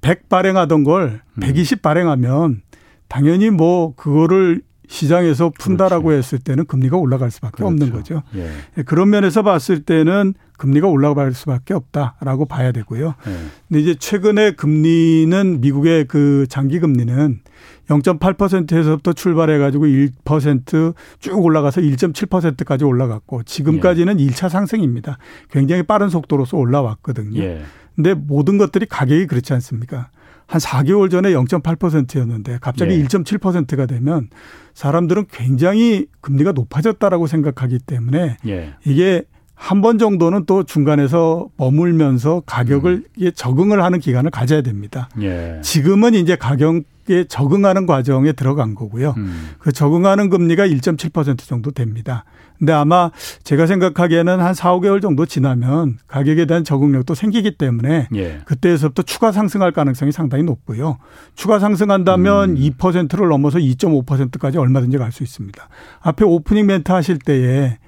100 0.00 0.28
발행하던 0.28 0.84
걸120 0.84 1.72
음. 1.72 1.78
발행하면 1.82 2.62
당연히 3.08 3.50
뭐 3.50 3.94
그거를 3.94 4.62
시장에서 4.88 5.50
푼다라고 5.58 6.08
그렇지. 6.08 6.18
했을 6.18 6.38
때는 6.38 6.64
금리가 6.66 6.96
올라갈 6.96 7.30
수밖에 7.30 7.56
그렇죠. 7.56 7.68
없는 7.68 7.92
거죠. 7.92 8.22
예. 8.36 8.50
예. 8.78 8.82
그런 8.82 9.10
면에서 9.10 9.42
봤을 9.42 9.82
때는 9.82 10.34
금리가 10.58 10.88
올라갈 10.88 11.34
수밖에 11.34 11.74
없다라고 11.74 12.46
봐야 12.46 12.72
되고요. 12.72 13.14
예. 13.26 13.32
근데 13.68 13.80
이제 13.80 13.94
최근에 13.94 14.52
금리는 14.52 15.60
미국의 15.60 16.06
그 16.06 16.46
장기 16.48 16.80
금리는 16.80 17.40
0.8%에서부터 17.88 19.12
출발해 19.12 19.58
가지고 19.58 19.86
1%쭉 19.86 20.94
올라가서 21.32 21.80
1.7%까지 21.80 22.84
올라갔고 22.84 23.42
지금까지는 23.44 24.18
예. 24.20 24.26
1차 24.26 24.48
상승입니다. 24.48 25.18
굉장히 25.50 25.82
빠른 25.82 26.08
속도로서 26.08 26.56
올라왔거든요. 26.56 27.40
예. 27.40 27.62
근데 27.94 28.14
모든 28.14 28.58
것들이 28.58 28.86
가격이 28.86 29.26
그렇지 29.26 29.52
않습니까? 29.54 30.10
한 30.46 30.60
4개월 30.60 31.10
전에 31.10 31.30
0.8%였는데 31.30 32.58
갑자기 32.60 32.94
예. 32.94 33.02
1.7%가 33.04 33.86
되면 33.86 34.28
사람들은 34.76 35.24
굉장히 35.32 36.06
금리가 36.20 36.52
높아졌다라고 36.52 37.26
생각하기 37.26 37.78
때문에 37.78 38.36
예. 38.46 38.74
이게 38.84 39.22
한 39.54 39.80
번 39.80 39.96
정도는 39.98 40.44
또 40.44 40.64
중간에서 40.64 41.48
머물면서 41.56 42.42
가격을 42.44 43.04
음. 43.22 43.30
적응을 43.34 43.82
하는 43.82 44.00
기간을 44.00 44.30
가져야 44.30 44.60
됩니다. 44.60 45.08
예. 45.22 45.60
지금은 45.62 46.12
이제 46.12 46.36
가격 46.36 46.76
에 46.76 46.80
적응하는 47.28 47.86
과정에 47.86 48.32
들어간 48.32 48.74
거고요. 48.74 49.14
음. 49.16 49.50
그 49.58 49.72
적응하는 49.72 50.30
금리가 50.30 50.66
1.7% 50.66 51.38
정도 51.38 51.70
됩니다. 51.70 52.24
근데 52.58 52.72
아마 52.72 53.10
제가 53.44 53.66
생각하기에는 53.66 54.40
한 54.40 54.54
4, 54.54 54.72
5개월 54.76 55.02
정도 55.02 55.26
지나면 55.26 55.98
가격에 56.06 56.46
대한 56.46 56.64
적응력도 56.64 57.14
생기기 57.14 57.58
때문에 57.58 58.08
예. 58.14 58.40
그때에서부터 58.46 59.02
추가 59.02 59.30
상승할 59.30 59.72
가능성이 59.72 60.10
상당히 60.10 60.42
높고요. 60.44 60.98
추가 61.34 61.58
상승한다면 61.58 62.50
음. 62.50 62.56
2%를 62.56 63.28
넘어서 63.28 63.58
2.5%까지 63.58 64.58
얼마든지 64.58 64.98
갈 64.98 65.12
수 65.12 65.22
있습니다. 65.22 65.68
앞에 66.00 66.24
오프닝 66.24 66.66
멘트 66.66 66.90
하실 66.92 67.18
때에 67.18 67.78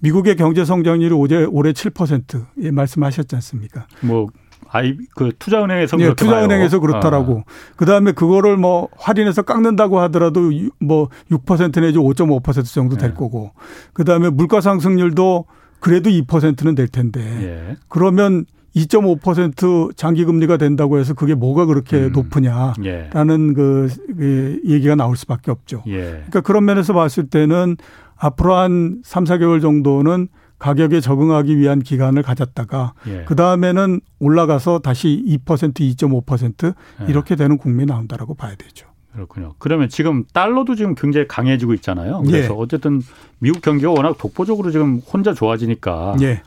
미국의 0.00 0.36
경제 0.36 0.64
성장률이 0.64 1.14
올해 1.14 1.44
올해 1.44 1.72
7% 1.72 2.44
예, 2.62 2.70
말씀하셨지 2.70 3.34
않습니까? 3.36 3.86
뭐 4.02 4.26
아이 4.74 4.96
그 5.14 5.30
투자은행에서 5.38 5.96
네, 5.96 6.14
투자은행에서 6.14 6.80
그렇더라고. 6.80 7.44
아. 7.46 7.74
그다음에 7.76 8.10
그거를 8.10 8.56
뭐 8.56 8.88
할인해서 8.98 9.42
깎는다고 9.42 10.00
하더라도 10.00 10.50
뭐6% 10.82 11.80
내지 11.80 11.98
5.5% 11.98 12.64
정도 12.74 12.96
될 12.96 13.10
네. 13.10 13.14
거고. 13.14 13.52
그다음에 13.92 14.30
물가 14.30 14.60
상승률도 14.60 15.44
그래도 15.78 16.10
2%는 16.10 16.74
될 16.74 16.88
텐데. 16.88 17.20
예. 17.20 17.76
그러면 17.88 18.46
2.5% 18.74 19.96
장기 19.96 20.24
금리가 20.24 20.56
된다고 20.56 20.98
해서 20.98 21.14
그게 21.14 21.36
뭐가 21.36 21.66
그렇게 21.66 22.06
음. 22.06 22.12
높으냐라는 22.12 22.84
예. 22.84 23.54
그, 23.54 23.88
그 24.18 24.60
얘기가 24.66 24.96
나올 24.96 25.16
수밖에 25.16 25.52
없죠. 25.52 25.84
예. 25.86 26.00
그러니까 26.00 26.40
그런 26.40 26.64
면에서 26.64 26.94
봤을 26.94 27.28
때는 27.28 27.76
앞으로 28.16 28.56
한 28.56 29.02
3, 29.04 29.22
4개월 29.22 29.62
정도는 29.62 30.26
가격에 30.64 31.00
적응하기 31.00 31.58
위한 31.58 31.80
기간을 31.80 32.22
가졌다가 32.22 32.94
예. 33.08 33.24
그 33.26 33.36
다음에는 33.36 34.00
올라가서 34.18 34.78
다시 34.78 35.22
2% 35.26 35.74
2.5% 35.74 36.74
예. 37.02 37.04
이렇게 37.06 37.36
되는 37.36 37.58
국면이 37.58 37.84
나온다라고 37.84 38.34
봐야 38.34 38.54
되죠. 38.54 38.86
그렇군요. 39.12 39.56
그러면 39.58 39.90
지금 39.90 40.24
달러도 40.32 40.74
지금 40.74 40.94
굉장히 40.94 41.28
강해지고 41.28 41.74
있잖아요. 41.74 42.22
그래서 42.22 42.54
예. 42.54 42.56
어쨌든 42.58 43.02
미국 43.40 43.60
경기가 43.60 43.90
워낙 43.90 44.16
독보적으로 44.16 44.70
지금 44.70 45.00
혼자 45.00 45.34
좋아지니까 45.34 46.16
예. 46.22 46.40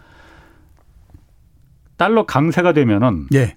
달러 1.97 2.25
강세가 2.25 2.73
되면은 2.73 3.27
예. 3.35 3.55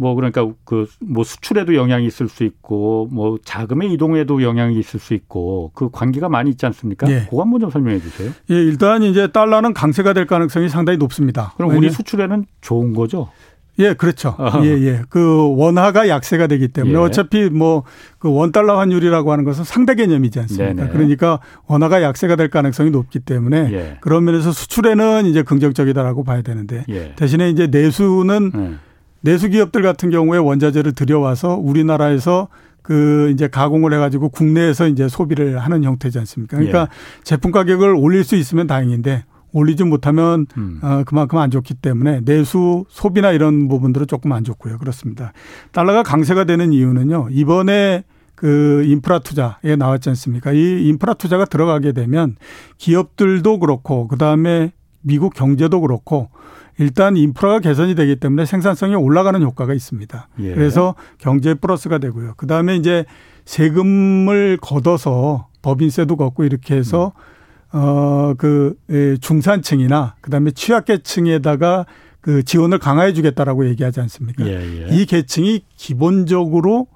뭐 0.00 0.14
그러니까 0.14 0.48
그 0.64 0.86
뭐 1.00 1.24
수출에도 1.24 1.74
영향이 1.74 2.06
있을 2.06 2.28
수 2.28 2.42
있고 2.44 3.08
뭐 3.12 3.38
자금의 3.44 3.92
이동에도 3.92 4.42
영향이 4.42 4.78
있을 4.78 4.98
수 4.98 5.14
있고 5.14 5.70
그 5.74 5.90
관계가 5.90 6.28
많이 6.28 6.50
있지 6.50 6.64
않습니까? 6.66 7.10
예. 7.10 7.26
그거 7.28 7.42
한번 7.42 7.60
좀 7.60 7.70
설명해 7.70 8.00
주세요. 8.00 8.30
예, 8.50 8.54
일단 8.54 9.02
이제 9.02 9.28
달러는 9.30 9.74
강세가 9.74 10.12
될 10.12 10.26
가능성이 10.26 10.68
상당히 10.68 10.96
높습니다. 10.98 11.52
그럼 11.56 11.76
우리 11.76 11.90
수출에는 11.90 12.46
좋은 12.60 12.94
거죠? 12.94 13.28
예, 13.78 13.94
그렇죠. 13.94 14.36
예, 14.62 14.68
예. 14.68 15.02
그 15.08 15.54
원화가 15.56 16.08
약세가 16.08 16.46
되기 16.48 16.68
때문에 16.68 16.94
예. 16.94 16.98
어차피 16.98 17.48
뭐 17.50 17.84
그 18.18 18.30
원달러 18.30 18.78
환율이라고 18.78 19.32
하는 19.32 19.44
것은 19.44 19.64
상대 19.64 19.94
개념이지 19.94 20.38
않습니까? 20.40 20.74
네네. 20.74 20.92
그러니까 20.92 21.40
원화가 21.66 22.02
약세가 22.02 22.36
될 22.36 22.50
가능성이 22.50 22.90
높기 22.90 23.18
때문에 23.18 23.72
예. 23.72 23.96
그런 24.02 24.24
면에서 24.24 24.52
수출에는 24.52 25.24
이제 25.24 25.42
긍정적이다라고 25.42 26.22
봐야 26.24 26.42
되는데 26.42 26.84
예. 26.90 27.14
대신에 27.16 27.48
이제 27.48 27.66
내수는 27.68 28.50
네. 28.54 28.74
내수 29.20 29.48
기업들 29.48 29.82
같은 29.82 30.10
경우에 30.10 30.38
원자재를 30.38 30.92
들여와서 30.92 31.56
우리나라에서 31.56 32.48
그 32.82 33.30
이제 33.32 33.48
가공을 33.48 33.92
해가지고 33.92 34.30
국내에서 34.30 34.88
이제 34.88 35.08
소비를 35.08 35.58
하는 35.58 35.84
형태지 35.84 36.18
않습니까? 36.18 36.56
그러니까 36.56 36.82
예. 36.82 37.24
제품 37.24 37.52
가격을 37.52 37.94
올릴 37.94 38.24
수 38.24 38.36
있으면 38.36 38.66
다행인데 38.66 39.24
올리지 39.52 39.84
못하면 39.84 40.46
음. 40.56 40.78
어, 40.82 41.02
그만큼 41.04 41.38
안 41.38 41.50
좋기 41.50 41.74
때문에 41.74 42.20
내수 42.24 42.84
소비나 42.88 43.32
이런 43.32 43.68
부분들은 43.68 44.06
조금 44.06 44.32
안 44.32 44.44
좋고요. 44.44 44.78
그렇습니다. 44.78 45.32
달러가 45.72 46.02
강세가 46.02 46.44
되는 46.44 46.72
이유는요. 46.72 47.28
이번에 47.30 48.04
그 48.34 48.84
인프라 48.86 49.18
투자에 49.18 49.76
나왔지 49.76 50.08
않습니까? 50.10 50.52
이 50.52 50.86
인프라 50.88 51.14
투자가 51.14 51.44
들어가게 51.44 51.92
되면 51.92 52.36
기업들도 52.78 53.58
그렇고 53.58 54.08
그다음에 54.08 54.72
미국 55.02 55.34
경제도 55.34 55.80
그렇고 55.80 56.30
일단 56.80 57.16
인프라가 57.16 57.60
개선이 57.60 57.94
되기 57.94 58.16
때문에 58.16 58.46
생산성이 58.46 58.94
올라가는 58.94 59.40
효과가 59.40 59.74
있습니다. 59.74 60.28
예. 60.40 60.54
그래서 60.54 60.94
경제 61.18 61.54
플러스가 61.54 61.98
되고요. 61.98 62.34
그 62.36 62.46
다음에 62.46 62.76
이제 62.76 63.04
세금을 63.44 64.58
걷어서 64.60 65.48
법인세도 65.62 66.16
걷고 66.16 66.44
이렇게 66.44 66.74
해서 66.74 67.12
음. 67.74 67.78
어그 67.78 68.74
예, 68.90 69.16
중산층이나 69.18 70.16
그다음에 70.20 70.50
취약계층에다가 70.50 71.86
그 72.20 72.42
지원을 72.42 72.78
강화해 72.78 73.12
주겠다라고 73.12 73.68
얘기하지 73.68 74.00
않습니까? 74.00 74.46
예, 74.46 74.54
예. 74.54 74.88
이 74.90 75.06
계층이 75.06 75.62
기본적으로 75.76 76.88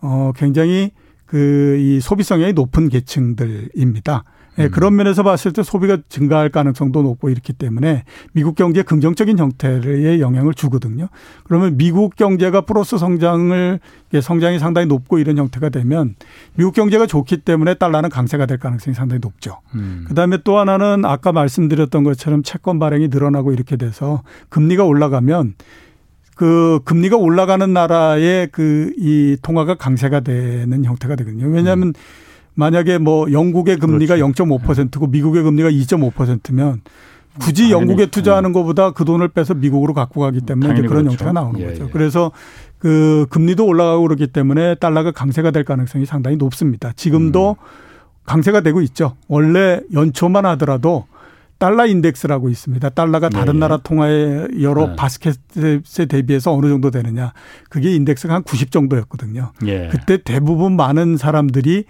어 0.00 0.32
굉장히 0.34 0.92
그 1.26 1.76
이 1.78 2.00
소비성이 2.00 2.52
높은 2.52 2.88
계층들입니다. 2.90 4.24
예, 4.58 4.68
그런 4.68 4.96
면에서 4.96 5.22
봤을 5.22 5.52
때 5.52 5.62
소비가 5.62 5.98
증가할 6.08 6.50
가능성도 6.50 7.02
높고 7.02 7.30
이렇기 7.30 7.52
때문에 7.54 8.04
미국 8.32 8.54
경제에 8.54 8.82
긍정적인 8.82 9.38
형태의 9.38 10.20
영향을 10.20 10.54
주거든요. 10.54 11.08
그러면 11.44 11.76
미국 11.76 12.16
경제가 12.16 12.62
플러스 12.62 12.98
성장을 12.98 13.80
성장이 14.20 14.58
상당히 14.58 14.86
높고 14.86 15.18
이런 15.18 15.38
형태가 15.38 15.70
되면 15.70 16.14
미국 16.54 16.74
경제가 16.74 17.06
좋기 17.06 17.38
때문에 17.38 17.74
달러는 17.74 18.10
강세가 18.10 18.46
될 18.46 18.58
가능성이 18.58 18.94
상당히 18.94 19.20
높죠. 19.20 19.60
음. 19.74 20.04
그다음에 20.08 20.38
또 20.44 20.58
하나는 20.58 21.04
아까 21.04 21.32
말씀드렸던 21.32 22.04
것처럼 22.04 22.42
채권 22.42 22.78
발행이 22.78 23.08
늘어나고 23.08 23.52
이렇게 23.52 23.76
돼서 23.76 24.22
금리가 24.50 24.84
올라가면 24.84 25.54
그 26.34 26.80
금리가 26.84 27.16
올라가는 27.16 27.72
나라의 27.72 28.48
그 28.48 28.92
이 28.98 29.36
통화가 29.42 29.74
강세가 29.74 30.20
되는 30.20 30.84
형태가 30.84 31.16
되거든요. 31.16 31.46
왜냐하면 31.48 31.88
음. 31.88 31.92
만약에 32.54 32.98
뭐 32.98 33.30
영국의 33.32 33.78
금리가 33.78 34.16
그렇죠. 34.16 34.44
0.5%고 34.44 35.06
미국의 35.06 35.42
금리가 35.42 35.70
2.5%면 35.70 36.82
굳이 37.40 37.70
영국에 37.70 38.06
투자하는 38.06 38.52
것보다 38.52 38.90
그 38.90 39.04
돈을 39.04 39.28
빼서 39.28 39.54
미국으로 39.54 39.94
갖고 39.94 40.20
가기 40.20 40.42
때문에 40.42 40.74
이제 40.74 40.82
그런 40.82 41.04
그렇죠. 41.04 41.10
형태가 41.10 41.32
나오는 41.32 41.60
예, 41.60 41.66
거죠. 41.66 41.84
예. 41.84 41.88
그래서 41.90 42.30
그 42.78 43.26
금리도 43.30 43.64
올라가고 43.64 44.02
그렇기 44.02 44.26
때문에 44.28 44.74
달러가 44.74 45.12
강세가 45.12 45.50
될 45.50 45.64
가능성이 45.64 46.04
상당히 46.04 46.36
높습니다. 46.36 46.92
지금도 46.94 47.56
음. 47.58 47.66
강세가 48.26 48.60
되고 48.60 48.82
있죠. 48.82 49.16
원래 49.28 49.80
연초만 49.92 50.44
하더라도 50.46 51.06
달러 51.58 51.86
인덱스라고 51.86 52.48
있습니다. 52.48 52.88
달러가 52.90 53.28
다른 53.28 53.54
네. 53.54 53.60
나라 53.60 53.76
통화의 53.76 54.48
여러 54.62 54.88
네. 54.88 54.96
바스켓에 54.96 56.06
대비해서 56.08 56.52
어느 56.52 56.66
정도 56.68 56.90
되느냐. 56.90 57.32
그게 57.70 57.94
인덱스가 57.94 58.34
한 58.34 58.42
90 58.42 58.72
정도였거든요. 58.72 59.52
예. 59.66 59.88
그때 59.90 60.18
대부분 60.18 60.74
많은 60.74 61.16
사람들이 61.16 61.84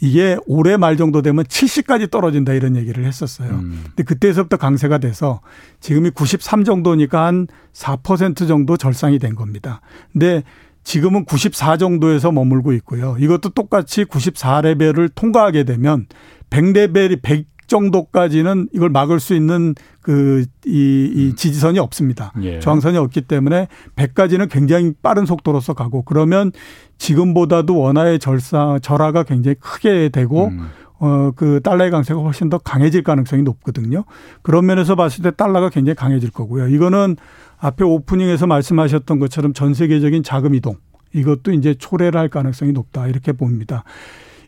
이게 0.00 0.36
올해 0.46 0.76
말 0.76 0.96
정도 0.96 1.22
되면 1.22 1.44
70까지 1.44 2.10
떨어진다 2.10 2.52
이런 2.52 2.76
얘기를 2.76 3.04
했었어요. 3.04 3.50
음. 3.50 3.82
근데 3.86 4.04
그때서부터 4.04 4.56
강세가 4.56 4.98
돼서 4.98 5.40
지금이 5.80 6.10
93 6.10 6.64
정도니까 6.64 7.26
한 7.26 7.48
4% 7.72 8.46
정도 8.46 8.76
절상이 8.76 9.18
된 9.18 9.34
겁니다. 9.34 9.80
근데 10.12 10.44
지금은 10.84 11.24
94 11.24 11.76
정도에서 11.76 12.32
머물고 12.32 12.72
있고요. 12.74 13.16
이것도 13.18 13.50
똑같이 13.50 14.04
94 14.04 14.62
레벨을 14.62 15.08
통과하게 15.10 15.64
되면 15.64 16.06
100 16.50 16.72
레벨이 16.72 17.16
100 17.16 17.46
정도까지는 17.68 18.68
이걸 18.72 18.88
막을 18.88 19.20
수 19.20 19.34
있는 19.34 19.74
그, 20.00 20.44
이, 20.66 21.12
이 21.14 21.30
음. 21.30 21.36
지지선이 21.36 21.78
없습니다. 21.78 22.32
예. 22.42 22.60
저항선이 22.60 22.96
없기 22.96 23.22
때문에 23.22 23.68
100까지는 23.94 24.50
굉장히 24.50 24.92
빠른 25.02 25.26
속도로서 25.26 25.74
가고 25.74 26.02
그러면 26.02 26.50
지금보다도 26.98 27.78
원화의 27.78 28.18
절사, 28.18 28.78
절하가 28.82 29.22
굉장히 29.22 29.54
크게 29.60 30.10
되고 30.10 30.48
음. 30.48 30.68
어, 31.00 31.30
그 31.34 31.60
달러의 31.62 31.90
강세가 31.90 32.20
훨씬 32.20 32.48
더 32.48 32.58
강해질 32.58 33.04
가능성이 33.04 33.42
높거든요. 33.42 34.04
그런 34.42 34.66
면에서 34.66 34.96
봤을 34.96 35.22
때 35.22 35.30
달러가 35.30 35.70
굉장히 35.70 35.94
강해질 35.94 36.30
거고요. 36.30 36.68
이거는 36.68 37.16
앞에 37.58 37.84
오프닝에서 37.84 38.46
말씀하셨던 38.46 39.18
것처럼 39.20 39.52
전 39.52 39.74
세계적인 39.74 40.22
자금 40.22 40.54
이동 40.54 40.76
이것도 41.14 41.52
이제 41.52 41.74
초래를 41.74 42.18
할 42.18 42.28
가능성이 42.28 42.72
높다 42.72 43.06
이렇게 43.06 43.32
봅니다. 43.32 43.84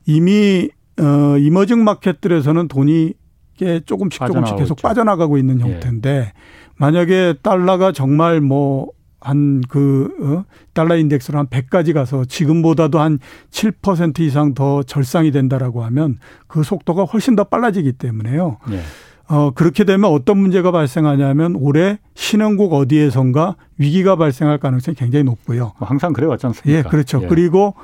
이미 0.06 0.68
어, 1.00 1.38
이머징 1.38 1.84
마켓들에서는 1.84 2.68
돈이 2.68 3.14
게 3.56 3.80
조금씩 3.84 4.26
조금씩 4.26 4.56
계속 4.56 4.78
있죠. 4.78 4.88
빠져나가고 4.88 5.36
있는 5.36 5.60
예. 5.60 5.64
형태인데 5.64 6.10
예. 6.10 6.32
만약에 6.76 7.34
달러가 7.42 7.92
정말 7.92 8.40
뭐 8.40 8.88
한그 9.20 10.16
어? 10.22 10.44
달러 10.72 10.96
인덱스로 10.96 11.38
한 11.38 11.46
100까지 11.46 11.92
가서 11.92 12.24
지금보다도 12.24 12.98
한 12.98 13.18
7% 13.50 14.20
이상 14.20 14.54
더 14.54 14.82
절상이 14.82 15.30
된다라고 15.30 15.84
하면 15.84 16.18
그 16.46 16.62
속도가 16.62 17.04
훨씬 17.04 17.36
더 17.36 17.44
빨라지기 17.44 17.92
때문에요. 17.92 18.58
예. 18.72 18.80
어, 19.28 19.52
그렇게 19.52 19.84
되면 19.84 20.10
어떤 20.10 20.38
문제가 20.38 20.72
발생하냐면 20.72 21.54
올해 21.54 22.00
신흥국 22.14 22.72
어디에선가 22.72 23.56
위기가 23.78 24.16
발생할 24.16 24.58
가능성이 24.58 24.96
굉장히 24.96 25.22
높고요. 25.24 25.72
뭐 25.78 25.88
항상 25.88 26.12
그래 26.12 26.26
왔지 26.26 26.46
않습니까? 26.46 26.78
예, 26.78 26.82
그렇죠. 26.82 27.20
예. 27.22 27.28
그리고 27.28 27.74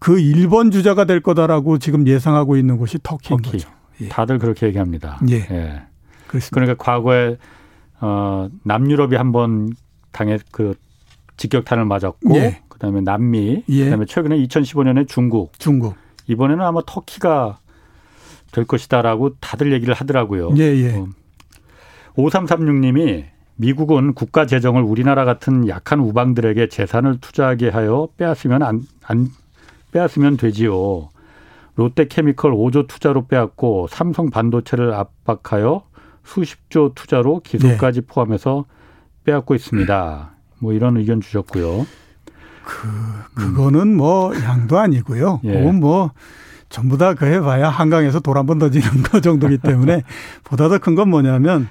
그 0.00 0.16
1번 0.16 0.72
주자가 0.72 1.04
될 1.04 1.20
거다라고 1.20 1.78
지금 1.78 2.08
예상하고 2.08 2.56
있는 2.56 2.76
곳이 2.76 2.98
터키인 3.02 3.40
터키. 3.40 3.52
거죠. 3.52 3.70
예. 4.00 4.08
다들 4.08 4.38
그렇게 4.38 4.66
얘기합니다. 4.66 5.20
예. 5.30 5.36
예. 5.36 5.82
그렇습니다. 6.26 6.54
그러니까 6.54 6.82
과거에 6.82 7.36
어, 8.00 8.48
남유럽이 8.64 9.14
한번 9.14 9.70
당해 10.10 10.38
그 10.50 10.74
직격탄을 11.36 11.84
맞았고 11.84 12.36
예. 12.36 12.60
그다음에 12.68 13.00
남미, 13.00 13.64
예. 13.68 13.84
그다음에 13.84 14.04
최근에 14.06 14.38
2015년에 14.46 15.08
중국, 15.08 15.58
중국. 15.58 15.94
이번에는 16.28 16.64
아마 16.64 16.80
터키가 16.84 17.58
될 18.52 18.64
것이다라고 18.64 19.36
다들 19.40 19.72
얘기를 19.72 19.94
하더라고요. 19.94 20.54
예, 20.58 20.62
예. 20.62 20.96
어. 20.96 21.08
5336님이 22.16 23.24
미국은 23.56 24.14
국가 24.14 24.46
재정을 24.46 24.82
우리나라 24.82 25.24
같은 25.24 25.68
약한 25.68 26.00
우방들에게 26.00 26.68
재산을 26.68 27.18
투자하게 27.20 27.68
하여 27.68 28.08
빼앗으면 28.16 28.62
안, 28.62 28.82
안 29.02 29.28
빼앗으면 29.92 30.36
되지요. 30.36 31.08
롯데케미컬 31.74 32.52
5조 32.52 32.88
투자로 32.88 33.26
빼앗고 33.26 33.86
삼성 33.88 34.30
반도체를 34.30 34.94
압박하여 34.94 35.82
수십조 36.24 36.92
투자로 36.94 37.40
기술까지 37.40 38.00
네. 38.00 38.06
포함해서 38.06 38.64
빼앗고 39.24 39.54
있습니다. 39.54 40.35
뭐 40.58 40.72
이런 40.72 40.96
의견 40.96 41.20
주셨고요. 41.20 41.86
그 42.64 42.88
그거는 43.34 43.80
음. 43.80 43.96
뭐 43.96 44.34
양도 44.42 44.78
아니고요. 44.78 45.40
예. 45.44 45.52
그건 45.52 45.76
뭐 45.80 46.10
전부 46.68 46.98
다 46.98 47.14
그 47.14 47.24
해봐야 47.26 47.68
한강에서 47.68 48.20
돌 48.20 48.36
한 48.36 48.46
번 48.46 48.58
던지는 48.58 49.02
거 49.04 49.20
정도기 49.20 49.58
때문에 49.58 50.02
보다 50.44 50.68
더 50.68 50.78
큰 50.78 50.94
건 50.96 51.10
뭐냐면 51.10 51.68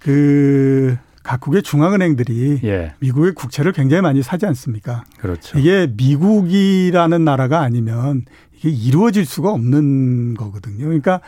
그 0.00 0.96
각국의 1.22 1.62
중앙은행들이 1.62 2.60
예. 2.64 2.94
미국의 3.00 3.34
국채를 3.34 3.72
굉장히 3.72 4.00
많이 4.00 4.22
사지 4.22 4.46
않습니까? 4.46 5.04
그렇죠. 5.18 5.58
이게 5.58 5.86
미국이라는 5.94 7.24
나라가 7.24 7.60
아니면 7.60 8.24
이게 8.56 8.70
이루어질 8.70 9.26
수가 9.26 9.50
없는 9.50 10.34
거거든요. 10.34 10.84
그러니까 10.86 11.20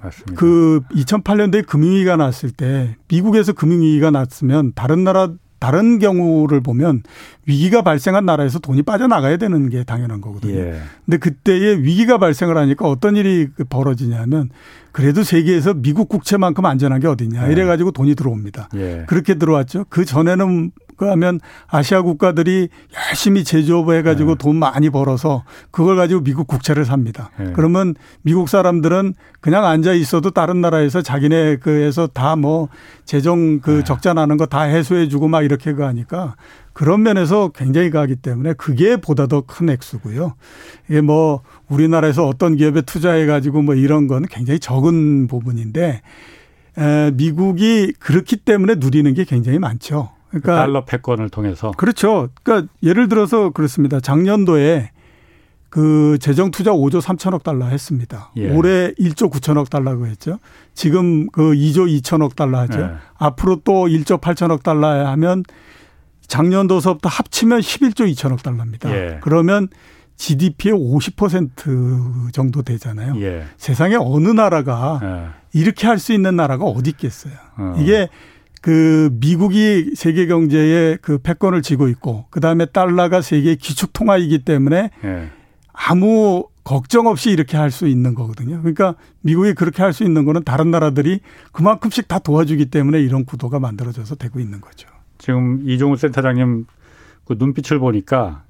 맞습니다. 0.00 0.34
그 0.38 0.80
2008년도에 0.92 1.66
금융위기가 1.66 2.16
났을 2.16 2.50
때 2.50 2.96
미국에서 3.08 3.52
금융위기가 3.54 4.10
났으면 4.10 4.72
다른 4.74 5.02
나라 5.04 5.30
다른 5.58 5.98
경우를 5.98 6.60
보면 6.60 7.02
위기가 7.46 7.82
발생한 7.82 8.24
나라에서 8.24 8.58
돈이 8.58 8.82
빠져나가야 8.82 9.36
되는 9.38 9.68
게 9.70 9.84
당연한 9.84 10.20
거거든요. 10.20 10.58
예. 10.58 10.80
근데 11.04 11.16
그때에 11.16 11.76
위기가 11.76 12.18
발생을 12.18 12.56
하니까 12.56 12.88
어떤 12.88 13.16
일이 13.16 13.48
벌어지냐면 13.68 14.50
그래도 14.92 15.22
세계에서 15.22 15.74
미국 15.74 16.08
국채만큼 16.08 16.64
안전한 16.64 17.00
게 17.00 17.06
어딨냐. 17.08 17.48
예. 17.48 17.52
이래 17.52 17.64
가지고 17.64 17.90
돈이 17.90 18.14
들어옵니다. 18.14 18.68
예. 18.74 19.04
그렇게 19.06 19.34
들어왔죠. 19.34 19.86
그 19.88 20.04
전에는 20.04 20.70
하면 21.06 21.40
아시아 21.68 22.02
국가들이 22.02 22.68
열심히 23.08 23.44
제조업 23.44 23.90
해가지고 23.90 24.32
네. 24.32 24.38
돈 24.38 24.56
많이 24.56 24.90
벌어서 24.90 25.44
그걸 25.70 25.96
가지고 25.96 26.22
미국 26.22 26.46
국채를 26.46 26.84
삽니다. 26.84 27.30
네. 27.38 27.52
그러면 27.54 27.94
미국 28.22 28.48
사람들은 28.48 29.14
그냥 29.40 29.64
앉아 29.64 29.92
있어도 29.92 30.30
다른 30.30 30.60
나라에서 30.60 31.02
자기네 31.02 31.56
그에서 31.56 32.06
다 32.06 32.36
뭐 32.36 32.68
재정 33.04 33.60
그 33.60 33.70
네. 33.78 33.84
적자 33.84 34.12
나는 34.14 34.36
거 34.36 34.46
다 34.46 34.62
해소해주고 34.62 35.28
막 35.28 35.42
이렇게 35.42 35.74
가니까 35.74 36.34
그런 36.72 37.02
면에서 37.02 37.48
굉장히 37.54 37.90
가기 37.90 38.16
때문에 38.16 38.52
그게 38.54 38.96
보다 38.96 39.26
더 39.26 39.42
큰 39.42 39.68
액수고요. 39.70 40.34
이게 40.88 41.00
뭐 41.00 41.42
우리나라에서 41.68 42.26
어떤 42.26 42.56
기업에 42.56 42.82
투자해 42.82 43.26
가지고 43.26 43.62
뭐 43.62 43.74
이런 43.74 44.06
건 44.06 44.24
굉장히 44.30 44.58
적은 44.60 45.26
부분인데 45.26 46.00
에, 46.78 47.10
미국이 47.14 47.92
그렇기 47.98 48.36
때문에 48.36 48.76
누리는 48.76 49.12
게 49.14 49.24
굉장히 49.24 49.58
많죠. 49.58 50.10
그러니까 50.28 50.56
달러 50.56 50.84
패권을 50.84 51.30
통해서 51.30 51.70
그렇죠. 51.76 52.28
그러니까 52.42 52.70
예를 52.82 53.08
들어서 53.08 53.50
그렇습니다. 53.50 54.00
작년도에 54.00 54.90
그 55.70 56.16
재정 56.20 56.50
투자 56.50 56.70
5조 56.72 57.00
3천억 57.02 57.42
달러 57.42 57.66
했습니다. 57.66 58.30
예. 58.36 58.50
올해 58.50 58.92
1조 58.94 59.30
9천억 59.30 59.68
달러고 59.68 60.06
했죠. 60.06 60.38
지금 60.74 61.28
그 61.30 61.52
2조 61.52 62.00
2천억 62.00 62.36
달러 62.36 62.58
하죠. 62.60 62.80
예. 62.80 62.90
앞으로 63.18 63.60
또 63.64 63.86
1조 63.86 64.20
8천억 64.20 64.62
달러 64.62 65.06
하면 65.08 65.42
작년도서부터 66.26 67.08
합치면 67.08 67.60
11조 67.60 68.10
2천억 68.12 68.42
달러입니다. 68.42 68.90
예. 68.90 69.18
그러면 69.22 69.68
GDP의 70.16 70.74
50% 70.74 72.32
정도 72.32 72.62
되잖아요. 72.62 73.20
예. 73.20 73.44
세상에 73.56 73.96
어느 73.96 74.28
나라가 74.28 75.00
예. 75.02 75.28
이렇게 75.52 75.86
할 75.86 75.98
수 75.98 76.12
있는 76.12 76.36
나라가 76.36 76.64
어디 76.64 76.90
있겠어요. 76.90 77.32
어. 77.56 77.76
이게 77.78 78.08
그 78.60 79.10
미국이 79.20 79.92
세계 79.94 80.26
경제에 80.26 80.96
그 81.00 81.18
패권을 81.18 81.62
쥐고 81.62 81.88
있고 81.88 82.26
그다음에 82.30 82.66
달러가 82.66 83.20
세계 83.20 83.54
기축 83.54 83.92
통화이기 83.92 84.40
때문에 84.40 84.90
네. 85.02 85.30
아무 85.72 86.44
걱정 86.64 87.06
없이 87.06 87.30
이렇게 87.30 87.56
할 87.56 87.70
수 87.70 87.86
있는 87.86 88.14
거거든요. 88.14 88.58
그러니까 88.60 88.94
미국이 89.22 89.54
그렇게 89.54 89.82
할 89.82 89.92
수 89.92 90.04
있는 90.04 90.24
거는 90.24 90.44
다른 90.44 90.70
나라들이 90.70 91.20
그만큼씩 91.52 92.08
다 92.08 92.18
도와주기 92.18 92.66
때문에 92.66 93.00
이런 93.00 93.24
구도가 93.24 93.58
만들어져서 93.58 94.16
되고 94.16 94.40
있는 94.40 94.60
거죠. 94.60 94.88
지금 95.18 95.62
이종우 95.64 95.96
센터장님 95.96 96.66
그 97.24 97.36
눈빛을 97.38 97.78
보니까 97.78 98.42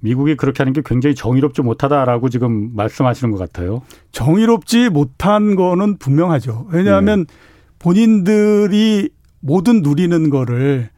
미국이 0.00 0.36
그렇게 0.36 0.62
하는 0.62 0.72
게 0.72 0.82
굉장히 0.84 1.14
정의롭지 1.14 1.62
못하다라고 1.62 2.28
지금 2.28 2.74
말씀하시는 2.76 3.32
것 3.32 3.38
같아요. 3.38 3.82
정의롭지 4.12 4.90
못한 4.90 5.56
거는 5.56 5.96
분명하죠. 5.98 6.68
왜냐하면 6.70 7.24
네. 7.26 7.34
본인들이 7.78 9.10
모든 9.46 9.82
누리는 9.82 10.28
거를 10.30 10.90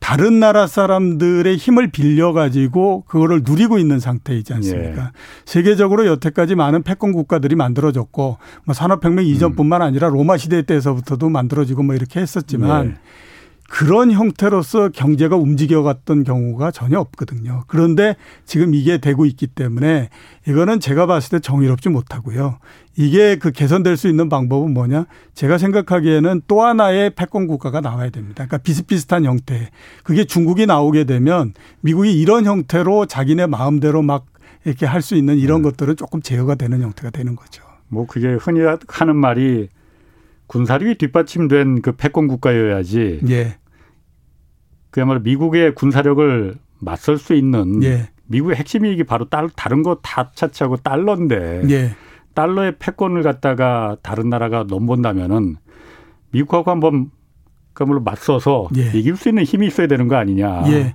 다른 0.00 0.40
나라 0.40 0.66
사람들의 0.66 1.56
힘을 1.56 1.92
빌려 1.92 2.32
가지고 2.32 3.04
그거를 3.06 3.42
누리고 3.44 3.78
있는 3.78 4.00
상태이지 4.00 4.52
않습니까? 4.54 5.02
예. 5.02 5.08
세계적으로 5.44 6.06
여태까지 6.06 6.56
많은 6.56 6.82
패권 6.82 7.12
국가들이 7.12 7.54
만들어졌고 7.54 8.38
뭐 8.64 8.74
산업혁명 8.74 9.24
이전뿐만 9.24 9.80
음. 9.80 9.86
아니라 9.86 10.08
로마 10.08 10.36
시대 10.36 10.62
때에서부터도 10.62 11.28
만들어지고 11.28 11.84
뭐 11.84 11.94
이렇게 11.94 12.18
했었지만 12.18 12.86
예. 12.86 12.94
그런 13.72 14.12
형태로서 14.12 14.90
경제가 14.90 15.34
움직여갔던 15.36 16.24
경우가 16.24 16.72
전혀 16.72 17.00
없거든요. 17.00 17.64
그런데 17.68 18.16
지금 18.44 18.74
이게 18.74 18.98
되고 18.98 19.24
있기 19.24 19.46
때문에 19.46 20.10
이거는 20.46 20.78
제가 20.78 21.06
봤을 21.06 21.38
때 21.38 21.40
정의롭지 21.40 21.88
못하고요. 21.88 22.58
이게 22.98 23.36
그 23.36 23.50
개선될 23.50 23.96
수 23.96 24.08
있는 24.08 24.28
방법은 24.28 24.74
뭐냐? 24.74 25.06
제가 25.32 25.56
생각하기에는 25.56 26.42
또 26.46 26.60
하나의 26.60 27.14
패권 27.14 27.46
국가가 27.46 27.80
나와야 27.80 28.10
됩니다. 28.10 28.44
그러니까 28.44 28.58
비슷비슷한 28.58 29.24
형태. 29.24 29.70
그게 30.04 30.24
중국이 30.24 30.66
나오게 30.66 31.04
되면 31.04 31.54
미국이 31.80 32.12
이런 32.20 32.44
형태로 32.44 33.06
자기네 33.06 33.46
마음대로 33.46 34.02
막 34.02 34.26
이렇게 34.66 34.84
할 34.84 35.00
수 35.00 35.14
있는 35.14 35.38
이런 35.38 35.60
음. 35.60 35.62
것들은 35.62 35.96
조금 35.96 36.20
제어가 36.20 36.56
되는 36.56 36.82
형태가 36.82 37.08
되는 37.08 37.36
거죠. 37.36 37.62
뭐 37.88 38.06
그게 38.06 38.34
흔히 38.34 38.60
하는 38.86 39.16
말이 39.16 39.70
군사력이 40.46 40.96
뒷받침된 40.96 41.80
그 41.80 41.92
패권 41.92 42.28
국가여야지. 42.28 43.20
예. 43.30 43.56
그야말로 44.92 45.18
미국의 45.20 45.74
군사력을 45.74 46.54
맞설 46.78 47.18
수 47.18 47.34
있는 47.34 47.82
예. 47.82 48.10
미국의 48.26 48.56
핵심 48.56 48.86
이익이 48.86 49.02
바로 49.04 49.24
딸, 49.28 49.48
다른 49.56 49.82
거 49.82 49.98
다 50.02 50.30
차치하고 50.34 50.76
달러인데 50.76 51.62
예. 51.70 51.96
달러의 52.34 52.76
패권을 52.78 53.22
갖다가 53.22 53.96
다른 54.02 54.28
나라가 54.28 54.64
넘본다면은 54.68 55.56
미국하고 56.30 56.70
한번 56.70 57.10
그야말로 57.72 58.00
맞서서 58.02 58.68
예. 58.76 58.90
이길 58.96 59.16
수 59.16 59.28
있는 59.28 59.42
힘이 59.44 59.66
있어야 59.66 59.86
되는 59.86 60.06
거 60.08 60.16
아니냐. 60.16 60.70
예. 60.70 60.94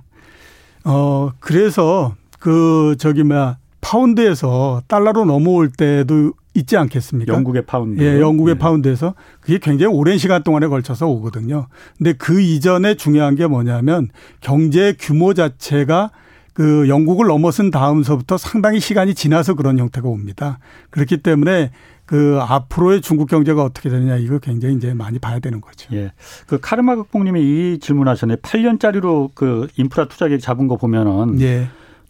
어 0.84 1.30
그래서 1.40 2.14
그 2.38 2.94
저기 2.98 3.22
뭐야 3.24 3.58
파운드에서 3.80 4.82
달러로 4.88 5.24
넘어올 5.24 5.70
때도 5.70 6.32
있지 6.58 6.76
않겠습니까? 6.76 7.32
영국의 7.32 7.62
파운드. 7.62 8.02
예, 8.02 8.20
영국의 8.20 8.54
네. 8.54 8.58
파운드에서 8.58 9.14
그게 9.40 9.58
굉장히 9.58 9.94
오랜 9.94 10.18
시간 10.18 10.42
동안에 10.42 10.66
걸쳐서 10.66 11.08
오거든요. 11.08 11.68
근데 11.96 12.12
그 12.12 12.40
이전에 12.40 12.94
중요한 12.94 13.34
게 13.34 13.46
뭐냐면 13.46 14.08
경제 14.40 14.94
규모 14.98 15.34
자체가 15.34 16.10
그 16.52 16.88
영국을 16.88 17.28
넘어선 17.28 17.70
다음서부터 17.70 18.36
상당히 18.36 18.80
시간이 18.80 19.14
지나서 19.14 19.54
그런 19.54 19.78
형태가 19.78 20.08
옵니다. 20.08 20.58
그렇기 20.90 21.18
때문에 21.18 21.70
그 22.04 22.38
앞으로의 22.40 23.00
중국 23.02 23.28
경제가 23.28 23.62
어떻게 23.62 23.90
되느냐 23.90 24.16
이거 24.16 24.38
굉장히 24.38 24.74
이제 24.74 24.94
많이 24.94 25.18
봐야 25.18 25.38
되는 25.38 25.60
거죠. 25.60 25.94
예. 25.94 26.10
그 26.46 26.58
카르마 26.58 26.96
극봉님이 26.96 27.40
이 27.42 27.78
질문하셨네. 27.80 28.36
8년짜리로 28.36 29.30
그 29.34 29.68
인프라 29.76 30.08
투자 30.08 30.26
계획 30.26 30.40
잡은 30.40 30.68
거 30.68 30.76
보면은 30.76 31.40
예. 31.42 31.68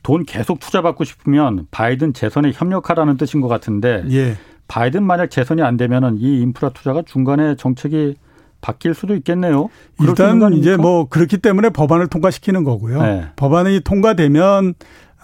돈 0.09 0.25
계속 0.25 0.59
투자받고 0.59 1.05
싶으면 1.05 1.67
바이든 1.71 2.15
재선에 2.15 2.51
협력하라는 2.55 3.19
뜻인 3.19 3.43
것 3.43 3.49
같은데 3.49 4.03
예. 4.11 4.39
바이든 4.67 5.03
만약 5.03 5.31
재선이 5.31 5.61
안 5.61 5.77
되면은 5.77 6.17
이 6.17 6.41
인프라 6.41 6.71
투자가 6.71 7.03
중간에 7.03 7.57
정책이 7.57 8.17
바뀔 8.63 8.95
수도 8.95 9.15
있겠네요. 9.15 9.69
일단 10.01 10.55
이제 10.55 10.79
뭐 10.79 11.11
그렇기 11.11 11.37
때문에 11.37 11.69
법안을 11.69 12.07
통과시키는 12.07 12.65
거고요. 12.65 13.03
네. 13.03 13.25
법안이 13.37 13.81
통과되면 13.81 14.75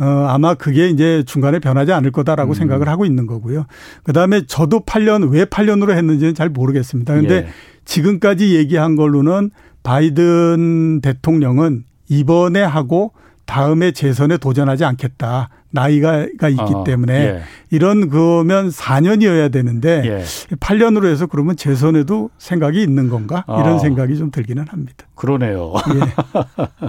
어 0.01 0.05
아마 0.05 0.53
그게 0.53 0.91
이제 0.91 1.23
중간에 1.27 1.61
변하지 1.61 1.95
않을 1.95 2.13
거다라고 2.13 2.53
음. 2.53 2.55
생각을 2.55 2.87
하고 2.87 3.07
있는 3.07 3.27
거고요. 3.27 3.65
그 4.03 4.13
다음에 4.13 4.45
저도 4.45 4.81
8년 4.81 5.31
왜 5.31 5.47
8년으로 5.47 5.93
했는지는 5.93 6.35
잘 6.35 6.51
모르겠습니다. 6.51 7.15
근데 7.15 7.35
예. 7.35 7.47
지금까지 7.87 8.55
얘기한 8.55 8.97
걸로는 8.97 9.51
바이든 9.83 11.01
대통령은 11.01 11.85
이번에 12.11 12.63
하고 12.63 13.13
다음에 13.47 13.93
재선에 13.93 14.37
도전하지 14.39 14.85
않겠다. 14.85 15.49
나이가 15.71 16.23
있기 16.25 16.57
어, 16.61 16.85
때문에 16.85 17.15
예. 17.15 17.43
이런 17.71 18.09
거면 18.09 18.69
4년이어야 18.69 19.51
되는데 19.51 20.03
예. 20.05 20.57
8년으로 20.57 21.07
해서 21.07 21.27
그러면 21.27 21.57
재선에도 21.57 22.31
생각이 22.39 22.81
있는 22.81 23.09
건가? 23.09 23.45
이런 23.49 23.75
어. 23.75 23.79
생각이 23.79 24.17
좀 24.17 24.31
들기는 24.31 24.67
합니다. 24.69 25.07
그러네요. 25.17 25.75
예. 25.95 26.89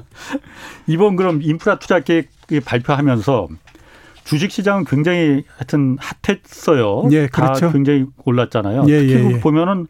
이번 0.87 1.15
그럼 1.15 1.41
인프라 1.41 1.79
투자 1.79 1.99
계획 1.99 2.29
발표하면서 2.63 3.47
주식 4.23 4.51
시장은 4.51 4.85
굉장히 4.85 5.43
하여튼 5.55 5.97
hot했어요. 5.99 7.09
예, 7.11 7.27
그렇죠. 7.27 7.71
굉장히 7.71 8.05
올랐잖아요. 8.23 8.85
예, 8.87 8.99
특히 8.99 9.13
예, 9.13 9.31
예. 9.33 9.39
보면은 9.39 9.87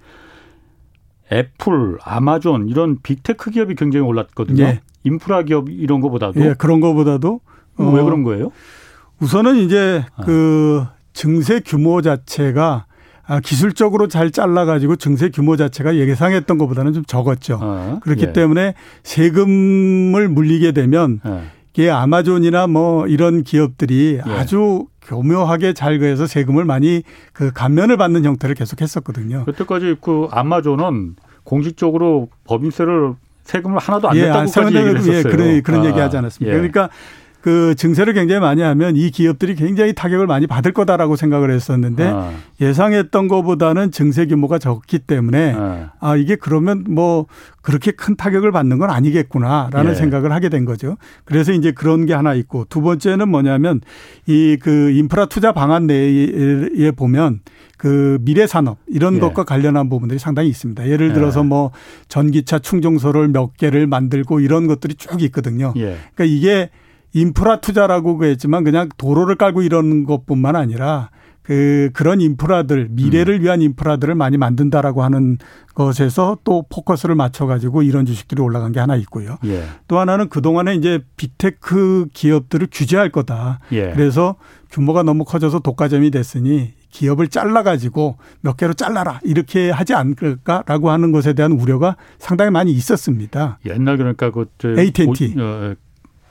애플, 1.32 1.98
아마존 2.04 2.70
이런 2.70 3.02
big 3.02 3.23
tech 3.23 3.52
기업이 3.52 3.76
굉장히 3.76 4.06
올랐거든요. 4.06 4.78
예. 5.06 5.10
인프라 5.10 5.44
기업 5.44 5.70
이런 5.70 6.02
거보다도. 6.02 6.42
예, 6.42 6.56
그런 6.58 6.80
거보다도. 6.80 7.40
어, 7.78 7.92
왜 7.92 8.04
그런 8.04 8.24
거예요? 8.24 8.52
우선은 9.20 9.58
이제 9.58 10.04
아. 10.16 10.24
그 10.24 10.86
증세 11.14 11.60
규모 11.60 12.02
자체가 12.02 12.86
아, 13.28 13.40
기술적으로 13.40 14.08
잘 14.08 14.32
잘라가지고 14.32 14.98
증세 14.98 15.30
규모 15.30 15.56
자체가 15.56 15.96
예상했던 15.96 16.58
것보다는 16.58 16.94
좀 16.94 17.04
적었죠. 17.06 17.60
아, 17.62 18.00
그렇기 18.04 18.26
예. 18.28 18.34
때문에 18.34 18.76
세금을 19.04 20.30
물리게 20.30 20.74
되면 20.74 21.22
예. 21.26 21.42
이게 21.74 21.90
아마존이나 21.90 22.68
뭐 22.68 23.08
이런 23.08 23.44
기업들이 23.44 24.22
예. 24.26 24.32
아주 24.32 24.86
교묘하게 25.02 25.74
잘 25.74 26.00
그래서 26.00 26.28
세금을 26.28 26.66
많이 26.66 27.04
그 27.34 27.52
감면을 27.52 27.98
받는 27.98 28.26
형태를 28.26 28.56
계속했었거든요. 28.56 29.46
그때까지 29.46 29.98
그 30.02 30.28
아마존은 30.32 31.16
공식적으로 31.44 32.30
법인세를 32.46 33.16
세금을 33.46 33.80
하나도 33.80 34.10
안 34.10 34.18
예, 34.18 34.24
냈다고까지 34.24 34.76
얘기를 34.76 34.98
했었어요. 34.98 35.18
예, 35.18 35.24
그런 35.24 35.64
그런 35.64 35.82
아, 35.82 35.86
얘기 35.86 36.00
하지 36.00 36.18
않았습니까? 36.18 36.52
예. 36.52 36.58
그러니까 36.58 36.90
그 37.46 37.76
증세를 37.76 38.14
굉장히 38.14 38.42
많이 38.42 38.64
하면 38.64 38.96
이 38.96 39.12
기업들이 39.12 39.54
굉장히 39.54 39.94
타격을 39.94 40.26
많이 40.26 40.48
받을 40.48 40.74
거다라고 40.74 41.16
생각을 41.16 41.52
했었는데 41.52 42.04
아. 42.04 42.32
예상했던 42.60 43.28
것보다는 43.28 43.92
증세 43.92 44.26
규모가 44.26 44.58
적기 44.58 44.98
때문에 44.98 45.54
아. 45.56 45.92
아. 46.00 46.16
이게 46.16 46.38
그러면 46.38 46.84
뭐 46.90 47.28
그렇게 47.62 47.92
큰 47.92 48.16
타격을 48.16 48.52
받는 48.52 48.80
건 48.80 48.90
아니겠구나라는 48.90 49.92
예. 49.92 49.96
생각을 49.96 50.32
하게 50.32 50.50
된 50.50 50.66
거죠. 50.66 50.98
그래서 51.24 51.52
이제 51.52 51.72
그런 51.72 52.08
게 52.08 52.16
하나 52.16 52.34
있고 52.34 52.66
두 52.68 52.82
번째는 52.82 53.30
뭐냐면 53.30 53.80
이 54.26 54.58
그 54.60 54.90
인프라 54.90 55.28
투자 55.28 55.52
방안 55.52 55.86
내에 55.86 56.90
보면 56.96 57.42
그 57.78 58.18
미래 58.22 58.48
산업 58.48 58.80
이런 58.88 59.18
예. 59.18 59.20
것과 59.20 59.44
관련한 59.44 59.88
부분들이 59.88 60.18
상당히 60.18 60.50
있습니다. 60.50 60.90
예를 60.90 61.14
들어서 61.14 61.42
예. 61.42 61.44
뭐 61.44 61.70
전기차 62.08 62.58
충전소를 62.58 63.28
몇 63.28 63.56
개를 63.56 63.86
만들고 63.86 64.40
이런 64.40 64.66
것들이 64.66 64.96
쭉 64.96 65.22
있거든요. 65.22 65.74
예. 65.76 65.98
그러니까 66.16 66.24
이게 66.24 66.72
인프라 67.16 67.62
투자라고 67.62 68.18
그랬지만 68.18 68.66
그냥 68.66 68.90
도로를 68.98 69.36
깔고 69.36 69.62
이런 69.62 70.04
것뿐만 70.04 70.58
아니라 70.58 71.10
그 71.44 71.92
그런 71.94 72.20
인프라들 72.20 72.90
미래를 72.90 73.36
음. 73.36 73.42
위한 73.42 73.62
인프라들을 73.62 74.16
많이 74.16 74.36
만든다라고 74.36 75.02
하는 75.02 75.38
것에서 75.76 76.38
또 76.44 76.66
포커스를 76.70 77.16
맞춰 77.16 77.46
가지고 77.46 77.84
이런 77.84 78.06
주식들이 78.06 78.42
올라간 78.42 78.74
게 78.74 78.82
하나 78.82 78.98
있고요. 78.98 79.38
예. 79.46 79.64
또 79.88 79.98
하나는 80.00 80.28
그 80.28 80.42
동안에 80.42 80.76
이제 80.76 81.00
big 81.16 81.55
tech 81.55 82.08
기업들을 82.14 82.68
규제할 82.70 83.12
거다. 83.12 83.60
예. 83.72 83.92
그래서 83.92 84.36
규모가 84.72 85.04
너무 85.04 85.24
커져서 85.24 85.60
독과점이 85.60 86.12
됐으니 86.12 86.74
기업을 86.90 87.28
잘라 87.28 87.64
가지고 87.64 88.18
몇 88.42 88.58
개로 88.58 88.74
잘라라 88.74 89.20
이렇게 89.24 89.70
하지 89.70 89.94
않을까라고 89.94 90.90
하는 90.90 91.12
것에 91.12 91.34
대한 91.34 91.54
우려가 91.54 91.96
상당히 92.18 92.52
많이 92.52 92.72
있었습니다. 92.72 93.60
옛날 93.66 93.98
그러니까 93.98 94.32
그 94.32 94.48
AT&T 94.64 95.36
어, 95.38 95.76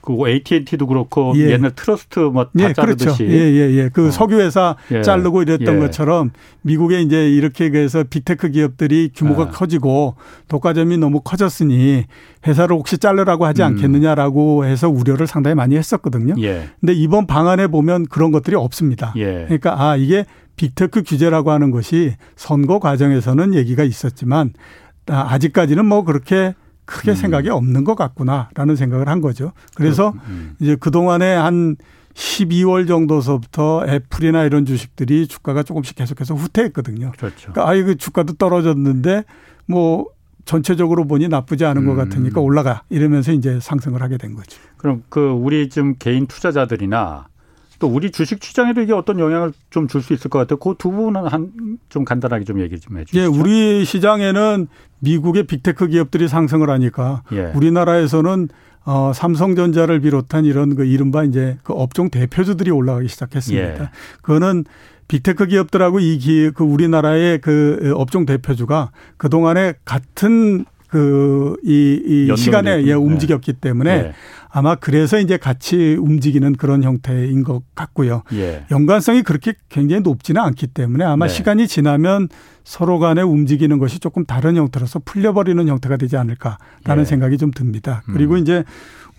그 0.04 0.28
AT&T도 0.28 0.86
그렇고 0.86 1.32
예. 1.36 1.52
옛날 1.52 1.70
트러스트 1.74 2.18
뭐 2.18 2.44
다 2.44 2.50
예, 2.58 2.72
자르듯이 2.74 3.24
그렇죠. 3.24 3.24
예, 3.24 3.38
예, 3.38 3.70
예. 3.74 3.88
그 3.90 4.08
어. 4.08 4.10
석유 4.10 4.38
회사 4.38 4.76
예. 4.90 5.00
자르고 5.00 5.42
이랬던 5.42 5.76
예. 5.76 5.78
것처럼 5.80 6.30
미국에 6.60 7.00
이제 7.00 7.30
이렇게 7.30 7.66
해서 7.66 8.04
빅테크 8.08 8.50
기업들이 8.50 9.10
규모가 9.14 9.44
아. 9.44 9.48
커지고 9.48 10.16
독과점이 10.48 10.98
너무 10.98 11.20
커졌으니 11.20 12.04
회사를 12.46 12.76
혹시 12.76 12.98
자르라고 12.98 13.46
하지 13.46 13.62
음. 13.62 13.68
않겠느냐라고 13.68 14.66
해서 14.66 14.90
우려를 14.90 15.26
상당히 15.26 15.54
많이 15.54 15.76
했었거든요. 15.76 16.34
예. 16.42 16.68
근데 16.80 16.92
이번 16.92 17.26
방안에 17.26 17.68
보면 17.68 18.06
그런 18.06 18.30
것들이 18.30 18.56
없습니다. 18.56 19.14
예. 19.16 19.44
그러니까 19.46 19.82
아, 19.82 19.96
이게 19.96 20.26
빅테크 20.56 21.02
규제라고 21.02 21.50
하는 21.50 21.70
것이 21.70 22.14
선거 22.36 22.78
과정에서는 22.78 23.54
얘기가 23.54 23.84
있었지만 23.84 24.52
아, 25.06 25.28
아직까지는 25.30 25.86
뭐 25.86 26.04
그렇게 26.04 26.54
크게 26.84 27.12
음. 27.12 27.16
생각이 27.16 27.50
없는 27.50 27.84
것 27.84 27.94
같구나라는 27.94 28.76
생각을 28.76 29.08
한 29.08 29.20
거죠. 29.20 29.52
그래서 29.74 30.12
음. 30.28 30.56
이제 30.60 30.76
그동안에 30.76 31.34
한 31.34 31.76
12월 32.14 32.86
정도서부터 32.86 33.86
애플이나 33.88 34.44
이런 34.44 34.64
주식들이 34.64 35.26
주가가 35.26 35.62
조금씩 35.62 35.96
계속해서 35.96 36.34
후퇴했거든요. 36.34 37.12
그렇죠. 37.16 37.52
그러니까 37.52 37.68
아이 37.68 37.82
그 37.82 37.96
주가도 37.96 38.34
떨어졌는데 38.34 39.24
뭐 39.66 40.06
전체적으로 40.44 41.06
보니 41.06 41.28
나쁘지 41.28 41.64
않은 41.64 41.86
것 41.86 41.92
음. 41.92 41.96
같으니까 41.96 42.40
올라가 42.40 42.82
이러면서 42.90 43.32
이제 43.32 43.58
상승을 43.60 44.02
하게 44.02 44.18
된 44.18 44.34
거죠. 44.34 44.60
그럼 44.76 45.02
그 45.08 45.30
우리 45.30 45.68
좀 45.68 45.94
개인 45.98 46.26
투자자들이나 46.26 47.28
또 47.84 47.88
우리 47.90 48.10
주식 48.10 48.42
시장에도 48.42 48.80
이게 48.80 48.94
어떤 48.94 49.18
영향을 49.18 49.52
좀 49.70 49.86
줄 49.88 50.00
수 50.02 50.14
있을 50.14 50.30
것 50.30 50.38
같아요. 50.38 50.58
그 50.58 50.74
두 50.78 50.90
부분은 50.90 51.26
한 51.26 51.52
좀 51.90 52.04
간단하게 52.06 52.44
좀 52.44 52.60
얘기 52.60 52.80
좀 52.80 52.96
해주시죠. 52.96 53.20
예, 53.20 53.26
우리 53.26 53.84
시장에는 53.84 54.66
미국의 55.00 55.42
빅테크 55.44 55.88
기업들이 55.88 56.28
상승을 56.28 56.70
하니까 56.70 57.22
예. 57.32 57.52
우리나라에서는 57.54 58.48
어, 58.86 59.12
삼성전자를 59.14 60.00
비롯한 60.00 60.44
이런 60.46 60.74
그 60.74 60.84
이른바 60.86 61.24
이제 61.24 61.58
그 61.62 61.72
업종 61.74 62.08
대표주들이 62.10 62.70
올라가기 62.70 63.08
시작했습니다. 63.08 63.82
예. 63.84 63.88
그거는 64.22 64.64
빅테크 65.08 65.46
기업들하고 65.46 66.00
이 66.00 66.16
기, 66.18 66.50
그 66.54 66.64
우리나라의 66.64 67.40
그 67.42 67.92
업종 67.94 68.24
대표주가 68.24 68.90
그동안에 69.18 69.74
같은 69.84 70.64
그, 70.94 71.56
이, 71.64 72.28
이 72.30 72.36
시간에 72.36 72.84
예, 72.84 72.92
움직였기 72.92 73.54
때문에 73.54 73.90
예. 73.90 74.12
아마 74.48 74.76
그래서 74.76 75.18
이제 75.18 75.36
같이 75.36 75.96
움직이는 75.98 76.52
그런 76.52 76.84
형태인 76.84 77.42
것 77.42 77.62
같고요. 77.74 78.22
예. 78.34 78.64
연관성이 78.70 79.22
그렇게 79.22 79.54
굉장히 79.68 80.02
높지는 80.02 80.40
않기 80.40 80.68
때문에 80.68 81.04
아마 81.04 81.26
네. 81.26 81.34
시간이 81.34 81.66
지나면 81.66 82.28
서로 82.62 83.00
간에 83.00 83.22
움직이는 83.22 83.80
것이 83.80 83.98
조금 83.98 84.24
다른 84.24 84.54
형태로서 84.54 85.00
풀려버리는 85.04 85.66
형태가 85.66 85.96
되지 85.96 86.16
않을까라는 86.16 87.00
예. 87.00 87.04
생각이 87.04 87.38
좀 87.38 87.50
듭니다. 87.50 88.04
그리고 88.12 88.34
음. 88.34 88.38
이제 88.38 88.62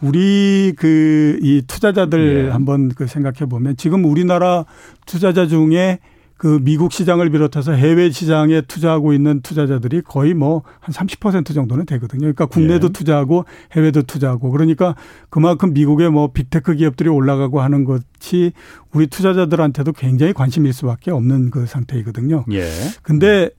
우리 0.02 0.72
그 0.78 1.38
이 1.42 1.62
투자자들 1.68 2.46
예. 2.46 2.50
한번 2.52 2.88
그 2.90 3.06
생각해 3.06 3.50
보면 3.50 3.76
지금 3.76 4.06
우리나라 4.06 4.64
투자자 5.06 5.46
중에 5.46 6.00
그 6.38 6.60
미국 6.62 6.92
시장을 6.92 7.30
비롯해서 7.30 7.72
해외 7.72 8.12
시장에 8.12 8.62
투자하고 8.62 9.14
있는 9.14 9.42
투자자들이 9.42 10.02
거의 10.02 10.34
뭐 10.34 10.64
한 10.86 10.94
30% 10.94 11.54
정도는 11.54 11.86
되거든요. 11.86 12.22
그러니까 12.22 12.46
국내도 12.46 12.88
네. 12.88 12.94
투자하고 12.94 13.46
해외도 13.74 14.04
투자하고 14.04 14.52
그러니까 14.52 14.96
그만큼 15.30 15.74
미국의 15.74 16.12
뭐 16.12 16.32
빅테크 16.32 16.76
기업들이 16.76 17.10
올라가고 17.10 17.62
하는 17.62 17.86
것이 17.86 18.52
우리 18.94 19.08
투자자들한테도 19.08 19.94
굉장히 19.94 20.34
관심일 20.34 20.74
수밖에 20.74 21.12
없는 21.12 21.50
그 21.50 21.66
상태이거든요. 21.66 22.46
예. 22.52 22.70
근데 23.02 23.50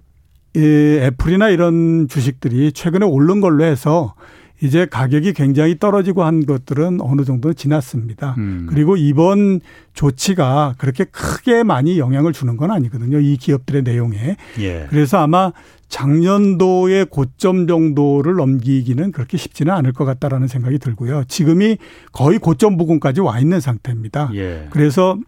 이 0.55 0.99
애플이나 1.01 1.49
이런 1.49 2.07
주식들이 2.09 2.73
최근에 2.73 3.05
오른 3.05 3.41
걸로 3.41 3.65
해서 3.65 4.15
이제 4.63 4.87
가격이 4.87 5.35
굉장히 5.35 5.79
떨어지고 5.79 6.25
한 6.25 6.47
것들은 6.47 7.01
어느 7.01 7.25
정도 7.25 7.53
지났습니다. 7.53 8.35
음. 8.39 8.67
그리고 8.69 8.97
이번 8.97 9.61
조치가 9.93 10.75
그렇게 10.79 11.05
크게 11.05 11.63
많이 11.63 11.99
영향을 11.99 12.33
주는 12.33 12.57
건 12.57 12.71
아니거든요. 12.71 13.19
이 13.21 13.37
기업들의 13.37 13.83
내용에. 13.83 14.37
예. 14.61 14.87
그래서 14.89 15.19
아마 15.19 15.53
작년도의 15.89 17.07
고점 17.07 17.67
정도를 17.67 18.35
넘기기는 18.35 19.13
그렇게 19.13 19.37
쉽지는 19.37 19.73
않을 19.75 19.93
것 19.93 20.05
같다라는 20.05 20.49
생각이 20.49 20.79
들고요. 20.79 21.25
지금이 21.29 21.79
거의 22.13 22.39
고점 22.39 22.77
부근까지 22.77 23.21
와 23.21 23.39
있는 23.39 23.61
상태입니다. 23.61 24.31
예. 24.35 24.67
그래서 24.71 25.19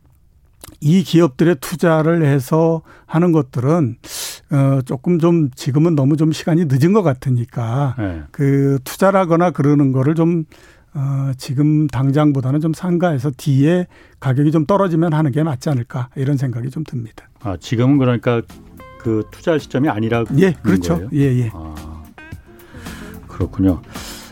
이 0.80 1.02
기업들의 1.02 1.56
투자를 1.60 2.24
해서 2.24 2.82
하는 3.06 3.32
것들은 3.32 3.96
어 4.50 4.80
조금 4.82 5.18
좀 5.18 5.50
지금은 5.54 5.94
너무 5.94 6.16
좀 6.16 6.32
시간이 6.32 6.66
늦은 6.68 6.92
것 6.92 7.02
같으니까 7.02 7.94
네. 7.98 8.22
그 8.30 8.78
투자라거나 8.84 9.50
그러는 9.50 9.92
거를 9.92 10.14
좀 10.14 10.44
어, 10.94 11.32
지금 11.36 11.86
당장보다는 11.86 12.60
좀 12.60 12.72
상가에서 12.72 13.30
뒤에 13.36 13.86
가격이 14.20 14.50
좀 14.50 14.66
떨어지면 14.66 15.12
하는 15.12 15.30
게 15.32 15.42
맞지 15.42 15.68
않을까 15.68 16.08
이런 16.16 16.36
생각이 16.36 16.70
좀 16.70 16.82
듭니다. 16.82 17.28
아, 17.40 17.56
지금은 17.58 17.98
그러니까 17.98 18.42
그 18.98 19.24
투자 19.30 19.58
시점이 19.58 19.88
아니라 19.88 20.24
예, 20.38 20.52
그렇죠. 20.62 20.96
거예요? 20.96 21.10
예, 21.12 21.44
예. 21.44 21.50
아, 21.52 22.02
그렇군요. 23.28 23.82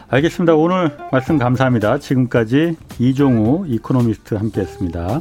알겠습니다. 0.09 0.55
오늘 0.55 0.97
말씀 1.13 1.39
감사합니다. 1.39 1.99
지금까지 1.99 2.77
이종우 2.99 3.67
이코노미스트 3.69 4.35
함께했습니다. 4.35 5.21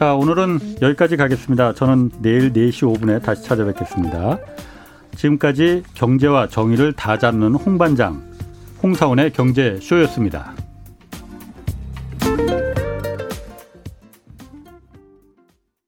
자, 0.00 0.14
오늘은 0.14 0.78
여기까지 0.80 1.18
가겠습니다. 1.18 1.74
저는 1.74 2.10
내일 2.22 2.54
4시 2.54 2.90
5분에 2.90 3.22
다시 3.22 3.42
찾아뵙겠습니다. 3.44 4.38
지금까지 5.14 5.82
경제와 5.92 6.48
정의를 6.48 6.94
다 6.94 7.18
잡는 7.18 7.54
홍반장 7.54 8.22
홍사원의 8.82 9.34
경제쇼였습니다. 9.34 10.54